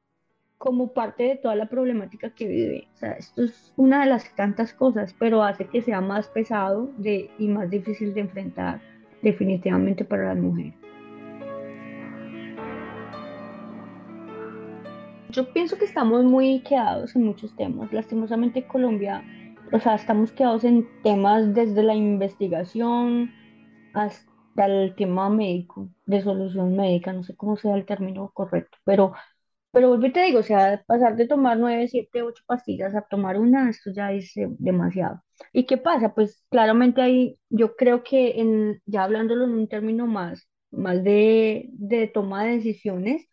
como 0.56 0.92
parte 0.92 1.24
de 1.24 1.36
toda 1.36 1.54
la 1.54 1.68
problemática 1.68 2.34
que 2.34 2.48
vive. 2.48 2.88
O 2.94 2.98
sea, 2.98 3.12
esto 3.12 3.44
es 3.44 3.72
una 3.76 4.00
de 4.00 4.10
las 4.10 4.34
tantas 4.34 4.72
cosas, 4.72 5.14
pero 5.18 5.44
hace 5.44 5.66
que 5.66 5.82
sea 5.82 6.00
más 6.00 6.28
pesado 6.28 6.90
de, 6.96 7.30
y 7.38 7.46
más 7.46 7.70
difícil 7.70 8.12
de 8.14 8.22
enfrentar 8.22 8.80
definitivamente 9.22 10.04
para 10.04 10.34
las 10.34 10.38
mujeres. 10.38 10.74
Yo 15.30 15.52
pienso 15.52 15.76
que 15.76 15.84
estamos 15.84 16.24
muy 16.24 16.60
quedados 16.62 17.14
en 17.14 17.22
muchos 17.22 17.54
temas. 17.54 17.92
Lastimosamente 17.92 18.66
Colombia 18.66 19.22
o 19.72 19.80
sea, 19.80 19.94
estamos 19.94 20.32
quedados 20.32 20.64
en 20.64 20.88
temas 21.02 21.54
desde 21.54 21.82
la 21.82 21.94
investigación 21.94 23.32
hasta 23.94 24.66
el 24.66 24.94
tema 24.96 25.30
médico, 25.30 25.90
de 26.06 26.22
solución 26.22 26.76
médica, 26.76 27.12
no 27.12 27.22
sé 27.24 27.36
cómo 27.36 27.56
sea 27.56 27.74
el 27.76 27.86
término 27.86 28.30
correcto, 28.32 28.78
pero, 28.84 29.12
pero 29.72 29.88
vuelvo 29.88 30.06
y 30.06 30.12
te 30.12 30.22
digo, 30.24 30.40
o 30.40 30.42
sea, 30.42 30.82
pasar 30.86 31.16
de 31.16 31.28
tomar 31.28 31.58
nueve, 31.58 31.88
siete, 31.88 32.22
ocho 32.22 32.42
pastillas 32.46 32.94
a 32.94 33.02
tomar 33.02 33.38
una, 33.38 33.70
esto 33.70 33.90
ya 33.92 34.12
es 34.12 34.36
eh, 34.36 34.48
demasiado. 34.58 35.22
¿Y 35.52 35.66
qué 35.66 35.78
pasa? 35.78 36.14
Pues 36.14 36.44
claramente 36.50 37.02
ahí 37.02 37.38
yo 37.50 37.76
creo 37.76 38.04
que 38.04 38.40
en, 38.40 38.82
ya 38.86 39.04
hablándolo 39.04 39.44
en 39.44 39.52
un 39.52 39.68
término 39.68 40.06
más, 40.06 40.48
más 40.70 41.02
de, 41.04 41.68
de 41.72 42.08
toma 42.08 42.44
de 42.44 42.56
decisiones, 42.56 43.28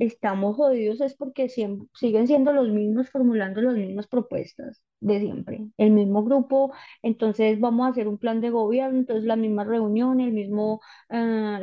estamos 0.00 0.56
jodidos 0.56 1.00
es 1.02 1.14
porque 1.14 1.48
siguen 1.48 2.26
siendo 2.26 2.52
los 2.52 2.68
mismos 2.70 3.10
formulando 3.10 3.60
las 3.60 3.76
mismas 3.76 4.08
propuestas 4.08 4.82
de 5.00 5.20
siempre, 5.20 5.68
el 5.78 5.90
mismo 5.92 6.24
grupo, 6.24 6.72
entonces 7.02 7.58
vamos 7.60 7.86
a 7.86 7.90
hacer 7.90 8.08
un 8.08 8.18
plan 8.18 8.40
de 8.40 8.50
gobierno, 8.50 8.98
entonces 8.98 9.24
la 9.24 9.36
misma 9.36 9.64
reunión, 9.64 10.20
el 10.20 10.32
mismo, 10.32 10.80
uh, 11.10 11.14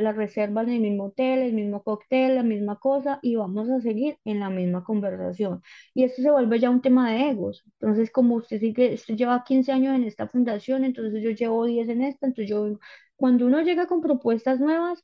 la 0.02 0.12
reserva 0.14 0.62
en 0.64 0.70
el 0.70 0.80
mismo 0.82 1.06
hotel, 1.06 1.40
el 1.40 1.54
mismo 1.54 1.84
cóctel, 1.84 2.36
la 2.36 2.44
misma 2.44 2.78
cosa, 2.80 3.20
y 3.22 3.36
vamos 3.36 3.70
a 3.70 3.82
seguir 3.82 4.18
en 4.26 4.40
la 4.40 4.50
misma 4.50 4.84
conversación. 4.84 5.62
Y 5.94 6.04
esto 6.04 6.22
se 6.22 6.32
vuelve 6.32 6.60
ya 6.60 6.70
un 6.70 6.82
tema 6.82 7.12
de 7.12 7.30
egos. 7.30 7.64
Entonces, 7.80 8.12
como 8.12 8.36
usted 8.36 8.60
sigue, 8.60 8.94
usted 8.94 9.16
lleva 9.16 9.44
15 9.44 9.72
años 9.72 9.96
en 9.96 10.04
esta 10.04 10.28
fundación, 10.28 10.84
entonces 10.84 11.22
yo 11.24 11.32
llevo 11.32 11.66
10 11.66 11.90
en 11.90 12.02
esta, 12.04 12.28
entonces 12.28 12.50
yo, 12.50 12.80
cuando 13.16 13.46
uno 13.46 13.62
llega 13.62 13.88
con 13.88 14.02
propuestas 14.02 14.60
nuevas, 14.60 15.04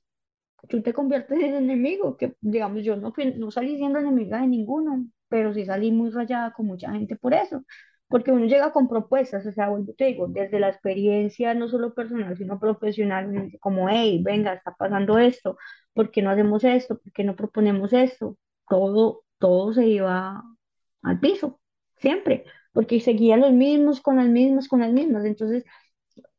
tú 0.70 0.82
te 0.82 0.94
conviertes 0.94 1.40
en 1.40 1.56
enemigo, 1.56 2.18
que 2.18 2.36
digamos 2.42 2.84
yo 2.84 2.96
no, 2.96 3.14
no 3.38 3.52
salí 3.52 3.78
siendo 3.78 4.00
enemiga 4.00 4.42
de 4.42 4.48
ninguno, 4.48 5.06
pero 5.30 5.54
sí 5.54 5.66
salí 5.66 5.92
muy 5.92 6.10
rayada 6.12 6.54
con 6.54 6.68
mucha 6.68 6.92
gente 6.92 7.16
por 7.16 7.34
eso, 7.34 7.64
porque 8.08 8.32
uno 8.32 8.46
llega 8.46 8.72
con 8.72 8.88
propuestas, 8.88 9.46
o 9.46 9.52
sea, 9.52 9.70
vuelvo 9.70 9.94
te 9.98 10.06
digo, 10.06 10.28
desde 10.28 10.60
la 10.60 10.70
experiencia 10.70 11.54
no 11.54 11.68
solo 11.68 11.94
personal, 11.94 12.38
sino 12.38 12.60
profesional, 12.60 13.52
como, 13.60 13.90
hey, 13.90 14.22
venga, 14.24 14.54
está 14.54 14.74
pasando 14.76 15.18
esto, 15.18 15.58
¿por 15.94 16.12
qué 16.12 16.22
no 16.22 16.30
hacemos 16.30 16.64
esto? 16.64 17.00
¿Por 17.00 17.12
qué 17.14 17.24
no 17.24 17.36
proponemos 17.36 17.92
esto? 17.94 18.38
Todo, 18.68 19.24
todo 19.40 19.74
se 19.74 19.88
iba 19.88 20.44
al 21.02 21.20
piso, 21.20 21.60
siempre, 21.98 22.46
porque 22.74 23.00
seguían 23.00 23.42
los 23.42 23.52
mismos, 23.54 24.02
con 24.02 24.18
las 24.18 24.28
mismas, 24.28 24.68
con 24.68 24.80
las 24.82 24.92
mismas, 24.94 25.26
entonces 25.26 25.66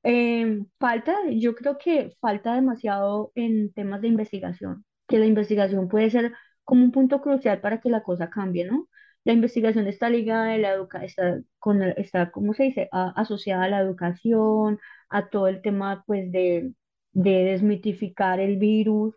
Em, 0.05 0.67
falta, 0.79 1.15
yo 1.31 1.55
creo 1.55 1.79
que 1.79 2.13
falta 2.21 2.55
demasiado 2.55 3.33
en 3.35 3.73
temas 3.73 4.03
de 4.03 4.09
investigación, 4.09 4.85
que 5.09 5.19
la 5.19 5.27
investigación 5.27 5.89
puede 5.89 6.11
ser 6.11 6.33
como 6.65 6.85
un 6.85 6.93
punto 6.93 7.23
crucial 7.23 7.61
para 7.63 7.81
que 7.81 7.89
la 7.91 8.03
cosa 8.03 8.29
cambie, 8.31 8.65
¿no? 8.67 8.89
La 9.25 9.33
investigación 9.33 9.87
está 9.87 10.11
ligada 10.11 10.53
a 10.53 10.59
la 10.59 10.73
educa 10.75 11.03
está, 11.05 11.41
con 11.59 11.83
está, 11.83 12.31
¿cómo 12.31 12.53
se 12.55 12.65
dice?, 12.65 12.89
asociada 12.93 13.65
a 13.65 13.69
la 13.71 13.81
educación, 13.81 14.79
a 15.09 15.31
todo 15.31 15.49
el 15.49 15.63
tema, 15.63 16.05
pues, 16.07 16.31
de, 16.33 16.75
de 17.13 17.31
desmitificar 17.45 18.41
el 18.41 18.59
virus, 18.59 19.15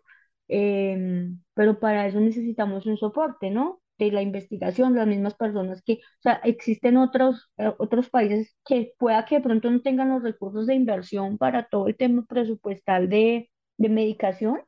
em, 0.48 1.40
pero 1.54 1.78
para 1.80 2.06
eso 2.06 2.20
necesitamos 2.20 2.86
un 2.86 2.96
soporte, 2.96 3.50
¿no? 3.50 3.80
De 3.98 4.12
la 4.12 4.22
investigación, 4.22 4.94
las 4.94 5.06
mismas 5.06 5.34
personas 5.34 5.82
que, 5.82 5.94
o 5.94 6.22
sea, 6.22 6.34
existen 6.44 6.96
otros, 6.96 7.50
eh, 7.58 7.72
otros 7.78 8.10
países 8.10 8.56
que 8.66 8.94
pueda 8.98 9.24
que 9.24 9.36
de 9.36 9.42
pronto 9.42 9.70
no 9.70 9.80
tengan 9.82 10.10
los 10.10 10.22
recursos 10.22 10.66
de 10.66 10.74
inversión 10.74 11.38
para 11.38 11.68
todo 11.68 11.88
el 11.88 11.96
tema 11.96 12.24
presupuestal 12.26 13.08
de, 13.08 13.50
de 13.76 13.88
medicación, 13.88 14.60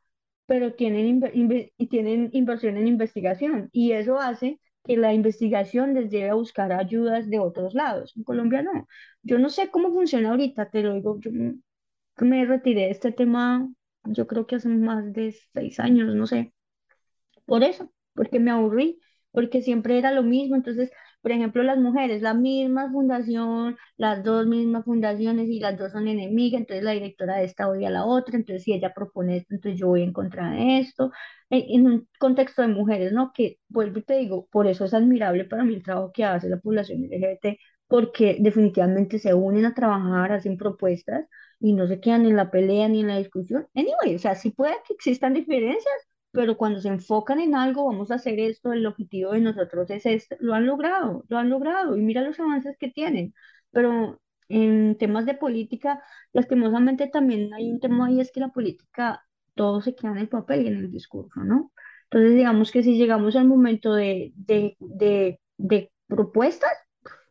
pero 0.47 0.75
tienen, 0.75 1.23
y 1.79 1.87
tienen 1.89 2.31
inversión 2.33 2.77
en 2.77 2.89
investigación 2.89 3.69
y 3.73 3.93
eso 3.93 4.19
hace 4.19 4.61
que 4.85 4.97
la 4.97 5.13
investigación 5.15 5.95
les 5.95 6.11
lleve 6.11 6.31
a 6.31 6.35
buscar 6.35 6.73
ayudas 6.73 7.29
de 7.31 7.39
otros 7.39 7.75
lados. 7.75 8.15
En 8.17 8.25
Colombia 8.25 8.63
no. 8.63 8.87
Yo 9.23 9.39
no 9.39 9.51
sé 9.51 9.71
cómo 9.71 9.93
funciona 9.93 10.31
ahorita, 10.31 10.71
te 10.71 10.83
lo 10.83 10.95
digo, 10.95 11.19
yo 11.21 11.31
me 12.27 12.45
retiré 12.45 12.83
de 12.83 12.91
este 12.91 13.13
tema, 13.13 13.69
yo 14.05 14.27
creo 14.27 14.47
que 14.47 14.57
hace 14.57 14.69
más 14.69 15.13
de 15.13 15.33
seis 15.53 15.81
años, 15.81 16.15
no 16.15 16.27
sé. 16.27 16.53
Por 17.47 17.63
eso, 17.65 17.93
porque 18.15 18.41
me 18.41 18.51
aburrí 18.51 19.01
porque 19.33 19.63
siempre 19.63 19.99
era 19.99 20.13
lo 20.13 20.23
mismo. 20.23 20.57
Entonces, 20.57 20.91
por 21.23 21.33
ejemplo, 21.33 21.63
las 21.63 21.79
mujeres, 21.79 22.23
la 22.23 22.35
misma 22.35 22.91
fundación, 22.91 23.77
las 23.97 24.25
dos 24.25 24.47
mismas 24.47 24.85
fundaciones 24.85 25.49
y 25.49 25.61
las 25.61 25.77
dos 25.79 25.93
son 25.93 26.09
enemigas, 26.09 26.61
entonces 26.61 26.85
la 26.85 26.93
directora 26.93 27.37
de 27.37 27.45
esta 27.45 27.69
odia 27.69 27.89
a 27.89 27.91
la 27.91 28.07
otra, 28.07 28.37
entonces 28.37 28.63
si 28.65 28.73
ella 28.73 28.95
propone 28.95 29.37
esto, 29.37 29.55
entonces 29.55 29.79
yo 29.79 29.89
voy 29.89 30.03
en 30.03 30.13
contra 30.13 30.51
de 30.53 30.79
esto, 30.79 31.13
en, 31.51 31.87
un 31.87 32.09
contexto 32.19 32.63
de 32.63 32.69
mujeres, 32.69 33.13
¿no? 33.13 33.33
Que 33.35 33.59
vuelvo 33.69 33.99
y 33.99 34.03
te 34.03 34.15
digo, 34.17 34.49
por 34.51 34.67
eso 34.67 34.85
es 34.85 34.95
admirable 34.95 35.45
para 35.45 35.65
mí 35.65 35.75
el 35.75 35.83
trabajo 35.83 36.13
que 36.13 36.25
hace 36.25 36.49
la 36.49 36.59
población 36.59 37.05
LGBT, 37.05 37.59
porque 37.87 38.37
definitivamente 38.41 39.19
se 39.19 39.35
unen 39.35 39.67
a 39.67 39.75
trabajar, 39.75 40.33
hacen 40.33 40.57
propuestas 40.57 41.27
y 41.59 41.73
no 41.75 41.87
se 41.87 42.01
quedan 42.01 42.25
en 42.27 42.37
la 42.37 42.51
pelea 42.51 42.89
ni 42.89 43.01
en 43.01 43.09
la 43.09 43.19
discusión. 43.19 43.67
Anyway, 43.75 44.15
o 44.15 44.19
sea, 44.19 44.35
sí 44.35 44.51
puede 44.51 44.75
que 44.87 44.95
existan 44.95 45.35
diferencias, 45.35 46.10
pero 46.33 46.57
cuando 46.57 46.81
se 46.81 46.89
enfocan 46.89 47.41
en 47.41 47.55
algo, 47.55 47.87
vamos 47.87 48.11
a 48.11 48.15
hacer 48.17 48.39
esto, 48.41 48.73
el 48.73 48.87
objetivo 48.87 49.33
de 49.33 49.41
nosotros 49.41 49.91
es 49.91 50.07
esto, 50.07 50.37
lo 50.41 50.55
han 50.55 50.67
logrado, 50.67 51.25
lo 51.29 51.39
han 51.39 51.51
logrado 51.51 51.97
y 51.97 52.03
mira 52.03 52.23
los 52.23 52.39
avances 52.41 52.77
que 52.79 52.91
tienen. 52.91 53.35
Pero 53.73 54.21
en 54.49 54.97
temas 54.99 55.27
de 55.27 55.35
política, 55.35 56.03
lastimosamente 56.33 57.07
también 57.09 57.53
hay 57.55 57.71
un 57.71 57.81
tema 57.81 58.07
ahí, 58.07 58.21
es 58.21 58.33
que 58.33 58.41
la 58.41 58.49
política, 58.51 59.25
todo 59.55 59.81
se 59.81 59.95
queda 59.95 60.13
en 60.13 60.19
el 60.19 60.29
papel 60.29 60.63
y 60.65 60.69
en 60.69 60.77
el 60.79 60.91
discurso, 60.93 61.41
¿no? 61.41 61.73
Entonces, 62.05 62.35
digamos 62.37 62.71
que 62.73 62.83
si 62.83 62.97
llegamos 62.97 63.37
al 63.37 63.47
momento 63.47 63.95
de, 63.95 64.33
de, 64.37 64.77
de 65.59 65.93
propuestas, 66.09 66.73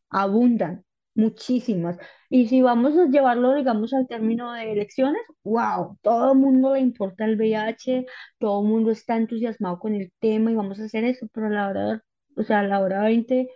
abundan, 0.10 0.86
muchísimas. 1.20 1.98
Y 2.30 2.48
si 2.48 2.62
vamos 2.62 2.98
a 2.98 3.08
llevarlo, 3.08 3.56
digamos, 3.56 3.94
al 3.94 4.08
término 4.08 4.54
de 4.54 4.72
elecciones, 4.72 5.22
wow, 5.44 5.98
todo 6.02 6.34
el 6.34 6.40
mundo 6.40 6.74
le 6.74 6.82
importa 6.82 7.26
el 7.26 7.38
VIH, 7.38 8.06
todo 8.40 8.62
el 8.62 8.68
mundo 8.68 8.92
está 8.92 9.18
entusiasmado 9.18 9.80
con 9.80 9.96
el 9.96 10.12
tema 10.20 10.52
y 10.52 10.56
vamos 10.56 10.80
a 10.80 10.86
hacer 10.86 11.04
eso, 11.04 11.28
pero 11.34 11.48
a 11.48 11.50
la 11.50 11.68
hora, 11.70 12.04
o 12.36 12.44
sea, 12.44 12.60
a 12.60 12.64
la 12.64 12.80
hora 12.82 13.04
20, 13.04 13.50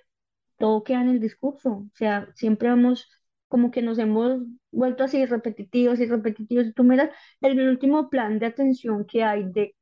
todo 0.58 0.84
queda 0.84 1.02
en 1.02 1.10
el 1.10 1.20
discurso. 1.20 1.70
O 1.72 1.92
sea, 1.96 2.30
siempre 2.36 2.70
vamos, 2.70 3.10
como 3.48 3.72
que 3.72 3.82
nos 3.82 4.00
hemos 4.00 4.42
vuelto 4.72 5.04
así 5.04 5.26
repetitivos 5.26 6.00
y 6.00 6.06
repetitivos. 6.08 6.74
Tú 6.76 6.84
miras 6.84 7.10
el 7.42 7.60
último 7.70 8.10
plan 8.10 8.40
de 8.40 8.48
atención 8.48 9.06
que 9.06 9.24
hay, 9.24 9.46
de, 9.52 9.76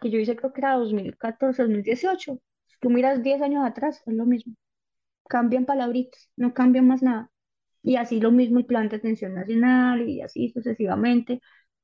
que 0.00 0.10
yo 0.10 0.18
hice 0.18 0.36
creo 0.36 0.52
que 0.52 0.60
era 0.60 0.74
2014, 0.74 1.62
2018, 1.62 2.40
si 2.66 2.76
tú 2.80 2.90
miras 2.90 3.22
10 3.22 3.42
años 3.42 3.64
atrás, 3.66 4.02
es 4.06 4.14
lo 4.14 4.26
mismo 4.26 4.54
cambian 5.28 5.64
palabritas, 5.66 6.30
no 6.36 6.54
cambian 6.54 6.86
más 6.86 7.02
nada. 7.02 7.30
Y 7.82 7.96
así 7.96 8.20
lo 8.20 8.30
mismo 8.32 8.58
el 8.58 8.66
Plan 8.66 8.88
de 8.88 8.96
Atención 8.96 9.34
Nacional 9.34 10.08
y 10.08 10.22
así 10.22 10.50
sucesivamente. 10.50 11.40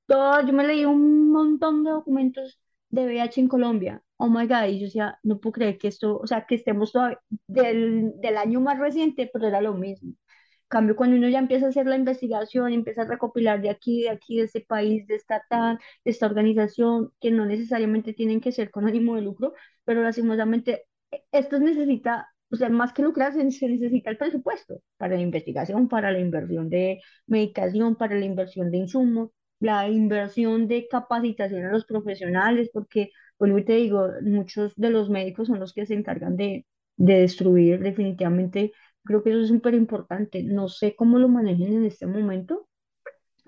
Todo, 0.07 0.47
yo 0.47 0.53
me 0.53 0.67
leí 0.67 0.85
un 0.85 1.31
montón 1.31 1.85
de 1.85 1.91
documentos 1.93 2.61
de 2.91 3.05
VIH 3.07 3.41
en 3.43 3.49
Colombia. 3.49 4.03
Oh 4.17 4.29
my 4.29 4.47
God, 4.47 4.65
y 4.69 4.81
yo 4.81 4.87
decía, 4.87 5.19
no 5.23 5.41
puedo 5.41 5.53
creer 5.53 5.79
que 5.79 5.89
esto, 5.89 6.19
o 6.19 6.27
sea, 6.27 6.47
que 6.47 6.57
estemos 6.57 6.93
todavía 6.93 7.19
del, 7.47 8.13
del 8.21 8.37
año 8.37 8.61
más 8.61 8.79
reciente, 8.79 9.31
pero 9.33 9.47
era 9.49 9.61
lo 9.63 9.75
mismo. 9.75 10.15
Cambio, 10.69 10.95
cuando 10.97 11.17
uno 11.17 11.29
ya 11.29 11.41
empieza 11.41 11.67
a 11.67 11.69
hacer 11.71 11.87
la 11.87 11.97
investigación, 11.97 12.73
empieza 12.73 13.03
a 13.03 13.05
recopilar 13.07 13.61
de 13.61 13.71
aquí, 13.71 14.03
de 14.03 14.11
aquí, 14.11 14.37
de 14.39 14.45
este 14.45 14.61
país, 14.61 15.07
de 15.09 15.17
esta 15.17 15.45
tal, 15.49 15.79
de 16.05 16.11
esta 16.13 16.27
organización, 16.27 17.13
que 17.21 17.31
no 17.33 17.45
necesariamente 17.45 18.13
tienen 18.15 18.41
que 18.41 18.53
ser 18.53 18.71
con 18.71 18.87
ánimo 18.87 19.17
de 19.17 19.23
lucro, 19.23 19.53
pero 19.85 20.03
lastimosamente 20.03 20.87
esto 21.33 21.59
necesita 21.59 22.33
o 22.51 22.57
sea, 22.57 22.69
más 22.69 22.93
que 22.93 23.03
lucrar, 23.03 23.33
se, 23.33 23.45
necesita 23.45 24.11
el 24.11 24.17
presupuesto 24.19 24.83
para 24.97 25.15
la 25.17 25.23
investigación, 25.23 25.89
para 25.89 26.13
la 26.13 26.19
inversión 26.21 26.69
de 26.69 27.01
medicación, 27.27 27.97
para 27.97 28.17
la 28.19 28.25
inversión 28.25 28.71
de 28.71 28.79
insumos, 28.79 29.31
la 29.61 29.89
inversión 29.89 30.67
de 30.69 30.89
capacitación 30.89 31.65
a 31.67 31.73
los 31.73 31.85
profesionales, 31.85 32.71
porque, 32.73 33.11
vuelvo 33.39 33.65
te 33.65 33.75
digo, 33.75 34.09
muchos 34.23 34.75
de 34.77 34.91
los 34.91 35.11
médicos 35.11 35.49
son 35.49 35.61
los 35.61 35.73
que 35.73 35.87
se 35.87 35.95
encargan 35.95 36.37
de, 36.37 36.67
de 36.97 37.15
destruir 37.21 37.81
definitivamente. 37.81 38.73
Creo 39.05 39.23
que 39.23 39.31
eso 39.31 39.41
es 39.41 39.49
súper 39.49 39.75
importante. 39.75 40.43
No 40.43 40.69
sé 40.69 40.95
cómo 40.97 41.19
lo 41.19 41.29
manejen 41.29 41.73
en 41.75 41.85
este 41.87 42.07
momento, 42.07 42.69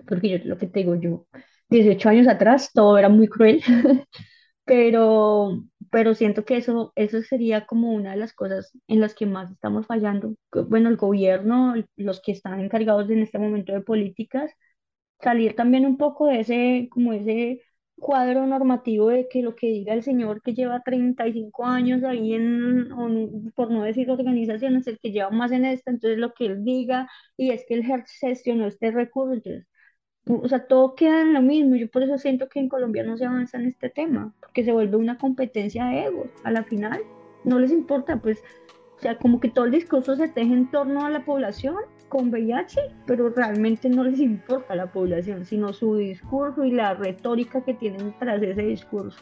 porque 0.07 0.29
yo 0.29 0.37
lo 0.45 0.57
que 0.57 0.67
te 0.67 0.79
digo, 0.79 0.95
yo 0.95 1.27
18 1.69 2.09
años 2.09 2.27
atrás 2.27 2.71
todo 2.73 2.97
era 2.97 3.09
muy 3.09 3.27
cruel. 3.27 3.61
pero, 4.65 5.63
pero 5.93 6.15
siento 6.15 6.45
que 6.45 6.57
eso, 6.57 6.93
eso 6.97 7.21
sería 7.23 7.67
como 7.67 7.93
una 7.93 8.11
de 8.13 8.17
las 8.17 8.33
cosas 8.33 8.71
en 8.89 9.01
las 9.01 9.15
que 9.15 9.27
más 9.27 9.51
estamos 9.51 9.87
fallando. 9.87 10.35
Bueno, 10.69 10.89
el 10.89 10.97
gobierno, 10.97 11.75
los 11.97 12.21
que 12.21 12.33
están 12.33 12.59
encargados 12.61 13.09
en 13.11 13.21
este 13.23 13.39
momento 13.39 13.73
de 13.73 13.81
políticas, 13.81 14.51
salir 15.21 15.55
también 15.55 15.85
un 15.85 15.97
poco 15.97 16.27
de 16.27 16.39
ese, 16.41 16.89
como 16.91 17.13
ese 17.13 17.61
cuadro 17.97 18.45
normativo 18.47 19.09
de 19.09 19.27
que 19.29 19.41
lo 19.43 19.55
que 19.55 19.67
diga 19.67 19.93
el 19.93 20.03
señor 20.03 20.41
que 20.41 20.53
lleva 20.53 20.81
35 20.83 21.65
años 21.65 22.03
ahí 22.03 22.33
en, 22.33 22.89
por 23.55 23.71
no 23.71 23.83
decir 23.83 24.09
organizaciones, 24.11 24.87
el 24.87 24.99
que 24.99 25.11
lleva 25.11 25.29
más 25.31 25.51
en 25.51 25.65
esta, 25.65 25.91
entonces 25.91 26.19
lo 26.19 26.33
que 26.33 26.47
él 26.47 26.63
diga, 26.65 27.09
y 27.37 27.51
es 27.51 27.65
que 27.67 27.75
él 27.75 27.85
gestionó 28.19 28.67
este 28.67 28.91
recurso, 28.91 29.33
entonces 29.35 29.67
o 30.25 30.47
sea, 30.47 30.67
todo 30.67 30.95
queda 30.95 31.21
en 31.21 31.33
lo 31.33 31.41
mismo. 31.41 31.75
Yo 31.75 31.89
por 31.89 32.03
eso 32.03 32.17
siento 32.17 32.47
que 32.47 32.59
en 32.59 32.69
Colombia 32.69 33.03
no 33.03 33.17
se 33.17 33.25
avanza 33.25 33.57
en 33.57 33.67
este 33.67 33.89
tema, 33.89 34.33
porque 34.39 34.63
se 34.63 34.71
vuelve 34.71 34.97
una 34.97 35.17
competencia 35.17 35.85
de 35.85 36.05
egos. 36.05 36.27
A 36.43 36.51
la 36.51 36.63
final, 36.63 37.01
no 37.43 37.59
les 37.59 37.71
importa, 37.71 38.17
pues, 38.21 38.41
o 38.97 38.99
sea, 39.01 39.17
como 39.17 39.39
que 39.39 39.49
todo 39.49 39.65
el 39.65 39.71
discurso 39.71 40.15
se 40.15 40.29
teje 40.29 40.53
en 40.53 40.71
torno 40.71 41.05
a 41.05 41.09
la 41.09 41.25
población 41.25 41.75
con 42.07 42.29
VIH, 42.29 42.79
pero 43.05 43.29
realmente 43.29 43.89
no 43.89 44.03
les 44.03 44.19
importa 44.19 44.73
a 44.73 44.77
la 44.77 44.91
población, 44.91 45.45
sino 45.45 45.73
su 45.73 45.97
discurso 45.97 46.63
y 46.63 46.71
la 46.71 46.93
retórica 46.93 47.61
que 47.61 47.73
tienen 47.73 48.13
tras 48.19 48.41
ese 48.41 48.61
discurso. 48.61 49.19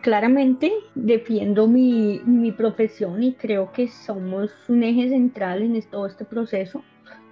Claramente 0.00 0.70
defiendo 0.94 1.66
mi, 1.66 2.20
mi 2.26 2.52
profesión 2.52 3.22
y 3.22 3.34
creo 3.34 3.72
que 3.72 3.88
somos 3.88 4.50
un 4.68 4.82
eje 4.82 5.08
central 5.08 5.62
en 5.62 5.80
todo 5.82 6.06
este 6.06 6.26
proceso 6.26 6.82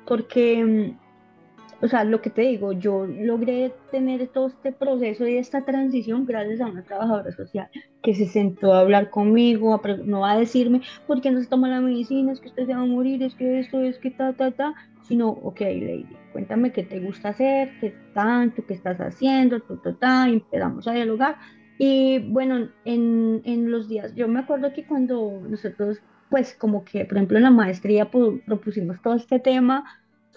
porque, 0.06 0.64
mm, 0.64 1.84
o 1.84 1.88
sea, 1.88 2.04
lo 2.04 2.22
que 2.22 2.30
te 2.30 2.42
digo, 2.42 2.72
yo 2.72 3.06
logré 3.06 3.72
tener 3.90 4.28
todo 4.28 4.46
este 4.48 4.72
proceso 4.72 5.26
y 5.26 5.36
esta 5.36 5.64
transición 5.64 6.26
gracias 6.26 6.60
a 6.60 6.66
una 6.66 6.84
trabajadora 6.84 7.32
social 7.32 7.68
que 8.02 8.14
se 8.14 8.26
sentó 8.26 8.72
a 8.72 8.80
hablar 8.80 9.10
conmigo, 9.10 9.80
no 10.04 10.24
a 10.24 10.36
decirme, 10.36 10.82
¿por 11.06 11.20
qué 11.20 11.30
no 11.32 11.40
se 11.40 11.48
toma 11.48 11.68
la 11.68 11.80
medicina? 11.80 12.32
Es 12.32 12.40
que 12.40 12.48
usted 12.48 12.66
se 12.66 12.74
va 12.74 12.82
a 12.82 12.86
morir, 12.86 13.22
es 13.22 13.34
que 13.34 13.58
esto, 13.58 13.80
es 13.80 13.98
que 13.98 14.12
ta, 14.12 14.32
ta, 14.32 14.52
ta, 14.52 14.74
sino, 15.02 15.28
ok, 15.28 15.60
lady, 15.60 16.06
cuéntame 16.32 16.72
qué 16.72 16.84
te 16.84 17.00
gusta 17.00 17.30
hacer, 17.30 17.70
qué 17.80 17.94
tanto, 18.14 18.64
qué 18.64 18.74
estás 18.74 18.98
haciendo, 18.98 19.60
ta, 19.60 19.74
ta, 19.82 19.94
ta, 19.94 20.28
y 20.28 20.34
empezamos 20.34 20.86
a 20.86 20.92
dialogar. 20.92 21.36
Y 21.78 22.20
bueno, 22.30 22.68
en, 22.84 23.42
en 23.44 23.70
los 23.72 23.88
días, 23.88 24.14
yo 24.14 24.28
me 24.28 24.40
acuerdo 24.40 24.72
que 24.72 24.86
cuando 24.86 25.40
nosotros 25.48 25.98
pues 26.32 26.54
como 26.54 26.82
que, 26.82 27.04
por 27.04 27.18
ejemplo, 27.18 27.36
en 27.36 27.42
la 27.44 27.50
maestría 27.50 28.10
propusimos 28.10 29.02
todo 29.02 29.16
este 29.16 29.38
tema. 29.38 29.84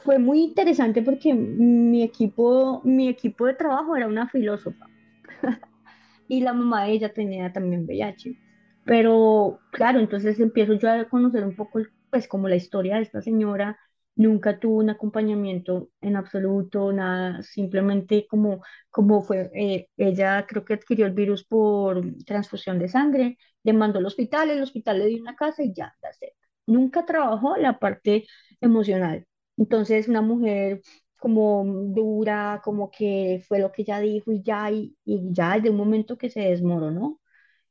Fue 0.04 0.20
muy 0.20 0.43
interesante 0.43 1.02
porque 1.02 1.34
mi 1.34 2.04
equipo, 2.04 2.82
mi 2.84 3.08
equipo 3.08 3.46
de 3.46 3.54
trabajo 3.54 3.96
era 3.96 4.06
una 4.08 4.28
filósofa 4.28 4.88
y 6.28 6.41
la 6.41 6.52
mamá 6.52 6.84
de 6.84 6.91
ella 6.91 7.14
tenía 7.14 7.54
también 7.54 7.86
VIH. 7.86 8.38
Pero 8.84 9.60
claro, 9.72 10.00
entonces 10.02 10.38
empiezo 10.41 10.74
yo 10.74 10.91
a 10.91 11.06
conocer 11.06 11.46
un 11.46 11.56
poco, 11.56 11.80
pues 12.10 12.28
como 12.28 12.50
la 12.50 12.58
historia 12.58 12.98
de 12.98 13.04
esta 13.04 13.22
señora, 13.22 13.80
nunca 14.16 14.59
tuvo 14.59 14.78
un 14.80 14.89
acompañamiento 14.89 15.89
en 16.01 16.16
absoluto, 16.16 16.91
nada, 16.93 17.41
simplemente 17.43 18.28
como, 18.30 18.61
como 18.89 19.22
fue, 19.22 19.49
eh, 19.53 19.88
ella 19.97 20.45
creo 20.47 20.63
que 20.66 20.74
adquirió 20.76 21.05
el 21.05 21.13
virus 21.13 21.43
por 21.45 22.01
transfusión 22.26 22.80
de 22.80 22.88
sangre, 22.89 23.38
le 23.63 23.74
mandó 23.74 23.99
al 23.99 24.05
hospital, 24.05 24.49
el 24.49 24.63
hospital 24.63 24.99
le 24.99 25.07
dio 25.07 25.22
una 25.22 25.36
casa 25.36 25.63
y 25.63 25.74
ya, 25.74 25.93
ya 26.01 26.13
sé. 26.13 26.34
Nunca 26.68 27.05
trabajó 27.05 27.57
la 27.57 27.80
parte 27.80 28.26
emocional. 28.61 29.26
Entonces, 29.57 30.07
una 30.07 30.22
mujer 30.22 30.82
como 31.20 31.63
dura, 31.66 32.61
como 32.63 32.91
que 32.91 33.43
fue 33.47 33.59
lo 33.59 33.72
que 33.72 33.82
ella 33.84 33.99
dijo 33.99 34.32
y 34.32 34.43
ya, 34.43 34.70
y, 34.72 34.95
y 35.05 35.22
ya 35.32 35.59
de 35.59 35.70
un 35.70 35.78
momento 35.78 36.18
que 36.18 36.30
se 36.30 36.41
desmoronó. 36.41 37.20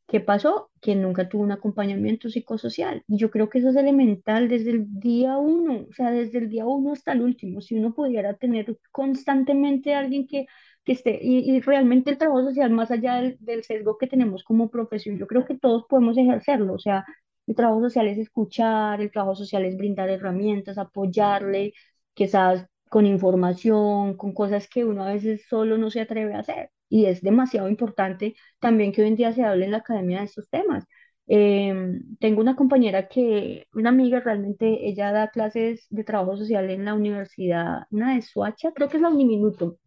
¿Qué 0.06 0.20
pasó? 0.20 0.70
Que 0.80 0.94
nunca 0.94 1.28
tuvo 1.28 1.42
un 1.42 1.52
acompañamiento 1.52 2.28
psicosocial. 2.28 3.02
Y 3.08 3.16
yo 3.18 3.30
creo 3.30 3.48
que 3.48 3.58
eso 3.58 3.70
es 3.70 3.76
elemental 3.76 4.48
desde 4.48 4.70
el 4.70 5.00
día 5.00 5.38
uno, 5.38 5.86
o 5.88 5.92
sea, 5.94 6.10
desde 6.10 6.38
el 6.38 6.48
día 6.50 6.66
uno 6.66 6.92
hasta 6.92 7.12
el 7.12 7.22
último. 7.22 7.60
Si 7.60 7.74
uno 7.76 7.94
pudiera 7.94 8.34
tener 8.34 8.78
constantemente 8.92 9.94
a 9.94 10.00
alguien 10.00 10.26
que, 10.26 10.46
que 10.84 10.92
esté, 10.92 11.18
y, 11.22 11.58
realmente 11.60 12.10
el 12.10 12.18
trabajo 12.18 12.42
social, 12.44 12.70
más 12.70 12.90
allá 12.90 13.16
del, 13.16 13.36
del 13.40 13.64
sesgo 13.64 13.96
que 13.98 14.06
tenemos 14.06 14.44
como 14.44 14.70
profesión, 14.70 15.18
yo 15.18 15.26
creo 15.26 15.44
que 15.46 15.56
todos 15.58 15.84
podemos 15.88 16.18
ejercerlo. 16.18 16.74
O 16.74 16.78
sea, 16.78 17.04
el 17.46 17.54
trabajo 17.54 17.80
social 17.80 18.06
es 18.08 18.18
escuchar, 18.18 19.00
el 19.00 19.10
trabajo 19.10 19.34
social 19.34 19.64
es 19.64 19.76
brindar 19.76 20.10
herramientas, 20.10 20.78
apoyarle, 20.78 21.72
quizás 22.14 22.66
con 22.90 23.06
información, 23.06 24.16
con 24.16 24.32
cosas 24.34 24.68
que 24.68 24.84
uno 24.84 25.04
a 25.04 25.12
veces 25.14 25.46
solo 25.48 25.78
no 25.78 25.90
se 25.90 26.00
atreve 26.00 26.34
a 26.34 26.40
hacer 26.40 26.70
y 26.88 27.06
es 27.06 27.22
demasiado 27.22 27.68
importante 27.68 28.34
también 28.60 28.92
que 28.92 29.02
hoy 29.02 29.08
en 29.08 29.16
día 29.16 29.32
se 29.32 29.44
hable 29.44 29.64
en 29.66 29.72
la 29.72 29.78
academia 29.78 30.20
de 30.20 30.26
estos 30.26 30.48
temas. 30.50 30.84
Em, 31.26 32.16
tengo 32.18 32.40
una 32.40 32.54
compañera 32.56 33.08
que, 33.08 33.66
una 33.72 33.90
amiga 33.90 34.20
realmente, 34.20 34.86
ella 34.88 35.10
da 35.12 35.30
clases 35.30 35.86
de 35.90 36.04
trabajo 36.04 36.36
social 36.36 36.68
en 36.70 36.84
la 36.84 36.94
universidad, 36.94 37.84
una 37.90 38.14
de 38.14 38.22
Suacha, 38.22 38.72
creo 38.72 38.88
que 38.88 38.96
es 38.98 39.02
la 39.02 39.08
Uniminuto. 39.08 39.78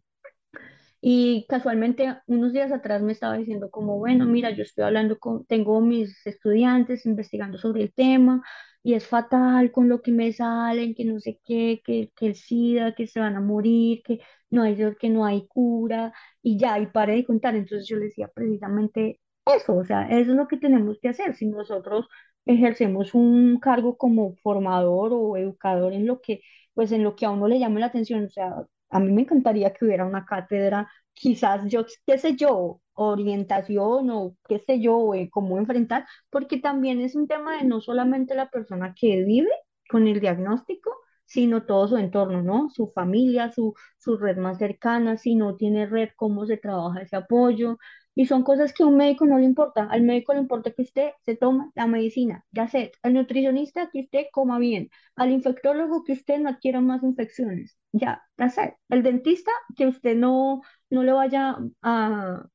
Y 1.00 1.46
casualmente 1.48 2.18
unos 2.26 2.54
días 2.54 2.72
atrás 2.72 3.02
me 3.04 3.12
estaba 3.12 3.38
diciendo 3.38 3.70
como, 3.70 3.98
bueno, 4.00 4.26
mira, 4.26 4.50
yo 4.52 4.64
estoy 4.64 4.84
hablando 4.86 5.20
con, 5.20 5.46
tengo 5.46 5.80
mis 5.80 6.26
estudiantes 6.26 7.06
investigando 7.06 7.58
sobre 7.58 7.84
el 7.84 7.94
tema 7.94 8.42
y 8.88 8.94
es 8.94 9.06
fatal 9.08 9.72
con 9.72 9.90
lo 9.90 10.02
que 10.02 10.12
me 10.14 10.32
salen, 10.32 10.96
que 10.96 11.04
no 11.06 11.20
sé 11.20 11.40
qué, 11.44 11.82
que, 11.84 12.10
que 12.16 12.28
el 12.28 12.36
SIDA, 12.36 12.96
que 12.96 13.06
se 13.08 13.20
van 13.20 13.36
a 13.36 13.42
morir, 13.42 14.02
que 14.04 14.20
no 14.50 14.64
hay, 14.64 14.78
que 15.00 15.10
no 15.10 15.26
hay 15.26 15.46
cura, 15.48 16.14
y 16.42 16.58
ya, 16.58 16.80
y 16.80 16.88
paré 16.88 17.16
de 17.16 17.26
contar. 17.26 17.56
Entonces 17.56 17.88
yo 17.88 17.98
le 17.98 18.06
decía 18.06 18.30
precisamente 18.34 19.20
eso, 19.46 19.76
o 19.76 19.84
sea, 19.86 20.04
eso 20.10 20.32
es 20.32 20.38
lo 20.38 20.48
que 20.48 20.56
tenemos 20.58 21.00
que 21.02 21.10
hacer. 21.10 21.36
Si 21.36 21.46
nosotros 21.48 22.08
ejercemos 22.46 23.14
un 23.14 23.60
cargo 23.60 23.98
como 23.98 24.36
formador 24.38 25.12
o 25.14 25.36
educador 25.38 25.92
en 25.94 26.08
lo 26.08 26.22
que, 26.22 26.42
pues 26.74 26.92
en 26.94 27.04
lo 27.04 27.16
que 27.16 27.26
a 27.26 27.32
uno 27.32 27.48
le 27.50 27.60
llame 27.60 27.80
la 27.82 27.88
atención. 27.88 28.24
O 28.26 28.30
sea, 28.30 28.54
a 28.90 29.00
mí 29.02 29.12
me 29.12 29.22
encantaría 29.24 29.74
que 29.74 29.84
hubiera 29.86 30.06
una 30.06 30.26
cátedra, 30.26 30.90
quizás 31.14 31.62
yo, 31.70 31.86
qué 32.06 32.18
sé 32.18 32.36
yo, 32.38 32.80
orientación 32.98 34.10
o 34.12 34.36
qué 34.48 34.60
sé 34.60 34.80
yo, 34.82 35.14
eh, 35.14 35.30
cómo 35.32 35.58
enfrentar, 35.58 36.06
porque 36.30 36.60
también 36.60 37.02
es 37.02 37.16
un 37.16 37.28
tema 37.28 37.58
de 37.58 37.66
no 37.66 37.82
solamente 37.82 38.36
la 38.36 38.50
persona 38.50 38.94
que 39.00 39.24
vive 39.24 39.50
con 39.90 40.08
el 40.08 40.20
diagnóstico, 40.20 40.92
sino 41.26 41.66
todo 41.66 41.88
su 41.88 41.98
entorno, 41.98 42.42
¿no? 42.42 42.70
Su 42.70 42.88
familia, 42.94 43.52
su, 43.52 43.74
su 43.98 44.18
red 44.18 44.38
más 44.38 44.58
cercana, 44.60 45.18
si 45.18 45.36
no 45.36 45.56
tiene 45.56 45.86
red, 45.86 46.10
cómo 46.16 46.46
se 46.46 46.58
trabaja 46.58 47.02
ese 47.02 47.16
apoyo. 47.18 47.78
Y 48.16 48.26
son 48.26 48.44
cosas 48.44 48.74
que 48.74 48.84
a 48.84 48.88
un 48.88 48.98
médico 48.98 49.26
no 49.26 49.38
le 49.38 49.46
importa. 49.46 49.88
Al 49.90 50.02
médico 50.02 50.34
le 50.34 50.40
importa 50.40 50.72
que 50.72 50.82
usted 50.82 51.12
se 51.22 51.36
tome 51.36 51.70
la 51.76 51.86
medicina, 51.88 52.44
ya 52.52 52.68
sé. 52.68 52.92
Al 53.04 53.14
nutricionista 53.14 53.90
que 53.92 54.02
usted 54.02 54.26
coma 54.32 54.58
bien. 54.60 54.90
Al 55.16 55.32
infectólogo 55.32 56.04
que 56.04 56.14
usted 56.14 56.40
no 56.40 56.50
adquiera 56.50 56.82
más 56.82 57.04
infecciones. 57.04 57.78
Ya, 57.92 58.24
ya 58.38 58.50
sé. 58.50 58.78
El 58.90 59.04
dentista 59.04 59.52
que 59.76 59.86
usted 59.88 60.16
no, 60.16 60.62
no 60.90 61.04
le 61.04 61.12
vaya 61.12 61.58
a, 61.84 62.46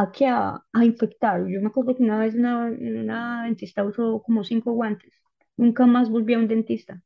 a, 0.00 0.12
que 0.12 0.26
a, 0.26 0.60
a 0.72 0.84
infectar. 0.84 1.40
Yo 1.48 1.60
me 1.60 1.68
acuerdo 1.68 1.94
que 1.96 2.02
una 2.02 2.18
vez 2.18 2.34
una, 2.34 2.66
una 2.66 3.44
dentista 3.44 3.84
usó 3.84 4.22
como 4.22 4.44
cinco 4.44 4.72
guantes. 4.72 5.12
Nunca 5.56 5.86
más 5.86 6.10
volví 6.10 6.34
a 6.34 6.38
un 6.38 6.48
dentista 6.48 7.00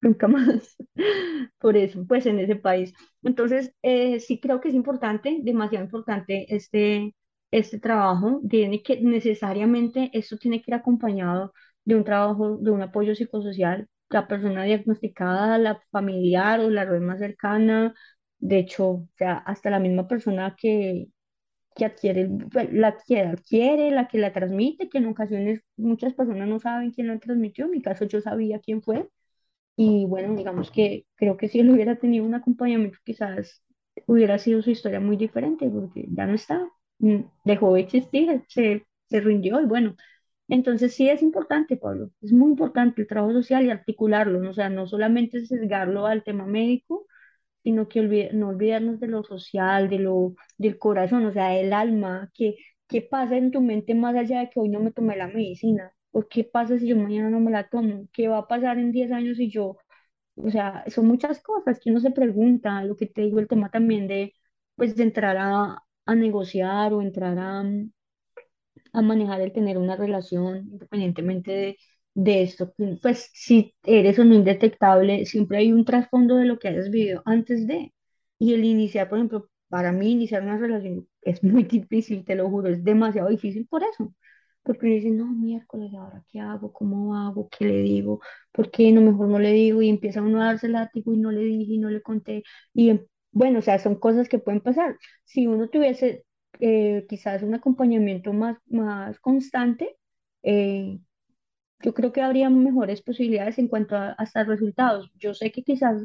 nunca 0.00 0.28
más. 0.28 0.76
Por 1.58 1.76
eso, 1.76 2.04
pues 2.06 2.26
en 2.26 2.38
ese 2.40 2.56
país. 2.56 2.92
Entonces, 3.22 3.74
eh, 3.82 4.20
sí 4.20 4.40
creo 4.40 4.60
que 4.60 4.68
es 4.70 4.74
importante, 4.74 5.38
demasiado 5.42 5.84
importante 5.84 6.46
este, 6.54 7.14
este 7.50 7.78
trabajo. 7.80 8.40
Tiene 8.48 8.82
que 8.82 9.00
necesariamente, 9.00 10.10
esto 10.12 10.36
tiene 10.38 10.62
que 10.62 10.70
ir 10.70 10.74
acompañado 10.74 11.52
de 11.84 11.94
un 11.96 12.04
trabajo, 12.04 12.56
de 12.58 12.70
un 12.70 12.82
apoyo 12.82 13.14
psicosocial. 13.14 13.88
La 14.08 14.26
persona 14.26 14.64
diagnosticada, 14.64 15.58
la 15.58 15.80
familiar 15.90 16.60
o 16.60 16.70
la 16.70 16.84
red 16.84 17.00
más 17.00 17.18
cercana. 17.20 17.94
De 18.38 18.58
hecho, 18.58 18.88
o 18.90 19.08
sea, 19.16 19.34
hasta 19.38 19.70
la 19.70 19.78
misma 19.78 20.08
persona 20.08 20.56
que, 20.58 21.06
que 21.76 21.84
adquiere, 21.86 22.28
pues, 22.52 22.72
la 22.72 22.96
que 23.06 23.20
adquiere, 23.20 23.90
la 23.90 24.08
que 24.08 24.18
la 24.18 24.32
transmite, 24.32 24.88
que 24.88 24.98
en 24.98 25.06
ocasiones 25.06 25.62
muchas 25.76 26.14
personas 26.14 26.48
no 26.48 26.58
saben 26.58 26.90
quién 26.92 27.08
la 27.08 27.18
transmitió. 27.18 27.66
En 27.66 27.72
mi 27.72 27.82
caso, 27.82 28.04
yo 28.06 28.20
sabía 28.20 28.60
quién 28.60 28.82
fue 28.82 29.08
y 29.76 30.04
bueno, 30.06 30.34
digamos 30.36 30.70
que 30.70 31.06
creo 31.16 31.36
que 31.36 31.48
si 31.48 31.60
él 31.60 31.70
hubiera 31.70 31.96
tenido 31.96 32.24
un 32.24 32.34
acompañamiento, 32.34 32.98
quizás 33.04 33.62
hubiera 34.06 34.38
sido 34.38 34.62
su 34.62 34.70
historia 34.70 35.00
muy 35.00 35.16
diferente, 35.16 35.68
porque 35.70 36.06
ya 36.10 36.26
no 36.26 36.34
está, 36.34 36.68
mm, 36.98 37.20
dejó 37.44 37.74
de 37.74 37.80
existir, 37.80 38.44
se, 38.48 38.86
se 39.08 39.20
rindió 39.20 39.60
y 39.60 39.66
bueno. 39.66 39.96
Entonces 40.48 40.94
sí 40.94 41.08
es 41.08 41.22
importante, 41.22 41.76
Pablo, 41.76 42.10
es 42.22 42.32
muy 42.32 42.50
importante 42.50 43.00
el 43.02 43.08
trabajo 43.08 43.32
social 43.34 43.64
y 43.64 43.70
articularlo, 43.70 44.40
¿no? 44.40 44.50
o 44.50 44.52
sea, 44.54 44.68
no 44.68 44.86
solamente 44.86 45.46
sesgarlo 45.46 46.06
al 46.06 46.24
tema 46.24 46.44
médico, 46.46 47.06
sino 47.62 47.88
que 47.88 48.30
no 48.32 48.48
olvidarnos 48.48 49.00
de 49.00 49.08
lo 49.08 49.22
social, 49.24 49.88
de 49.88 49.98
lo, 49.98 50.34
del 50.58 50.78
corazón, 50.78 51.26
o 51.26 51.32
sea, 51.32 51.56
el 51.58 51.72
alma, 51.72 52.30
que, 52.34 52.56
¿qué 52.88 53.02
pasa 53.02 53.36
en 53.36 53.50
tu 53.50 53.60
mente 53.60 53.94
más 53.94 54.14
allá 54.16 54.40
de 54.40 54.50
que 54.50 54.60
hoy 54.60 54.68
no 54.68 54.80
me 54.80 54.92
tomé 54.92 55.16
la 55.16 55.28
medicina? 55.28 55.92
¿O 56.12 56.26
qué 56.28 56.44
pasa 56.44 56.78
si 56.78 56.88
yo 56.88 56.96
mañana 56.96 57.30
no 57.30 57.40
me 57.40 57.50
la 57.50 57.68
tomo? 57.68 58.08
¿Qué 58.12 58.28
va 58.28 58.38
a 58.38 58.48
pasar 58.48 58.78
en 58.78 58.92
10 58.92 59.12
años 59.12 59.36
si 59.36 59.50
yo, 59.50 59.76
o 60.36 60.50
sea, 60.50 60.84
son 60.88 61.06
muchas 61.06 61.42
cosas 61.42 61.80
que 61.80 61.90
uno 61.90 62.00
se 62.00 62.10
pregunta, 62.12 62.84
lo 62.84 62.96
que 62.96 63.06
te 63.06 63.22
digo, 63.22 63.40
el 63.40 63.48
tema 63.48 63.70
también 63.70 64.08
de, 64.08 64.34
pues, 64.76 64.96
de 64.96 65.04
entrar 65.04 65.36
a, 65.38 65.84
a 66.06 66.14
negociar 66.14 66.92
o 66.94 67.02
entrar 67.02 67.38
a, 67.38 67.64
a 68.92 69.02
manejar 69.02 69.40
el 69.40 69.52
tener 69.52 69.78
una 69.78 69.96
relación, 69.96 70.58
independientemente 70.72 71.50
de, 71.52 71.78
de 72.14 72.42
esto, 72.42 72.72
pues, 73.02 73.30
si 73.34 73.74
eres 73.84 74.18
o 74.18 74.22
indetectable, 74.24 75.24
siempre 75.26 75.58
hay 75.58 75.72
un 75.72 75.84
trasfondo 75.84 76.36
de 76.36 76.44
lo 76.46 76.58
que 76.58 76.68
hayas 76.68 76.90
vivido 76.90 77.22
antes 77.24 77.66
de, 77.66 77.92
y 78.38 78.54
el 78.54 78.64
iniciar, 78.64 79.08
por 79.08 79.18
ejemplo, 79.18 79.48
para 79.68 79.92
mí 79.92 80.10
iniciar 80.12 80.42
una 80.42 80.58
relación 80.58 81.08
es 81.22 81.42
muy 81.44 81.64
difícil, 81.64 82.24
te 82.24 82.34
lo 82.34 82.48
juro, 82.50 82.68
es 82.68 82.82
demasiado 82.84 83.28
difícil 83.28 83.66
por 83.68 83.82
eso 83.84 84.14
porque 84.62 84.86
me 84.86 84.94
dicen, 84.94 85.16
no, 85.16 85.26
miércoles, 85.26 85.90
¿ahora 85.94 86.22
qué 86.30 86.38
hago? 86.40 86.72
¿Cómo 86.72 87.16
hago? 87.16 87.48
¿Qué 87.48 87.64
le 87.64 87.78
digo? 87.82 88.20
¿Por 88.52 88.70
qué 88.70 88.92
no 88.92 89.00
mejor 89.00 89.28
no 89.28 89.38
le 89.38 89.52
digo? 89.52 89.80
Y 89.82 89.88
empieza 89.88 90.20
uno 90.22 90.40
a 90.42 90.46
darse 90.46 90.68
látigo 90.68 91.12
y 91.14 91.16
no 91.18 91.32
le 91.32 91.40
dije 91.42 91.72
y 91.74 91.78
no 91.78 91.88
le 91.90 92.02
conté. 92.02 92.42
Y 92.74 92.90
em, 92.90 93.06
bueno, 93.32 93.60
o 93.60 93.62
sea, 93.62 93.78
son 93.78 93.94
cosas 93.96 94.28
que 94.28 94.38
pueden 94.38 94.60
pasar. 94.60 94.96
Si 95.24 95.46
uno 95.46 95.68
tuviese 95.70 96.24
eh, 96.60 97.06
quizás 97.08 97.42
un 97.42 97.54
acompañamiento 97.54 98.32
más, 98.34 98.58
más 98.66 99.18
constante, 99.20 99.96
eh, 100.42 100.98
yo 101.82 101.94
creo 101.94 102.12
que 102.12 102.22
habría 102.22 102.50
mejores 102.50 103.02
posibilidades 103.02 103.58
en 103.58 103.68
cuanto 103.68 103.96
a 103.96 104.12
hasta 104.12 104.44
resultados. 104.44 105.10
Yo 105.18 105.34
sé 105.34 105.52
que 105.52 105.62
quizás 105.62 106.02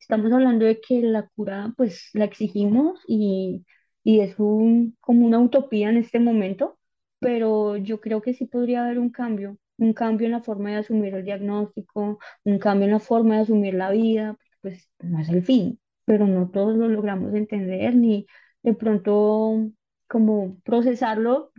estamos 0.00 0.32
hablando 0.32 0.64
de 0.66 0.80
que 0.80 1.00
la 1.02 1.28
cura, 1.36 1.72
pues 1.76 2.10
la 2.14 2.24
exigimos 2.24 3.00
y, 3.06 3.64
y 4.04 4.20
es 4.20 4.38
un, 4.38 4.96
como 5.00 5.26
una 5.26 5.38
utopía 5.40 5.90
en 5.90 5.96
este 5.98 6.20
momento 6.20 6.78
pero 7.20 7.76
yo 7.76 8.00
creo 8.00 8.20
que 8.20 8.34
sí 8.34 8.46
podría 8.46 8.84
haber 8.84 8.98
un 8.98 9.10
cambio, 9.10 9.56
un 9.78 9.92
cambio 9.92 10.26
en 10.26 10.32
la 10.32 10.42
forma 10.42 10.70
de 10.70 10.76
asumir 10.78 11.14
el 11.14 11.24
diagnóstico, 11.24 12.18
un 12.44 12.58
cambio 12.58 12.86
en 12.86 12.92
la 12.92 12.98
forma 13.00 13.36
de 13.36 13.42
asumir 13.42 13.74
la 13.74 13.90
vida, 13.92 14.36
pues 14.60 14.90
no 15.00 15.20
es 15.20 15.28
el 15.28 15.44
fin, 15.44 15.80
pero 16.04 16.26
no 16.26 16.50
todos 16.50 16.76
lo 16.76 16.88
logramos 16.88 17.32
entender 17.34 17.94
ni 17.94 18.26
de 18.64 18.74
pronto 18.74 19.68
como 20.08 20.60
procesarlo. 20.64 21.52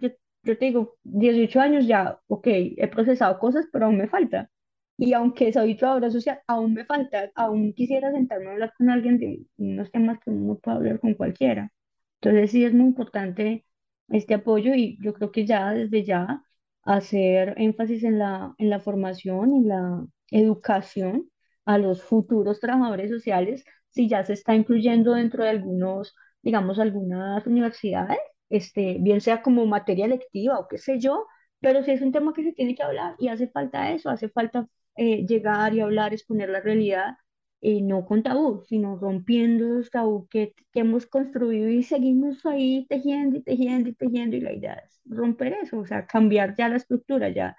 Yo 0.44 0.58
te 0.58 0.66
digo, 0.66 0.98
18 1.04 1.60
años 1.62 1.88
ya, 1.88 2.20
ok, 2.28 2.48
he 2.48 2.88
procesado 2.88 3.40
cosas, 3.40 3.66
pero 3.72 3.86
aún 3.86 3.98
me 3.98 4.08
falta. 4.08 4.50
Y 4.98 5.14
aunque 5.14 5.52
soy 5.54 5.76
trabajadora 5.76 6.12
social, 6.12 6.42
aún 6.48 6.74
me 6.74 6.86
falta, 6.86 7.32
aún 7.36 7.74
quisiera 7.74 8.12
sentarme 8.12 8.48
a 8.50 8.52
hablar 8.54 8.74
con 8.78 8.90
alguien 8.90 9.18
de 9.20 9.42
unos 9.58 9.92
temas 9.92 10.20
que 10.20 10.30
uno 10.32 10.56
puede 10.60 10.78
hablar 10.78 11.00
con 11.00 11.14
cualquiera. 11.16 11.72
Entonces 12.22 12.52
sí 12.52 12.64
es 12.66 12.74
muy 12.74 12.86
importante 12.88 13.66
este 14.10 14.34
apoyo 14.36 14.74
y 14.76 14.98
yo 15.02 15.14
creo 15.14 15.32
que 15.32 15.46
ya 15.46 15.72
desde 15.74 16.04
ya 16.04 16.44
hacer 16.84 17.54
énfasis 17.58 18.04
en 18.04 18.20
la, 18.20 18.54
en 18.58 18.70
la 18.70 18.80
formación, 18.80 19.52
en 19.56 19.68
la 19.68 20.06
educación 20.32 21.30
a 21.66 21.78
los 21.78 22.04
futuros 22.04 22.60
trabajadores 22.60 23.10
sociales, 23.12 23.64
si 23.90 24.08
ya 24.10 24.24
se 24.26 24.34
está 24.34 24.56
incluyendo 24.56 25.14
dentro 25.14 25.44
de 25.44 25.50
algunos, 25.52 26.16
digamos, 26.42 26.80
algunas 26.80 27.46
universidades, 27.48 28.18
este, 28.54 28.98
bien 29.00 29.22
sea 29.22 29.42
como 29.42 29.66
materia 29.66 30.08
lectiva 30.08 30.60
o 30.60 30.68
qué 30.68 30.78
sé 30.78 31.00
yo, 31.00 31.28
pero 31.60 31.84
si 31.84 31.92
es 31.92 32.02
un 32.02 32.12
tema 32.12 32.34
que 32.34 32.44
se 32.44 32.54
tiene 32.54 32.76
que 32.76 32.84
hablar 32.84 33.16
y 33.20 33.30
hace 33.30 33.48
falta 33.48 33.92
eso, 33.94 34.10
hace 34.10 34.30
falta 34.30 34.68
eh, 34.96 35.26
llegar 35.26 35.74
y 35.74 35.82
hablar, 35.82 36.14
exponer 36.14 36.50
la 36.50 36.62
realidad 36.62 37.16
eh, 37.62 37.82
no 37.82 38.06
con 38.06 38.22
tabú, 38.24 38.64
sino 38.68 38.98
rompiendo 38.98 39.66
los 39.70 39.90
tabú 39.90 40.28
que, 40.30 40.54
que, 40.72 40.82
hemos 40.82 41.06
construido 41.08 41.70
y 41.70 41.82
seguimos 41.84 42.46
ahí 42.46 42.86
tejiendo 42.90 43.38
y 43.38 43.44
tejiendo 43.44 43.90
y 43.90 43.94
tejiendo 43.96 44.36
y 44.36 44.42
la 44.42 44.54
idea 44.54 44.74
es 44.86 45.02
romper 45.06 45.54
eso, 45.64 45.80
o 45.80 45.86
sea, 45.86 46.06
cambiar 46.06 46.56
ya 46.56 46.70
la 46.70 46.76
estructura, 46.78 47.30
ya 47.30 47.56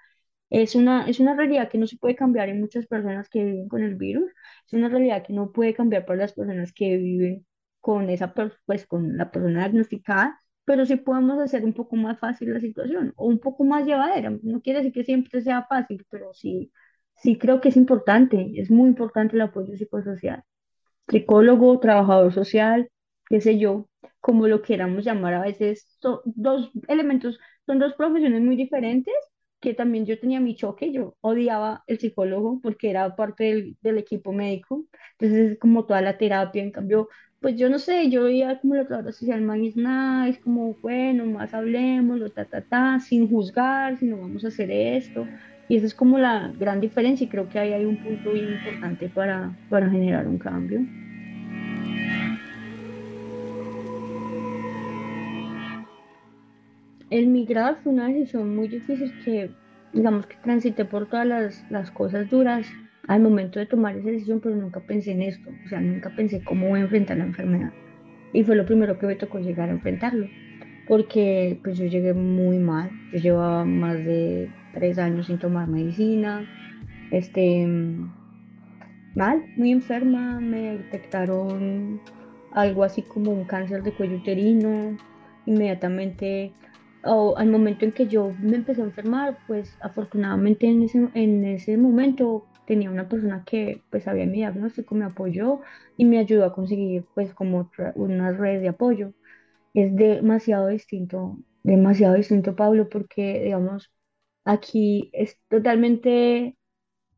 es 0.49 0.75
una, 0.75 1.07
es 1.07 1.19
una 1.19 1.35
realidad 1.35 1.69
que 1.69 1.77
no 1.77 1.87
se 1.87 1.97
puede 1.97 2.15
cambiar 2.15 2.49
en 2.49 2.61
muchas 2.61 2.87
personas 2.87 3.29
que 3.29 3.43
viven 3.43 3.67
con 3.67 3.83
el 3.83 3.95
virus, 3.95 4.31
es 4.67 4.73
una 4.73 4.89
realidad 4.89 5.23
que 5.25 5.33
no 5.33 5.51
puede 5.51 5.73
cambiar 5.73 6.05
para 6.05 6.19
las 6.19 6.33
personas 6.33 6.71
que 6.73 6.97
viven 6.97 7.45
con 7.81 8.09
esa, 8.09 8.33
pues 8.33 8.85
con 8.87 9.17
la 9.17 9.31
persona 9.31 9.61
diagnosticada, 9.61 10.39
pero 10.65 10.85
sí 10.85 10.95
podemos 10.97 11.39
hacer 11.39 11.63
un 11.65 11.73
poco 11.73 11.95
más 11.95 12.19
fácil 12.19 12.53
la 12.53 12.59
situación 12.59 13.13
o 13.17 13.27
un 13.27 13.39
poco 13.39 13.63
más 13.63 13.85
llevadera, 13.85 14.31
no 14.43 14.61
quiere 14.61 14.79
decir 14.79 14.93
que 14.93 15.03
siempre 15.03 15.41
sea 15.41 15.63
fácil, 15.67 16.05
pero 16.09 16.33
sí 16.33 16.71
sí 17.17 17.37
creo 17.37 17.61
que 17.61 17.69
es 17.69 17.77
importante, 17.77 18.51
es 18.55 18.69
muy 18.71 18.89
importante 18.89 19.35
el 19.35 19.41
apoyo 19.41 19.75
psicosocial. 19.77 20.43
Psicólogo, 21.07 21.79
trabajador 21.79 22.33
social, 22.33 22.89
qué 23.29 23.41
sé 23.41 23.57
yo, 23.59 23.87
como 24.21 24.47
lo 24.47 24.61
queramos 24.61 25.03
llamar 25.05 25.33
a 25.35 25.41
veces, 25.41 25.87
son 26.01 26.19
dos 26.25 26.71
elementos, 26.87 27.39
son 27.65 27.79
dos 27.79 27.93
profesiones 27.95 28.41
muy 28.41 28.55
diferentes 28.55 29.13
que 29.61 29.73
también 29.73 30.05
yo 30.05 30.19
tenía 30.19 30.39
mi 30.39 30.55
choque, 30.55 30.91
yo 30.91 31.15
odiaba 31.21 31.83
el 31.87 31.99
psicólogo 31.99 32.59
porque 32.61 32.89
era 32.89 33.15
parte 33.15 33.45
del, 33.45 33.77
del 33.81 33.97
equipo 33.97 34.31
médico, 34.33 34.85
entonces 35.19 35.53
es 35.53 35.59
como 35.59 35.85
toda 35.85 36.01
la 36.01 36.17
terapia, 36.17 36.61
en 36.63 36.71
cambio, 36.71 37.09
pues 37.45 37.57
yo 37.57 37.69
no 37.69 37.77
sé, 37.77 38.09
yo 38.09 38.23
veía 38.23 38.59
como 38.59 38.73
la 38.73 38.85
trabajadora 38.85 39.13
social 39.13 39.39
más 39.41 39.59
nada, 39.75 40.27
es 40.27 40.39
como, 40.39 40.73
bueno, 40.81 41.27
más 41.27 41.53
hablemos, 41.53 42.17
lo 42.17 42.31
ta, 42.31 42.45
ta, 42.45 42.61
ta, 42.61 42.99
sin 42.99 43.29
juzgar, 43.29 43.99
si 43.99 44.07
no 44.07 44.17
vamos 44.17 44.43
a 44.45 44.47
hacer 44.47 44.71
esto, 44.71 45.27
y 45.69 45.77
esa 45.77 45.85
es 45.85 45.93
como 45.93 46.17
la 46.17 46.51
gran 46.59 46.81
diferencia 46.81 47.23
y 47.23 47.27
creo 47.27 47.47
que 47.47 47.59
ahí 47.59 47.71
hay 47.71 47.85
un 47.85 47.97
punto 47.97 48.31
bien 48.31 48.51
importante 48.51 49.09
para, 49.09 49.55
para 49.69 49.87
generar 49.91 50.27
un 50.27 50.39
cambio. 50.39 50.79
El 57.11 57.27
migrar 57.27 57.75
fue 57.83 57.93
una 57.93 58.07
decisión 58.07 58.55
muy 58.55 58.69
difícil 58.69 59.13
que, 59.23 59.51
digamos 59.93 60.25
que 60.25 60.35
transité 60.37 60.83
por 60.83 61.07
todas 61.07 61.27
las, 61.27 61.63
las 61.69 61.91
cosas 61.91 62.27
duras 62.27 62.65
al 63.07 63.21
momento 63.21 63.59
de 63.59 63.65
tomar 63.65 63.95
esa 63.95 64.09
decisión, 64.09 64.39
pero 64.39 64.55
nunca 64.55 64.79
pensé 64.79 65.11
en 65.11 65.21
esto, 65.21 65.49
o 65.65 65.69
sea, 65.69 65.79
nunca 65.79 66.09
pensé 66.15 66.43
cómo 66.43 66.69
voy 66.69 66.79
a 66.79 66.83
enfrentar 66.83 67.17
la 67.17 67.25
enfermedad. 67.25 67.71
Y 68.33 68.43
fue 68.43 68.55
lo 68.55 68.65
primero 68.65 68.97
que 68.97 69.07
me 69.07 69.15
tocó 69.15 69.39
llegar 69.39 69.69
a 69.69 69.73
enfrentarlo. 69.73 70.27
porque 70.87 71.59
pues 71.63 71.79
yo 71.79 71.85
llegué 71.85 72.13
muy 72.13 72.59
mal, 72.59 72.91
yo 73.11 73.19
llevaba 73.19 73.65
más 73.65 73.97
de 73.97 74.49
tres 74.73 74.99
años 74.99 75.25
sin 75.27 75.39
tomar 75.39 75.67
medicina, 75.67 76.47
este, 77.11 77.67
mal, 79.15 79.43
muy 79.57 79.71
enferma, 79.71 80.39
me 80.39 80.77
detectaron 80.77 82.01
algo 82.51 82.83
así 82.83 83.01
como 83.01 83.31
un 83.31 83.45
cáncer 83.45 83.81
de 83.81 83.93
cuello 83.93 84.17
uterino, 84.17 84.95
inmediatamente, 85.47 86.51
o 87.03 87.35
al 87.37 87.49
momento 87.49 87.85
en 87.85 87.91
que 87.91 88.07
yo 88.07 88.31
me 88.41 88.57
empecé 88.57 88.81
a 88.81 88.85
enfermar, 88.85 89.37
pues 89.47 89.77
afortunadamente 89.81 90.67
en 90.67 90.83
ese, 90.83 91.07
en 91.13 91.43
ese 91.45 91.77
momento 91.77 92.45
tenía 92.65 92.91
una 92.91 93.09
persona 93.09 93.43
que 93.45 93.83
pues 93.91 94.03
sabía 94.03 94.25
mi 94.25 94.37
diagnóstico, 94.39 94.95
me 94.95 95.05
apoyó 95.05 95.61
y 95.97 96.05
me 96.05 96.19
ayudó 96.19 96.45
a 96.45 96.53
conseguir 96.53 97.05
pues 97.15 97.33
como 97.33 97.71
una 97.95 98.31
red 98.31 98.61
de 98.61 98.69
apoyo. 98.69 99.13
Es 99.73 99.95
demasiado 99.95 100.67
distinto, 100.69 101.37
demasiado 101.63 102.15
distinto, 102.15 102.55
Pablo, 102.55 102.89
porque 102.89 103.41
digamos, 103.43 103.91
aquí 104.45 105.09
es 105.13 105.39
totalmente 105.49 106.57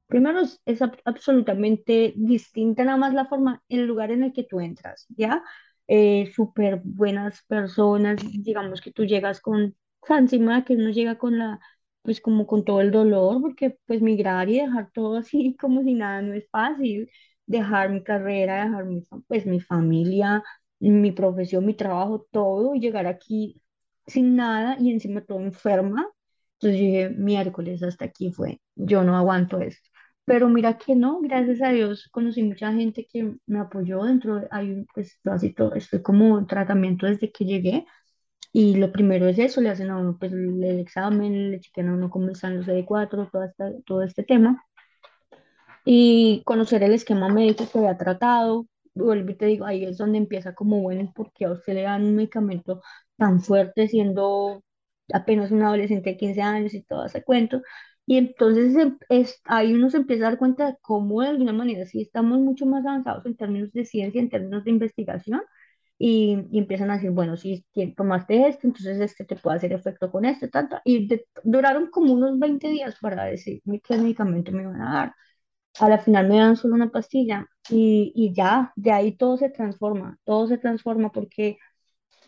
Primero 0.08 0.40
es, 0.42 0.62
es 0.66 0.82
ab- 0.82 1.00
absolutamente 1.06 2.14
distinta 2.16 2.84
nada 2.86 2.98
más 2.98 3.14
la 3.14 3.26
forma, 3.28 3.62
el 3.70 3.86
lugar 3.86 4.12
en 4.12 4.24
el 4.24 4.34
que 4.34 4.44
tú 4.44 4.60
entras, 4.62 5.06
¿ya? 5.10 5.44
Eh, 5.88 6.32
súper 6.36 6.82
buenas 6.84 7.44
personas, 7.48 8.18
digamos 8.42 8.82
que 8.82 8.92
tú 8.92 9.06
llegas 9.06 9.42
con, 9.42 9.76
encima 10.10 10.64
que 10.66 10.76
uno 10.76 10.90
llega 10.92 11.18
con 11.18 11.38
la, 11.38 11.60
pues 12.08 12.22
como 12.22 12.48
con 12.48 12.66
todo 12.66 12.82
el 12.82 12.92
dolor, 12.92 13.42
porque 13.42 13.78
pues 13.86 14.02
migrar 14.02 14.50
y 14.50 14.60
dejar 14.62 14.92
todo 14.94 15.18
así 15.18 15.56
como 15.62 15.84
si 15.84 15.94
nada 15.96 16.24
no 16.24 16.34
es 16.34 16.50
fácil, 16.52 17.12
dejar 17.46 17.92
mi 17.92 18.04
carrera, 18.04 18.66
dejar 18.66 18.86
mi, 18.86 19.04
pues 19.28 19.46
mi 19.46 19.60
familia, 19.62 20.44
mi 20.80 21.12
profesión, 21.12 21.66
mi 21.68 21.76
trabajo, 21.76 22.28
todo, 22.32 22.76
y 22.76 22.80
llegar 22.80 23.08
aquí 23.08 23.62
sin 24.08 24.36
nada 24.38 24.78
y 24.80 24.92
encima 24.92 25.22
todo 25.24 25.42
enferma. 25.42 26.08
Entonces 26.60 26.80
dije, 26.80 27.10
miércoles, 27.12 27.84
hasta 27.84 28.06
aquí 28.06 28.32
fue, 28.32 28.62
yo 28.76 29.04
no 29.04 29.16
aguanto 29.18 29.60
esto. 29.62 29.90
Pero 30.26 30.50
mira 30.50 30.78
que 30.78 30.96
no, 30.96 31.20
gracias 31.22 31.62
a 31.62 31.70
Dios 31.72 32.10
conocí 32.12 32.44
mucha 32.44 32.74
gente 32.74 33.08
que 33.12 33.36
me 33.46 33.60
apoyó 33.60 34.04
dentro, 34.04 34.38
de- 34.38 34.48
hay 34.52 34.86
pues 34.94 35.20
casi 35.24 35.54
todo, 35.54 35.76
estoy 35.76 36.02
como 36.02 36.38
en 36.40 36.48
tratamiento 36.48 37.06
desde 37.06 37.32
que 37.32 37.46
llegué 37.46 37.86
y 38.60 38.76
lo 38.76 38.92
primero 38.92 39.28
es 39.28 39.38
eso, 39.40 39.62
le 39.62 39.70
hacen 39.70 39.90
a 39.92 39.98
uno 39.98 40.18
pues 40.20 40.32
el, 40.34 40.64
examen, 40.80 41.52
le 41.52 41.60
chequean 41.60 41.90
a 41.90 41.94
uno 41.94 42.10
cómo 42.10 42.30
están 42.32 42.58
los 42.58 42.66
CD4, 42.66 43.30
todo, 43.32 43.44
esta- 43.44 43.72
todo 43.86 44.02
este 44.04 44.24
tema 44.24 44.64
y 45.86 46.44
conocer 46.46 46.84
el 46.84 46.94
esquema 46.94 47.30
médico 47.30 47.66
que 47.72 47.80
había 47.80 47.98
tratado. 47.98 48.68
Vuelvo 48.94 49.32
y 49.32 49.36
te 49.36 49.46
digo, 49.46 49.66
ahí 49.66 49.86
es 49.86 49.98
donde 49.98 50.18
empieza 50.18 50.56
como, 50.56 50.82
bueno, 50.82 51.12
¿por 51.16 51.32
qué 51.34 51.46
a 51.46 51.52
usted 51.52 51.74
le 51.76 51.84
dan 51.84 52.04
un 52.06 52.16
medicamento 52.16 52.82
tan 53.18 53.42
fuerte 53.42 53.88
siendo 53.88 54.64
apenas 55.14 55.52
un 55.52 55.62
adolescente 55.64 56.12
de 56.12 56.18
15 56.18 56.42
años 56.42 56.74
y 56.74 56.84
todo 56.84 57.06
ese 57.06 57.24
cuento? 57.24 57.62
Y 58.06 58.18
entonces 58.18 58.76
em- 58.76 58.98
es, 59.10 59.40
ahí 59.46 59.74
uno 59.74 59.90
se 59.90 59.98
empieza 59.98 60.26
a 60.28 60.30
dar 60.32 60.40
cuenta 60.40 60.68
de 60.68 60.78
cómo 60.82 61.22
de 61.22 61.28
alguna 61.30 61.54
manera 61.54 61.86
sí 61.86 62.02
estamos 62.02 62.40
mucho 62.40 62.66
más 62.66 62.86
avanzados 62.86 63.26
en 63.26 63.36
términos 63.38 63.72
de 63.74 63.86
ciencia, 63.86 64.20
en 64.22 64.30
términos 64.30 64.64
de 64.64 64.72
investigación, 64.72 65.42
y, 65.98 66.48
y 66.52 66.60
empiezan 66.60 66.92
a 66.92 66.96
decir, 66.96 67.12
bueno, 67.12 67.38
si 67.38 67.66
tomaste 67.96 68.48
este, 68.48 68.68
entonces 68.68 69.00
este 69.00 69.26
te 69.26 69.36
puede 69.36 69.58
hacer 69.58 69.74
efecto 69.74 70.12
con 70.12 70.26
este, 70.26 70.48
tanto, 70.50 70.80
y 70.86 71.08
de- 71.08 71.28
duraron 71.44 71.90
como 71.90 72.14
unos 72.14 72.38
20 72.40 72.70
días 72.70 72.96
para 73.02 73.26
decirme 73.26 73.82
qué 73.82 73.98
medicamento 73.98 74.52
me 74.52 74.64
iban 74.64 74.82
a 74.82 74.94
dar 74.94 75.14
a 75.80 75.90
la 75.90 76.00
final 76.00 76.28
me 76.30 76.38
dan 76.40 76.56
solo 76.58 76.76
una 76.76 76.90
pastilla 76.92 77.48
y, 77.70 78.12
y 78.16 78.34
ya, 78.34 78.74
de 78.76 78.92
ahí 78.92 79.16
todo 79.18 79.38
se 79.38 79.50
transforma, 79.50 80.18
todo 80.26 80.48
se 80.48 80.58
transforma 80.58 81.12
porque 81.12 81.58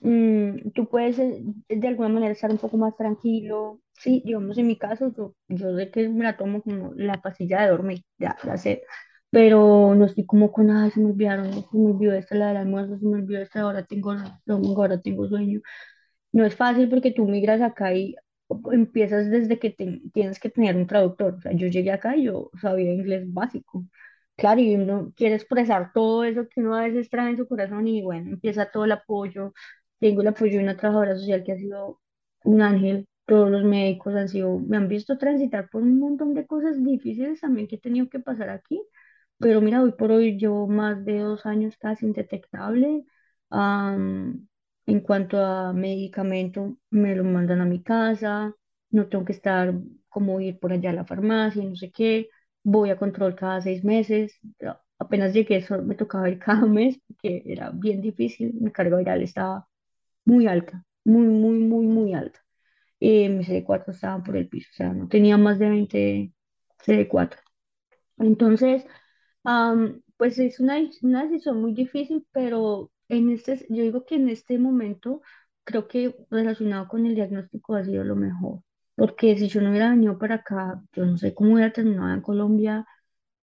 mm, 0.01 0.71
tú 0.73 0.87
puedes 0.89 1.19
eh, 1.19 1.41
de 1.69 1.87
alguna 1.87 2.09
manera 2.09 2.33
estar 2.33 2.51
un 2.51 2.57
poco 2.57 2.77
más 2.77 2.95
tranquilo. 2.97 3.81
Sí, 3.93 4.21
digamos 4.25 4.57
en 4.57 4.67
mi 4.67 4.77
caso, 4.77 5.13
yo, 5.15 5.35
yo 5.49 5.75
sé 5.77 5.91
que 5.91 6.07
me 6.09 6.23
la 6.23 6.37
tomo 6.37 6.61
como 6.61 6.93
la 6.95 7.21
pastilla 7.21 7.61
de 7.61 7.69
dormir, 7.69 8.03
ya, 8.17 8.37
ya 8.43 8.57
sé, 8.57 8.83
pero 9.31 9.93
no 9.95 10.05
estoy 10.05 10.25
como 10.25 10.51
con, 10.51 10.71
ay, 10.71 10.91
se 10.91 10.99
me 10.99 11.07
olvidaron, 11.11 11.53
se 11.53 11.77
me 11.77 11.91
olvidó 11.91 12.13
esta, 12.13 12.35
la 12.35 12.47
del 12.49 12.57
almuerzo, 12.57 12.97
se 12.99 13.05
me 13.05 13.15
olvidó 13.17 13.41
esta, 13.41 13.61
ahora 13.61 13.85
tengo, 13.85 14.13
ahora 14.77 15.01
tengo 15.01 15.27
sueño. 15.27 15.61
No 16.31 16.45
es 16.45 16.55
fácil 16.55 16.89
porque 16.89 17.11
tú 17.11 17.25
migras 17.27 17.61
acá 17.61 17.93
y 17.93 18.15
empiezas 18.71 19.29
desde 19.29 19.59
que 19.59 19.71
te- 19.71 20.01
tienes 20.13 20.39
que 20.39 20.49
tener 20.49 20.75
un 20.75 20.87
traductor. 20.87 21.35
O 21.35 21.41
sea, 21.41 21.51
yo 21.53 21.67
llegué 21.67 21.91
acá 21.91 22.15
y 22.15 22.25
yo 22.25 22.51
sabía 22.61 22.91
inglés 22.93 23.31
básico. 23.33 23.85
Claro, 24.37 24.61
y 24.61 24.75
uno 24.75 25.11
quiere 25.15 25.35
expresar 25.35 25.91
todo 25.93 26.23
eso 26.23 26.47
que 26.47 26.61
uno 26.61 26.75
a 26.75 26.83
veces 26.83 27.09
trae 27.09 27.29
en 27.31 27.37
su 27.37 27.47
corazón 27.47 27.87
y 27.87 28.01
bueno, 28.01 28.29
empieza 28.31 28.69
todo 28.71 28.85
el 28.85 28.91
apoyo. 28.93 29.53
Tengo 29.99 30.21
el 30.21 30.27
apoyo 30.27 30.57
de 30.57 30.63
una 30.63 30.77
trabajadora 30.77 31.15
social 31.17 31.43
que 31.43 31.51
ha 31.53 31.57
sido 31.57 31.99
un 32.43 32.61
ángel. 32.61 33.07
Todos 33.25 33.51
los 33.51 33.63
médicos 33.63 34.15
han 34.15 34.29
sido, 34.29 34.57
me 34.59 34.77
han 34.77 34.87
visto 34.87 35.17
transitar 35.17 35.69
por 35.69 35.83
un 35.83 35.99
montón 35.99 36.33
de 36.33 36.47
cosas 36.47 36.81
difíciles 36.83 37.41
también 37.41 37.67
que 37.67 37.75
he 37.75 37.79
tenido 37.79 38.07
que 38.09 38.19
pasar 38.19 38.49
aquí. 38.49 38.81
Pero 39.39 39.61
mira, 39.61 39.81
hoy 39.83 39.91
por 39.93 40.11
hoy 40.11 40.37
llevo 40.37 40.67
más 40.67 41.03
de 41.05 41.19
dos 41.19 41.45
años 41.45 41.77
casi 41.77 42.05
indetectable. 42.05 43.05
En 44.85 45.01
cuanto 45.01 45.37
a 45.43 45.71
medicamento, 45.73 46.77
me 46.89 47.15
lo 47.15 47.23
mandan 47.23 47.61
a 47.61 47.65
mi 47.65 47.83
casa, 47.83 48.55
no 48.91 49.07
tengo 49.07 49.23
que 49.25 49.33
estar 49.33 49.73
como 50.09 50.39
ir 50.41 50.59
por 50.59 50.73
allá 50.73 50.89
a 50.89 50.93
la 50.93 51.05
farmacia, 51.05 51.63
no 51.63 51.75
sé 51.75 51.91
qué, 51.91 52.29
voy 52.63 52.89
a 52.89 52.97
control 52.97 53.35
cada 53.35 53.61
seis 53.61 53.83
meses. 53.83 54.39
Apenas 54.97 55.33
llegué, 55.33 55.61
solo 55.61 55.83
me 55.83 55.95
tocaba 55.95 56.29
ir 56.29 56.39
cada 56.45 56.65
mes 56.65 56.99
porque 57.07 57.43
era 57.45 57.69
bien 57.71 58.01
difícil, 58.01 58.53
mi 58.55 58.71
carga 58.71 58.97
viral 58.97 59.21
estaba 59.21 59.67
muy 60.25 60.47
alta, 60.47 60.85
muy, 61.05 61.27
muy, 61.27 61.59
muy, 61.59 61.87
muy 61.87 62.13
alta. 62.15 62.39
Y 62.99 63.29
mis 63.29 63.47
CD4 63.47 63.93
estaban 63.93 64.23
por 64.23 64.37
el 64.37 64.49
piso, 64.49 64.69
o 64.73 64.75
sea, 64.77 64.93
no 64.93 65.07
tenía 65.09 65.37
más 65.37 65.59
de 65.59 65.69
20 65.69 66.33
CD4. 66.83 67.41
Entonces, 68.19 68.85
Pues 70.17 70.37
es 70.39 70.59
una, 70.59 70.77
una 71.01 71.23
decisión 71.23 71.61
muy 71.61 71.73
difícil, 71.73 72.25
pero 72.31 72.91
en 73.07 73.29
este, 73.29 73.65
yo 73.69 73.83
digo 73.83 74.05
que 74.05 74.15
en 74.15 74.29
este 74.29 74.57
momento 74.59 75.21
creo 75.63 75.87
que 75.87 76.15
relacionado 76.29 76.87
con 76.87 77.05
el 77.05 77.15
diagnóstico 77.15 77.75
ha 77.75 77.83
sido 77.85 78.03
lo 78.03 78.15
mejor, 78.15 78.61
porque 78.95 79.37
si 79.37 79.47
yo 79.47 79.61
no 79.61 79.69
hubiera 79.69 79.91
venido 79.91 80.17
para 80.17 80.35
acá, 80.35 80.81
yo 80.93 81.05
no 81.05 81.17
sé 81.17 81.33
cómo 81.33 81.53
hubiera 81.53 81.71
terminado 81.71 82.13
en 82.13 82.21
Colombia, 82.21 82.85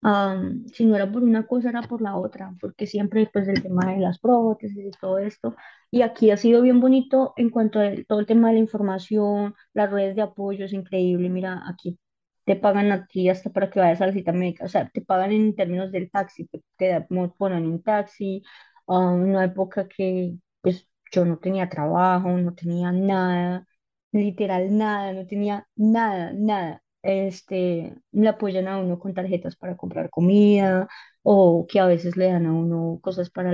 am, 0.01 0.65
si 0.69 0.85
no 0.85 0.95
era 0.95 1.11
por 1.11 1.23
una 1.23 1.47
cosa 1.47 1.69
era 1.69 1.83
por 1.83 2.01
la 2.01 2.17
otra, 2.17 2.53
porque 2.61 2.87
siempre 2.87 3.29
pues 3.33 3.47
el 3.47 3.61
tema 3.63 3.93
de 3.93 3.99
las 4.01 4.19
prótesis 4.19 4.77
y 4.85 4.91
todo 4.99 5.19
esto, 5.19 5.55
y 5.91 6.01
aquí 6.03 6.31
ha 6.31 6.37
sido 6.37 6.61
bien 6.61 6.79
bonito 6.81 7.33
en 7.37 7.49
cuanto 7.51 7.79
a 7.79 7.91
todo 8.07 8.19
el 8.21 8.25
tema 8.27 8.49
de 8.49 8.55
la 8.55 8.59
información, 8.61 9.55
las 9.73 9.91
redes 9.91 10.15
de 10.15 10.21
apoyo, 10.23 10.65
es 10.65 10.73
increíble, 10.73 11.29
mira, 11.29 11.63
aquí 11.69 11.97
te 12.45 12.55
pagan 12.55 12.91
a 12.91 13.07
ti 13.07 13.29
hasta 13.29 13.49
para 13.51 13.69
que 13.69 13.79
vayas 13.79 14.01
a 14.01 14.07
la 14.07 14.13
cita 14.13 14.31
médica, 14.33 14.65
o 14.65 14.69
sea, 14.69 14.89
te 14.89 15.01
pagan 15.01 15.31
en 15.31 15.55
términos 15.55 15.91
del 15.91 16.09
taxi, 16.11 16.45
te, 16.47 16.63
te 16.77 17.01
ponen 17.37 17.65
un 17.67 17.81
taxi, 17.83 18.43
a 18.87 18.99
una 18.99 19.45
época 19.45 19.87
que 19.87 20.35
pues 20.61 20.87
yo 21.11 21.25
no 21.25 21.37
tenía 21.39 21.69
trabajo, 21.69 22.29
no 22.37 22.53
tenía 22.55 22.91
nada, 22.91 23.65
literal 24.11 24.75
nada, 24.77 25.13
no 25.13 25.25
tenía 25.27 25.67
nada, 25.75 26.31
nada. 26.33 26.81
Este, 27.01 27.95
le 28.11 28.27
apoyan 28.29 28.67
a 28.67 28.79
uno 28.79 28.97
con 28.99 29.13
tarjetas 29.13 29.55
para 29.55 29.77
comprar 29.77 30.09
comida 30.09 30.87
o 31.21 31.67
que 31.69 31.79
a 31.79 31.85
veces 31.85 32.17
le 32.17 32.27
dan 32.31 32.45
a 32.47 32.53
uno 32.53 32.99
cosas 33.01 33.29
para 33.29 33.51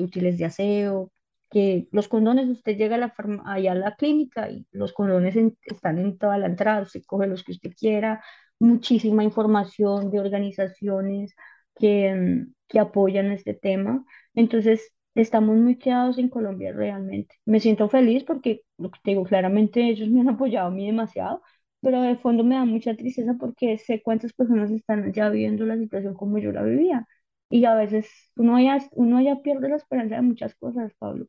útiles 0.00 0.38
de 0.38 0.44
aseo, 0.46 1.12
que 1.50 1.88
los 1.92 2.08
condones, 2.08 2.48
usted 2.48 2.76
llega 2.76 2.96
a 2.96 2.98
la 2.98 3.14
allá 3.46 3.72
a 3.72 3.74
la 3.74 3.96
clínica 3.96 4.50
y 4.50 4.66
los 4.72 4.92
condones 4.92 5.36
están 5.64 5.98
en 5.98 6.18
toda 6.18 6.38
la 6.38 6.46
entrada, 6.46 6.82
usted 6.82 7.02
coge 7.06 7.26
los 7.26 7.44
que 7.44 7.52
usted 7.52 7.72
quiera, 7.78 8.22
muchísima 8.58 9.24
información 9.24 10.10
de 10.10 10.20
organizaciones 10.20 11.34
que, 11.74 12.14
mm, 12.14 12.54
que 12.68 12.78
apoyan 12.80 13.30
este 13.32 13.54
tema. 13.54 14.04
Entonces, 14.34 14.92
estamos 15.14 15.56
muy 15.56 15.76
quedados 15.78 16.18
en 16.18 16.28
Colombia 16.28 16.72
realmente. 16.72 17.36
Me 17.44 17.60
siento 17.60 17.88
feliz 17.88 18.24
porque, 18.24 18.62
lo 18.78 18.90
que 18.90 18.98
te 19.02 19.10
digo, 19.12 19.24
claramente 19.24 19.88
ellos 19.88 20.08
me 20.10 20.20
han 20.20 20.28
apoyado 20.30 20.68
a 20.68 20.70
mí 20.70 20.86
demasiado, 20.86 21.42
pero 21.80 22.02
de 22.02 22.16
fondo 22.16 22.44
me 22.44 22.56
da 22.56 22.64
mucha 22.64 22.94
tristeza 22.96 23.34
porque 23.38 23.78
sé 23.78 24.02
cuántas 24.02 24.32
personas 24.32 24.70
están 24.70 25.12
ya 25.12 25.28
viviendo 25.30 25.64
la 25.66 25.76
situación 25.78 26.14
como 26.14 26.38
yo 26.38 26.52
la 26.52 26.62
vivía. 26.62 27.06
Y 27.50 27.64
a 27.64 27.74
veces 27.74 28.08
uno 28.36 28.60
ya, 28.60 28.78
uno 28.92 29.20
ya 29.20 29.36
pierde 29.42 29.68
la 29.68 29.76
esperanza 29.76 30.16
de 30.16 30.22
muchas 30.22 30.54
cosas, 30.56 30.92
Pablo. 30.98 31.26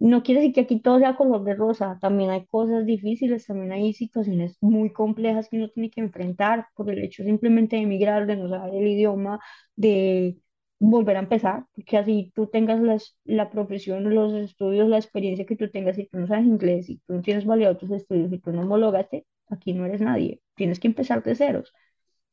No 0.00 0.22
quiere 0.22 0.40
decir 0.42 0.54
que 0.54 0.60
aquí 0.62 0.80
todo 0.80 0.98
sea 0.98 1.16
color 1.16 1.44
de 1.44 1.54
rosa, 1.54 1.98
también 2.00 2.30
hay 2.30 2.46
cosas 2.46 2.86
difíciles, 2.86 3.46
también 3.46 3.72
hay 3.72 3.92
situaciones 3.94 4.56
muy 4.60 4.92
complejas 4.92 5.48
que 5.48 5.56
uno 5.58 5.68
tiene 5.70 5.90
que 5.90 6.00
enfrentar 6.00 6.66
por 6.74 6.90
el 6.90 6.98
hecho 7.04 7.24
simplemente 7.24 7.76
de 7.76 7.82
emigrar, 7.82 8.26
de 8.26 8.36
no 8.36 8.48
saber 8.48 8.74
el 8.74 8.88
idioma, 8.88 9.40
de 9.76 10.38
volver 10.80 11.16
a 11.16 11.20
empezar, 11.20 11.66
porque 11.74 11.96
así 11.98 12.32
tú 12.34 12.48
tengas 12.48 12.80
las- 12.80 13.16
la 13.24 13.50
profesión, 13.50 14.12
los 14.14 14.34
estudios, 14.34 14.88
la 14.88 14.98
experiencia 14.98 15.46
que 15.46 15.56
tú 15.56 15.70
tengas, 15.70 15.98
y 15.98 16.06
tú 16.08 16.18
no 16.18 16.26
sabes 16.26 16.44
inglés, 16.46 16.90
y 16.90 16.98
tú 17.06 17.14
no 17.14 17.22
tienes 17.22 17.46
validado 17.46 17.76
tus 17.76 17.90
estudios, 17.92 18.32
y 18.32 18.38
tú 18.40 18.52
no 18.52 18.62
homologaste, 18.62 19.26
aquí 19.48 19.72
no 19.74 19.86
eres 19.86 20.00
nadie, 20.00 20.40
tienes 20.56 20.80
que 20.80 20.88
empezar 20.88 21.22
de 21.22 21.34
ceros. 21.36 21.72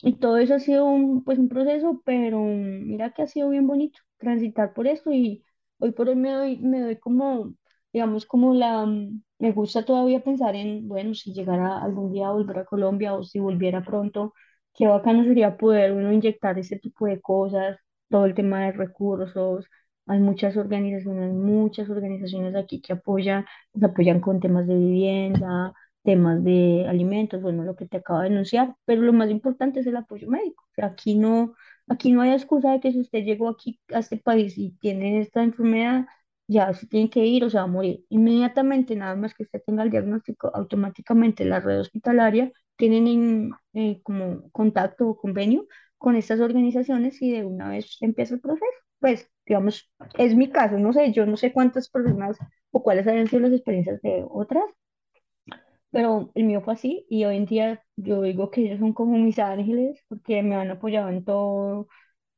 Y 0.02 0.14
todo 0.18 0.38
eso 0.38 0.56
ha 0.56 0.60
sido 0.60 0.86
un, 0.86 1.24
pues, 1.24 1.38
un 1.40 1.50
proceso, 1.50 2.02
pero 2.06 2.42
mira 2.42 3.12
que 3.14 3.22
ha 3.24 3.28
sido 3.28 3.50
bien 3.50 3.68
bonito 3.68 4.00
transitar 4.18 4.74
por 4.74 4.88
esto 4.88 5.12
y 5.12 5.44
hoy 5.80 5.92
por 5.92 6.10
hoy 6.10 6.16
me 6.16 6.32
doy, 6.32 6.58
me 6.60 6.82
doy 6.82 6.98
como 6.98 7.54
digamos, 7.92 8.26
como 8.26 8.54
la, 8.54 8.86
mm, 8.86 9.24
me 9.40 9.52
gusta 9.52 9.84
todavía 9.86 10.24
pensar 10.24 10.56
en, 10.56 10.88
bueno, 10.88 11.14
si 11.16 11.34
llegara 11.34 11.82
algún 11.82 12.12
día 12.14 12.28
a 12.28 12.32
volver 12.34 12.60
a 12.60 12.66
Colombia 12.66 13.14
o 13.16 13.24
si 13.24 13.40
volviera 13.40 13.84
pronto, 13.84 14.34
qué 14.76 14.88
bacano 14.88 15.24
sería 15.24 15.58
poder 15.58 15.94
uno 15.94 16.12
inyectar 16.14 16.58
ese 16.60 16.78
tipo 16.80 17.06
de 17.08 17.20
cosas, 17.22 17.78
todo 18.10 18.26
el 18.26 18.36
tema 18.36 18.62
de 18.66 18.72
recursos. 18.74 19.66
Hay 20.08 20.20
muchas 20.20 20.56
organizaciones, 20.58 21.34
muchas 21.34 21.90
organizaciones 21.90 22.56
aquí 22.56 22.82
que 22.82 22.94
apoyan, 22.94 23.46
nos 23.74 23.90
apoyan 23.92 24.20
con 24.22 24.40
temas 24.40 24.68
de 24.68 24.76
vivienda, 24.76 25.74
temas 26.10 26.44
de 26.44 26.88
alimentos, 26.88 27.40
bueno, 27.42 27.64
lo 27.64 27.76
que 27.76 27.86
te 27.88 27.98
acabo 27.98 28.22
de 28.22 28.30
denunciar, 28.30 28.76
pero 28.86 29.04
lo 29.04 29.14
más 29.14 29.30
importante 29.30 29.80
es 29.82 29.86
el 29.88 29.96
apoyo 29.96 30.28
médico. 30.28 30.64
O 30.72 30.74
sea, 30.76 30.88
aquí 30.88 31.16
no, 31.16 31.54
aquí 31.88 32.12
no 32.12 32.22
hay 32.22 32.32
excusa 32.32 32.72
de 32.72 32.80
que 32.80 32.92
si 32.92 33.00
usted 33.00 33.24
llegó 33.24 33.48
aquí 33.50 33.80
a 33.94 34.00
este 34.00 34.18
país 34.18 34.58
y 34.58 34.72
tiene 34.80 35.20
esta 35.22 35.44
enfermedad, 35.44 36.06
ya 36.48 36.74
se 36.74 36.88
tiene 36.88 37.10
que 37.12 37.26
ir 37.26 37.44
o 37.46 37.50
se 37.50 37.58
va 37.58 37.64
a 37.64 37.68
morir. 37.68 38.06
Inmediatamente, 38.10 38.96
nada 38.96 39.16
más 39.16 39.34
que 39.36 39.44
usted 39.44 39.62
tenga 39.66 39.84
el 39.84 39.92
diagnóstico, 39.92 40.50
automáticamente 40.54 41.46
la 41.46 41.60
red 41.60 41.80
hospitalaria 41.80 42.52
tienen 42.76 43.08
en, 43.08 43.52
eh, 43.74 44.02
como 44.04 44.50
contacto 44.52 45.08
o 45.10 45.18
convenio 45.18 45.68
con 45.98 46.16
estas 46.16 46.40
organizaciones 46.40 47.22
y 47.22 47.32
de 47.34 47.46
una 47.46 47.70
vez 47.70 47.98
empieza 48.02 48.34
el 48.36 48.42
proceso. 48.42 48.66
Pues, 49.00 49.30
digamos, 49.46 49.92
es 50.18 50.36
mi 50.36 50.50
caso, 50.50 50.78
no 50.80 50.92
sé, 50.94 51.12
yo 51.14 51.26
no 51.28 51.38
sé 51.38 51.54
cuántas 51.54 51.90
personas 51.90 52.38
o 52.72 52.82
cuáles 52.84 53.08
hayan 53.08 53.28
sido 53.28 53.42
las 53.44 53.54
experiencias 53.54 54.02
de 54.02 54.26
otras, 54.30 54.66
pero 55.92 56.32
el 56.36 56.44
mío 56.46 56.62
fue 56.62 56.74
así 56.74 57.06
y 57.10 57.26
hoy 57.26 57.38
en 57.38 57.46
día 57.46 57.84
yo 57.96 58.22
digo 58.22 58.52
que 58.52 58.62
ellos 58.62 58.80
son 58.80 58.94
como 58.94 59.18
mis 59.18 59.40
ángeles 59.40 60.04
porque 60.08 60.44
me 60.44 60.56
han 60.56 60.72
apoyado 60.72 61.10
en 61.10 61.24
todo 61.26 61.88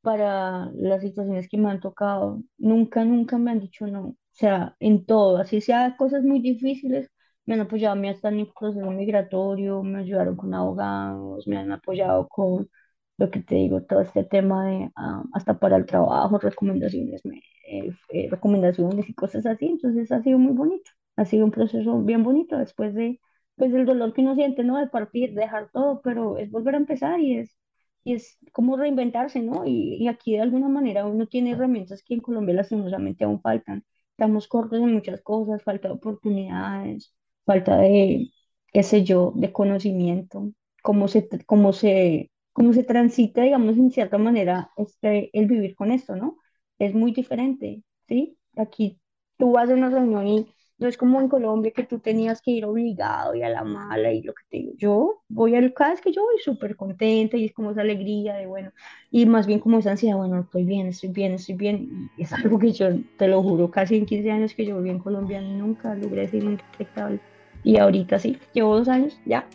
para 0.02 0.70
las 0.76 1.02
situaciones 1.02 1.48
que 1.50 1.58
me 1.58 1.70
han 1.70 1.80
tocado. 1.80 2.44
Nunca, 2.58 3.04
nunca 3.06 3.38
me 3.38 3.52
han 3.52 3.60
dicho 3.60 3.88
no. 3.88 4.02
O 4.10 4.18
sea, 4.32 4.76
en 4.80 5.06
todo, 5.06 5.38
así 5.38 5.62
sea 5.62 5.96
cosas 5.98 6.24
muy 6.24 6.40
difíciles, 6.42 7.10
me 7.46 7.54
han 7.56 7.62
apoyado 7.62 7.94
a 7.94 7.96
mí 8.00 8.10
hasta 8.10 8.30
en 8.30 8.38
mi 8.38 8.46
proceso 8.46 8.90
migratorio, 8.92 9.84
me 9.84 10.00
ayudaron 10.00 10.36
con 10.38 10.54
abogados, 10.54 11.48
me 11.48 11.58
han 11.58 11.72
apoyado 11.72 12.28
con 12.30 12.70
lo 13.18 13.30
que 13.30 13.42
te 13.42 13.56
digo, 13.56 13.84
todo 13.84 14.02
este 14.02 14.24
tema 14.24 14.66
de 14.68 14.90
ah, 14.96 15.24
hasta 15.34 15.60
para 15.60 15.78
el 15.78 15.86
trabajo, 15.86 16.40
recomendaciones, 16.40 17.24
me- 17.26 17.42
eh, 17.68 17.92
eh, 18.10 18.28
recomendaciones 18.32 19.08
y 19.10 19.14
cosas 19.14 19.46
así. 19.46 19.68
Entonces 19.68 20.12
ha 20.12 20.22
sido 20.24 20.40
muy 20.40 20.54
bonito, 20.54 20.90
ha 21.18 21.26
sido 21.26 21.46
un 21.46 21.52
proceso 21.52 22.02
bien 22.02 22.24
bonito 22.24 22.58
después 22.58 22.94
de, 22.96 23.20
pues, 23.62 23.74
del 23.74 23.86
dolor 23.86 24.14
que 24.14 24.22
uno 24.22 24.36
siente, 24.36 24.64
¿no? 24.64 24.78
De 24.80 24.88
partir, 24.88 25.34
dejar 25.34 25.70
todo, 25.72 26.02
pero 26.04 26.38
es 26.38 26.52
volver 26.52 26.76
a 26.76 26.78
empezar 26.80 27.20
y 27.20 27.38
es 27.38 27.58
y 28.04 28.14
es 28.16 28.38
como 28.52 28.78
reinventarse, 28.78 29.42
¿no? 29.42 29.66
Y, 29.66 29.96
y 30.04 30.08
aquí 30.08 30.34
de 30.34 30.42
alguna 30.42 30.68
manera 30.70 31.06
uno 31.06 31.28
tiene 31.28 31.52
herramientas 31.52 32.04
que 32.04 32.16
en 32.16 32.20
Colombia 32.22 32.56
lastimosamente 32.56 33.24
aún 33.24 33.42
faltan. 33.42 33.86
Estamos 34.12 34.48
cortos 34.48 34.80
en 34.80 34.94
muchas 34.94 35.22
cosas, 35.22 35.64
falta 35.64 35.88
de 35.90 35.94
oportunidades, 35.96 37.14
falta 37.46 37.78
de, 37.78 38.32
qué 38.74 38.84
sé 38.84 39.04
yo, 39.04 39.34
de 39.36 39.52
conocimiento, 39.52 40.52
cómo 40.84 41.08
se, 41.08 41.28
cómo 41.46 41.74
se, 41.74 42.32
cómo 42.54 42.74
se 42.74 42.84
transita, 42.84 43.42
digamos, 43.44 43.78
en 43.78 43.92
cierta 43.92 44.18
manera 44.18 44.72
este, 44.78 45.30
el 45.38 45.48
vivir 45.48 45.76
con 45.76 45.92
esto, 45.92 46.16
¿no? 46.16 46.38
Es 46.80 46.94
muy 46.94 47.12
diferente, 47.14 47.84
¿sí? 48.08 48.38
Aquí 48.58 49.00
tú 49.38 49.52
vas 49.54 49.70
a 49.70 49.74
una 49.74 49.90
reunión 49.90 50.28
y 50.28 50.48
no 50.82 50.88
es 50.88 50.98
como 50.98 51.22
en 51.22 51.30
Colombia 51.30 51.72
que 51.72 51.84
tú 51.84 52.00
tenías 52.00 52.42
que 52.42 52.50
ir 52.50 52.66
obligado 52.66 53.36
y 53.36 53.44
a 53.44 53.50
la 53.50 53.64
mala 53.64 54.12
y 54.12 54.24
lo 54.24 54.34
que 54.34 54.44
te 54.50 54.58
digo. 54.58 54.74
Yo 54.78 55.22
voy 55.30 55.56
al, 55.56 55.74
cada 55.76 55.92
vez 55.92 56.02
que 56.02 56.12
yo 56.12 56.24
voy 56.24 56.40
súper 56.44 56.76
contenta 56.76 57.38
y 57.38 57.46
es 57.46 57.54
como 57.54 57.70
esa 57.70 57.82
alegría 57.82 58.34
de 58.34 58.48
bueno, 58.48 58.72
y 59.12 59.28
más 59.28 59.46
bien 59.46 59.60
como 59.60 59.78
esa 59.78 59.92
ansiedad, 59.92 60.18
bueno, 60.18 60.40
estoy 60.40 60.64
bien, 60.64 60.88
estoy 60.88 61.10
bien, 61.10 61.34
estoy 61.34 61.54
bien. 61.54 62.10
Y 62.18 62.24
es 62.24 62.34
algo 62.34 62.58
que 62.58 62.72
yo, 62.72 62.88
te 63.18 63.28
lo 63.28 63.44
juro, 63.44 63.70
casi 63.70 63.96
en 63.96 64.08
15 64.08 64.32
años 64.32 64.56
que 64.56 64.66
yo 64.66 64.78
viví 64.78 64.90
en 64.90 65.00
Colombia 65.00 65.40
nunca 65.40 65.94
logré 65.94 66.28
ser 66.28 66.44
indetectable. 66.44 67.20
Y 67.64 67.78
ahorita 67.78 68.18
sí, 68.18 68.40
llevo 68.54 68.76
dos 68.76 68.88
años 68.88 69.20
ya, 69.28 69.48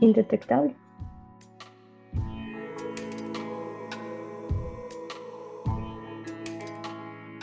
indetectable. 0.00 0.74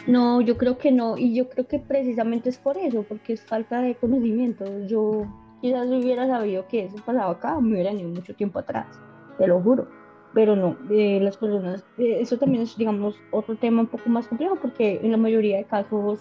No, 0.06 0.42
yo 0.42 0.58
creo 0.58 0.78
que 0.78 0.92
no, 0.92 1.18
y 1.18 1.34
yo 1.34 1.50
creo 1.50 1.66
que 1.68 1.80
precisamente 1.80 2.50
es 2.50 2.58
por 2.58 2.78
eso, 2.78 3.04
porque 3.04 3.34
es 3.34 3.42
falta 3.46 3.82
de 3.82 3.96
conocimiento. 3.96 4.66
Yo 4.86 5.26
quizás 5.62 5.88
hubiera 5.88 6.28
sabido 6.28 6.68
que 6.68 6.86
eso 6.86 6.98
pasaba 7.06 7.32
acá, 7.32 7.60
me 7.62 7.74
hubiera 7.74 7.94
ido 7.94 8.10
mucho 8.10 8.36
tiempo 8.36 8.60
atrás, 8.60 9.00
te 9.38 9.48
lo 9.48 9.62
juro. 9.62 9.88
Pero 10.34 10.56
no, 10.58 10.78
eh, 10.92 11.20
las 11.22 11.38
personas, 11.38 11.86
eh, 11.98 12.18
eso 12.20 12.38
también 12.38 12.64
es, 12.64 12.76
digamos, 12.76 13.16
otro 13.32 13.56
tema 13.56 13.82
un 13.82 13.88
poco 13.88 14.10
más 14.10 14.28
complejo, 14.28 14.58
porque 14.62 15.00
en 15.02 15.12
la 15.12 15.18
mayoría 15.18 15.58
de 15.58 15.66
casos, 15.66 16.20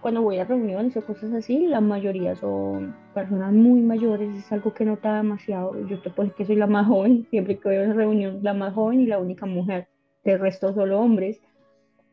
cuando 0.00 0.22
voy 0.22 0.38
a 0.38 0.44
reuniones 0.44 0.96
o 0.96 1.04
cosas 1.04 1.32
así, 1.34 1.66
la 1.66 1.80
mayoría 1.80 2.36
son 2.36 2.96
personas 3.12 3.52
muy 3.52 3.80
mayores, 3.82 4.34
es 4.34 4.50
algo 4.52 4.72
que 4.72 4.84
nota 4.86 5.16
demasiado. 5.16 5.78
Yo 5.86 6.00
te 6.00 6.10
puedo 6.10 6.34
que 6.34 6.46
soy 6.46 6.56
la 6.56 6.66
más 6.66 6.86
joven, 6.86 7.26
siempre 7.30 7.58
que 7.58 7.68
voy 7.68 7.76
a 7.78 7.82
una 7.82 7.94
reunión, 7.94 8.38
la 8.42 8.54
más 8.54 8.72
joven 8.74 9.00
y 9.00 9.06
la 9.06 9.18
única 9.18 9.46
mujer, 9.46 9.88
el 10.24 10.38
resto 10.38 10.72
solo 10.72 11.00
hombres. 11.00 11.40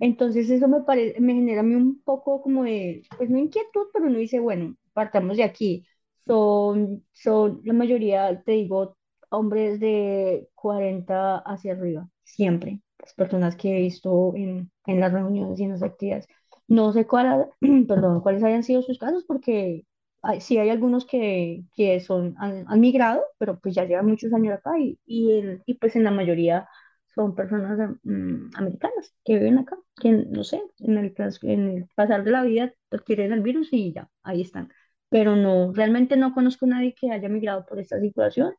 Entonces 0.02 0.50
eso 0.52 0.68
me 0.70 0.80
me 1.22 1.36
genera 1.36 1.62
a 1.62 1.64
mí 1.64 1.76
un 1.76 2.02
poco 2.04 2.44
como 2.44 2.66
de, 2.66 3.04
pues 3.18 3.30
no 3.30 3.40
inquietud, 3.40 3.88
pero 3.94 4.08
uno 4.08 4.20
dice, 4.20 4.40
bueno, 4.42 4.76
partamos 4.94 5.38
de 5.38 5.44
aquí. 5.46 5.86
Son, 6.28 7.06
son 7.14 7.62
la 7.66 7.74
mayoría, 7.74 8.42
te 8.44 8.54
digo, 8.54 8.98
hombres 9.30 9.80
de 9.80 10.50
40 10.56 11.38
hacia 11.40 11.74
arriba, 11.74 12.10
siempre. 12.24 12.82
Las 13.00 13.14
personas 13.16 13.56
que 13.56 13.78
he 13.78 13.82
visto 13.82 14.34
en, 14.36 14.72
en 14.88 15.00
las 15.02 15.14
reuniones 15.14 15.60
y 15.60 15.64
en 15.66 15.72
las 15.72 15.84
actividades. 15.84 16.28
No 16.68 16.94
sé 16.94 17.06
cuál, 17.08 17.50
perdón, 17.88 18.22
cuáles 18.22 18.44
hayan 18.44 18.64
sido 18.64 18.82
sus 18.84 19.00
casos, 19.00 19.24
porque 19.26 19.86
hay- 20.24 20.42
sí 20.42 20.58
hay 20.58 20.70
algunos 20.70 21.06
que, 21.06 21.64
que 21.76 22.00
son, 22.00 22.36
han, 22.40 22.66
han 22.68 22.80
migrado, 22.80 23.24
pero 23.40 23.60
pues 23.60 23.76
ya 23.76 23.86
llevan 23.86 24.08
muchos 24.08 24.34
años 24.34 24.54
acá 24.56 24.80
y, 24.80 25.00
y, 25.06 25.32
el- 25.40 25.64
y 25.66 25.76
pues 25.76 25.96
en 25.96 26.04
la 26.06 26.12
mayoría 26.12 26.68
son 27.16 27.36
personas 27.36 27.78
mm, 28.04 28.52
americanas 28.56 29.14
que 29.26 29.36
viven 29.36 29.60
acá, 29.60 29.78
que 30.02 30.12
no 30.12 30.44
sé, 30.44 30.62
en 30.80 30.98
el, 30.98 31.14
en 31.44 31.70
el 31.70 31.88
pasar 31.96 32.24
de 32.24 32.32
la 32.32 32.44
vida 32.44 32.74
adquieren 32.92 33.32
el 33.34 33.42
virus 33.42 33.70
y 33.72 33.94
ya, 33.94 34.10
ahí 34.24 34.42
están. 34.42 34.70
Pero 35.10 35.36
no, 35.36 35.74
realmente 35.74 36.16
no 36.18 36.34
conozco 36.34 36.66
a 36.66 36.70
nadie 36.70 36.96
que 36.96 37.12
haya 37.12 37.30
migrado 37.30 37.66
por 37.66 37.80
esta 37.80 38.00
situación 38.00 38.56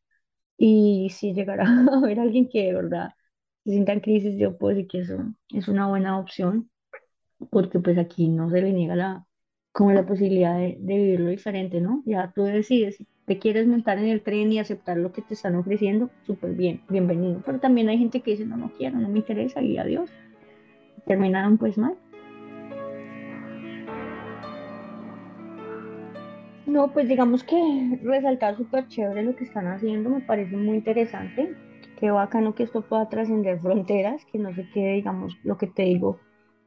y 0.59 1.11
si 1.11 1.35
llegara 1.35 1.65
a 1.93 1.99
haber 1.99 2.21
alguien 2.21 2.49
que 2.49 2.65
de 2.67 2.75
verdad 2.75 3.11
se 3.65 3.71
sienta 3.73 3.93
en 3.93 4.01
crisis, 4.01 4.37
yo 4.39 4.59
puedo 4.59 4.75
decir 4.77 4.89
que 4.91 5.01
eso 5.01 5.19
es 5.51 5.69
una 5.69 5.89
buena 5.89 6.19
opción 6.19 6.71
porque 7.51 7.81
pues 7.81 7.99
aquí 7.99 8.29
no 8.29 8.51
se 8.51 8.63
le 8.63 8.73
niega 8.73 8.97
la, 8.97 9.27
como 9.73 9.93
la 9.93 10.07
posibilidad 10.07 10.57
de, 10.57 10.77
de 10.81 10.95
vivirlo 10.97 11.31
diferente, 11.31 11.81
¿no? 11.81 12.03
Ya 12.07 12.33
tú 12.35 12.45
decides 12.45 12.97
si 12.97 13.07
te 13.27 13.39
quieres 13.39 13.67
montar 13.67 13.99
en 13.99 14.07
el 14.07 14.23
tren 14.23 14.53
y 14.53 14.59
aceptar 14.59 14.97
lo 14.97 15.13
que 15.13 15.23
te 15.23 15.35
están 15.35 15.55
ofreciendo, 15.55 16.11
súper 16.27 16.53
bien, 16.53 16.83
bienvenido. 16.89 17.43
Pero 17.45 17.61
también 17.61 17.89
hay 17.89 17.99
gente 17.99 18.21
que 18.21 18.33
dice, 18.33 18.47
no, 18.47 18.57
no 18.57 18.73
quiero, 18.73 18.99
no 18.99 19.09
me 19.09 19.19
interesa 19.19 19.63
y 19.63 19.79
adiós. 19.79 20.11
Terminaron 21.07 21.59
pues 21.59 21.79
mal. 21.79 21.97
No, 26.67 26.93
pues 26.93 27.09
digamos 27.09 27.45
que 27.45 27.99
resaltar 28.03 28.57
súper 28.57 28.89
chévere 28.89 29.23
lo 29.23 29.37
que 29.37 29.45
están 29.45 29.67
haciendo, 29.67 30.11
me 30.11 30.21
parece 30.21 30.57
muy 30.57 30.77
interesante. 30.77 31.55
Qué 31.99 32.11
bacano 32.11 32.55
que 32.55 32.63
esto 32.63 32.83
pueda 32.83 33.09
trascender 33.09 33.61
fronteras, 33.61 34.25
que 34.33 34.39
no 34.39 34.55
se 34.55 34.69
quede, 34.71 34.95
digamos, 34.95 35.37
lo 35.45 35.59
que 35.59 35.67
te 35.67 35.83
digo, 35.83 36.19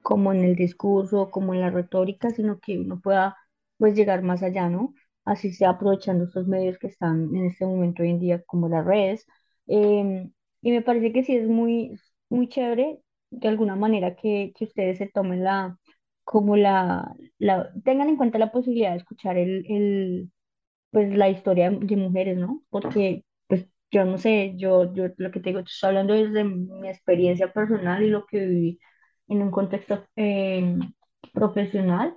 como 0.01 0.31
en 0.31 0.43
el 0.43 0.55
discurso, 0.55 1.31
como 1.31 1.53
en 1.53 1.61
la 1.61 1.71
retórica, 1.71 2.29
sino 2.29 2.59
que 2.59 2.79
uno 2.79 2.99
pueda, 3.01 3.35
pues, 3.77 3.95
llegar 3.95 4.21
más 4.21 4.43
allá, 4.43 4.69
¿no? 4.69 4.93
Así 5.25 5.51
sea 5.53 5.71
aprovechando 5.71 6.25
estos 6.25 6.47
medios 6.47 6.77
que 6.77 6.87
están 6.87 7.35
en 7.35 7.45
este 7.47 7.65
momento 7.65 8.03
hoy 8.03 8.11
en 8.11 8.19
día, 8.19 8.43
como 8.45 8.69
las 8.69 8.85
redes. 8.85 9.25
Em, 9.67 10.31
y 10.61 10.71
me 10.71 10.81
parece 10.81 11.11
que 11.13 11.23
sí 11.23 11.35
es 11.35 11.47
muy, 11.47 11.99
muy 12.29 12.47
chévere, 12.49 12.99
de 13.31 13.47
alguna 13.47 13.75
manera, 13.75 14.15
que, 14.15 14.53
que 14.55 14.65
ustedes 14.65 14.97
se 14.99 15.07
tomen 15.07 15.43
la, 15.43 15.77
como 16.23 16.55
la 16.57 17.15
tengan 17.83 18.09
en 18.09 18.17
cuenta 18.17 18.37
la 18.39 18.51
posibilidad 18.51 18.91
de 18.91 18.97
escuchar 18.97 19.37
el, 19.37 19.65
el, 19.69 20.31
pues, 20.91 21.15
la 21.15 21.29
historia 21.29 21.69
de 21.71 21.95
mujeres, 21.97 22.37
¿no? 22.37 22.63
Porque, 22.69 23.25
pues, 23.47 23.67
yo 23.91 24.05
no 24.05 24.17
sé, 24.17 24.53
yo, 24.57 24.93
yo 24.93 25.07
lo 25.17 25.31
que 25.31 25.39
te 25.39 25.49
digo, 25.49 25.59
estoy 25.61 25.89
hablando 25.89 26.13
desde 26.13 26.43
mi 26.43 26.87
experiencia 26.89 27.51
personal 27.53 28.03
y 28.03 28.09
lo 28.09 28.25
que 28.25 28.45
viví 28.45 28.79
en 29.27 29.41
un 29.41 29.51
contexto 29.51 30.05
eh, 30.15 30.77
profesional, 31.33 32.15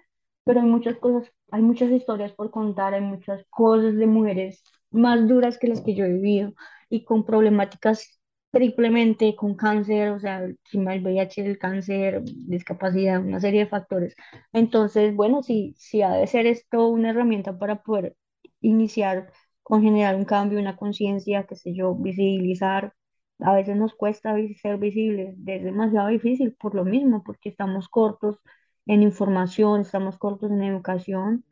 pero 0.48 0.60
hay 0.62 0.66
muchas 0.66 0.96
cosas, 0.98 1.30
hay 1.52 1.62
muchas 1.62 1.90
historias 1.92 2.32
por 2.32 2.50
contar, 2.50 2.94
hay 2.94 3.02
muchas 3.02 3.44
cosas 3.50 3.96
de 3.96 4.06
mujeres 4.06 4.62
más 4.90 5.28
duras 5.28 5.58
que 5.58 5.68
las 5.68 5.82
que 5.82 5.94
yo 5.94 6.04
he 6.06 6.12
vivido 6.14 6.54
y 6.88 7.04
con 7.04 7.24
problemáticas 7.26 8.18
triplemente, 8.50 9.36
con 9.36 9.54
cáncer, 9.56 10.10
o 10.10 10.18
sea, 10.20 10.40
del 10.40 10.58
VIH, 10.72 11.46
el 11.46 11.58
cáncer, 11.58 12.22
discapacidad, 12.24 13.20
una 13.20 13.40
serie 13.40 13.60
de 13.60 13.66
factores. 13.66 14.14
Entonces, 14.52 15.14
bueno, 15.14 15.42
sí, 15.42 15.74
sí 15.78 16.00
ha 16.02 16.12
de 16.12 16.26
ser 16.26 16.46
esto 16.46 16.88
una 16.88 17.10
herramienta 17.10 17.58
para 17.58 17.82
poder 17.82 18.16
iniciar 18.62 19.30
con 19.62 19.82
generar 19.82 20.16
un 20.16 20.24
cambio, 20.24 20.58
una 20.58 20.76
conciencia, 20.76 21.44
qué 21.46 21.56
sé 21.56 21.74
yo, 21.74 21.94
visibilizar. 21.94 22.94
A 23.40 23.54
veces 23.54 23.76
nos 23.76 23.94
cuesta 23.94 24.34
ser 24.62 24.78
visibles, 24.78 25.34
es 25.46 25.62
demasiado 25.64 26.08
difícil 26.08 26.54
por 26.58 26.74
lo 26.74 26.84
mismo, 26.84 27.22
porque 27.24 27.50
estamos 27.50 27.88
cortos 27.88 28.38
en 28.88 29.02
información, 29.02 29.82
estamos 29.82 30.18
cortos 30.18 30.50
en 30.50 30.62
educación 30.62 31.44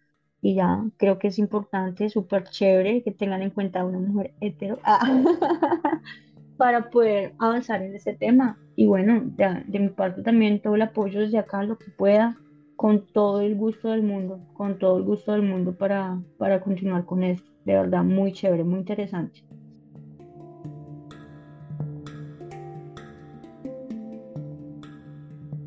y 0.42 0.54
ya, 0.54 0.84
creo 0.96 1.18
que 1.18 1.28
es 1.28 1.38
importante, 1.38 2.08
súper 2.10 2.44
chévere 2.44 3.02
que 3.02 3.12
tengan 3.12 3.42
en 3.42 3.50
cuenta 3.50 3.80
a 3.80 3.86
una 3.86 3.98
mujer 3.98 4.34
hetero 4.40 4.80
para 6.56 6.90
poder 6.90 7.34
avanzar 7.38 7.82
en 7.82 7.94
ese 7.94 8.14
tema. 8.14 8.58
Y 8.74 8.86
bueno, 8.86 9.22
de, 9.24 9.64
de 9.66 9.78
mi 9.78 9.88
parte 9.90 10.22
también 10.22 10.60
todo 10.60 10.74
el 10.74 10.82
apoyo 10.82 11.20
desde 11.20 11.38
acá, 11.38 11.62
lo 11.62 11.78
que 11.78 11.90
pueda, 11.90 12.36
con 12.76 13.06
todo 13.06 13.40
el 13.40 13.56
gusto 13.56 13.90
del 13.90 14.02
mundo, 14.02 14.40
con 14.54 14.78
todo 14.78 14.98
el 14.98 15.04
gusto 15.04 15.32
del 15.32 15.42
mundo 15.42 15.76
para, 15.76 16.20
para 16.38 16.60
continuar 16.60 17.04
con 17.04 17.22
esto. 17.22 17.50
De 17.64 17.74
verdad, 17.74 18.04
muy 18.04 18.32
chévere, 18.32 18.64
muy 18.64 18.78
interesante. 18.78 19.40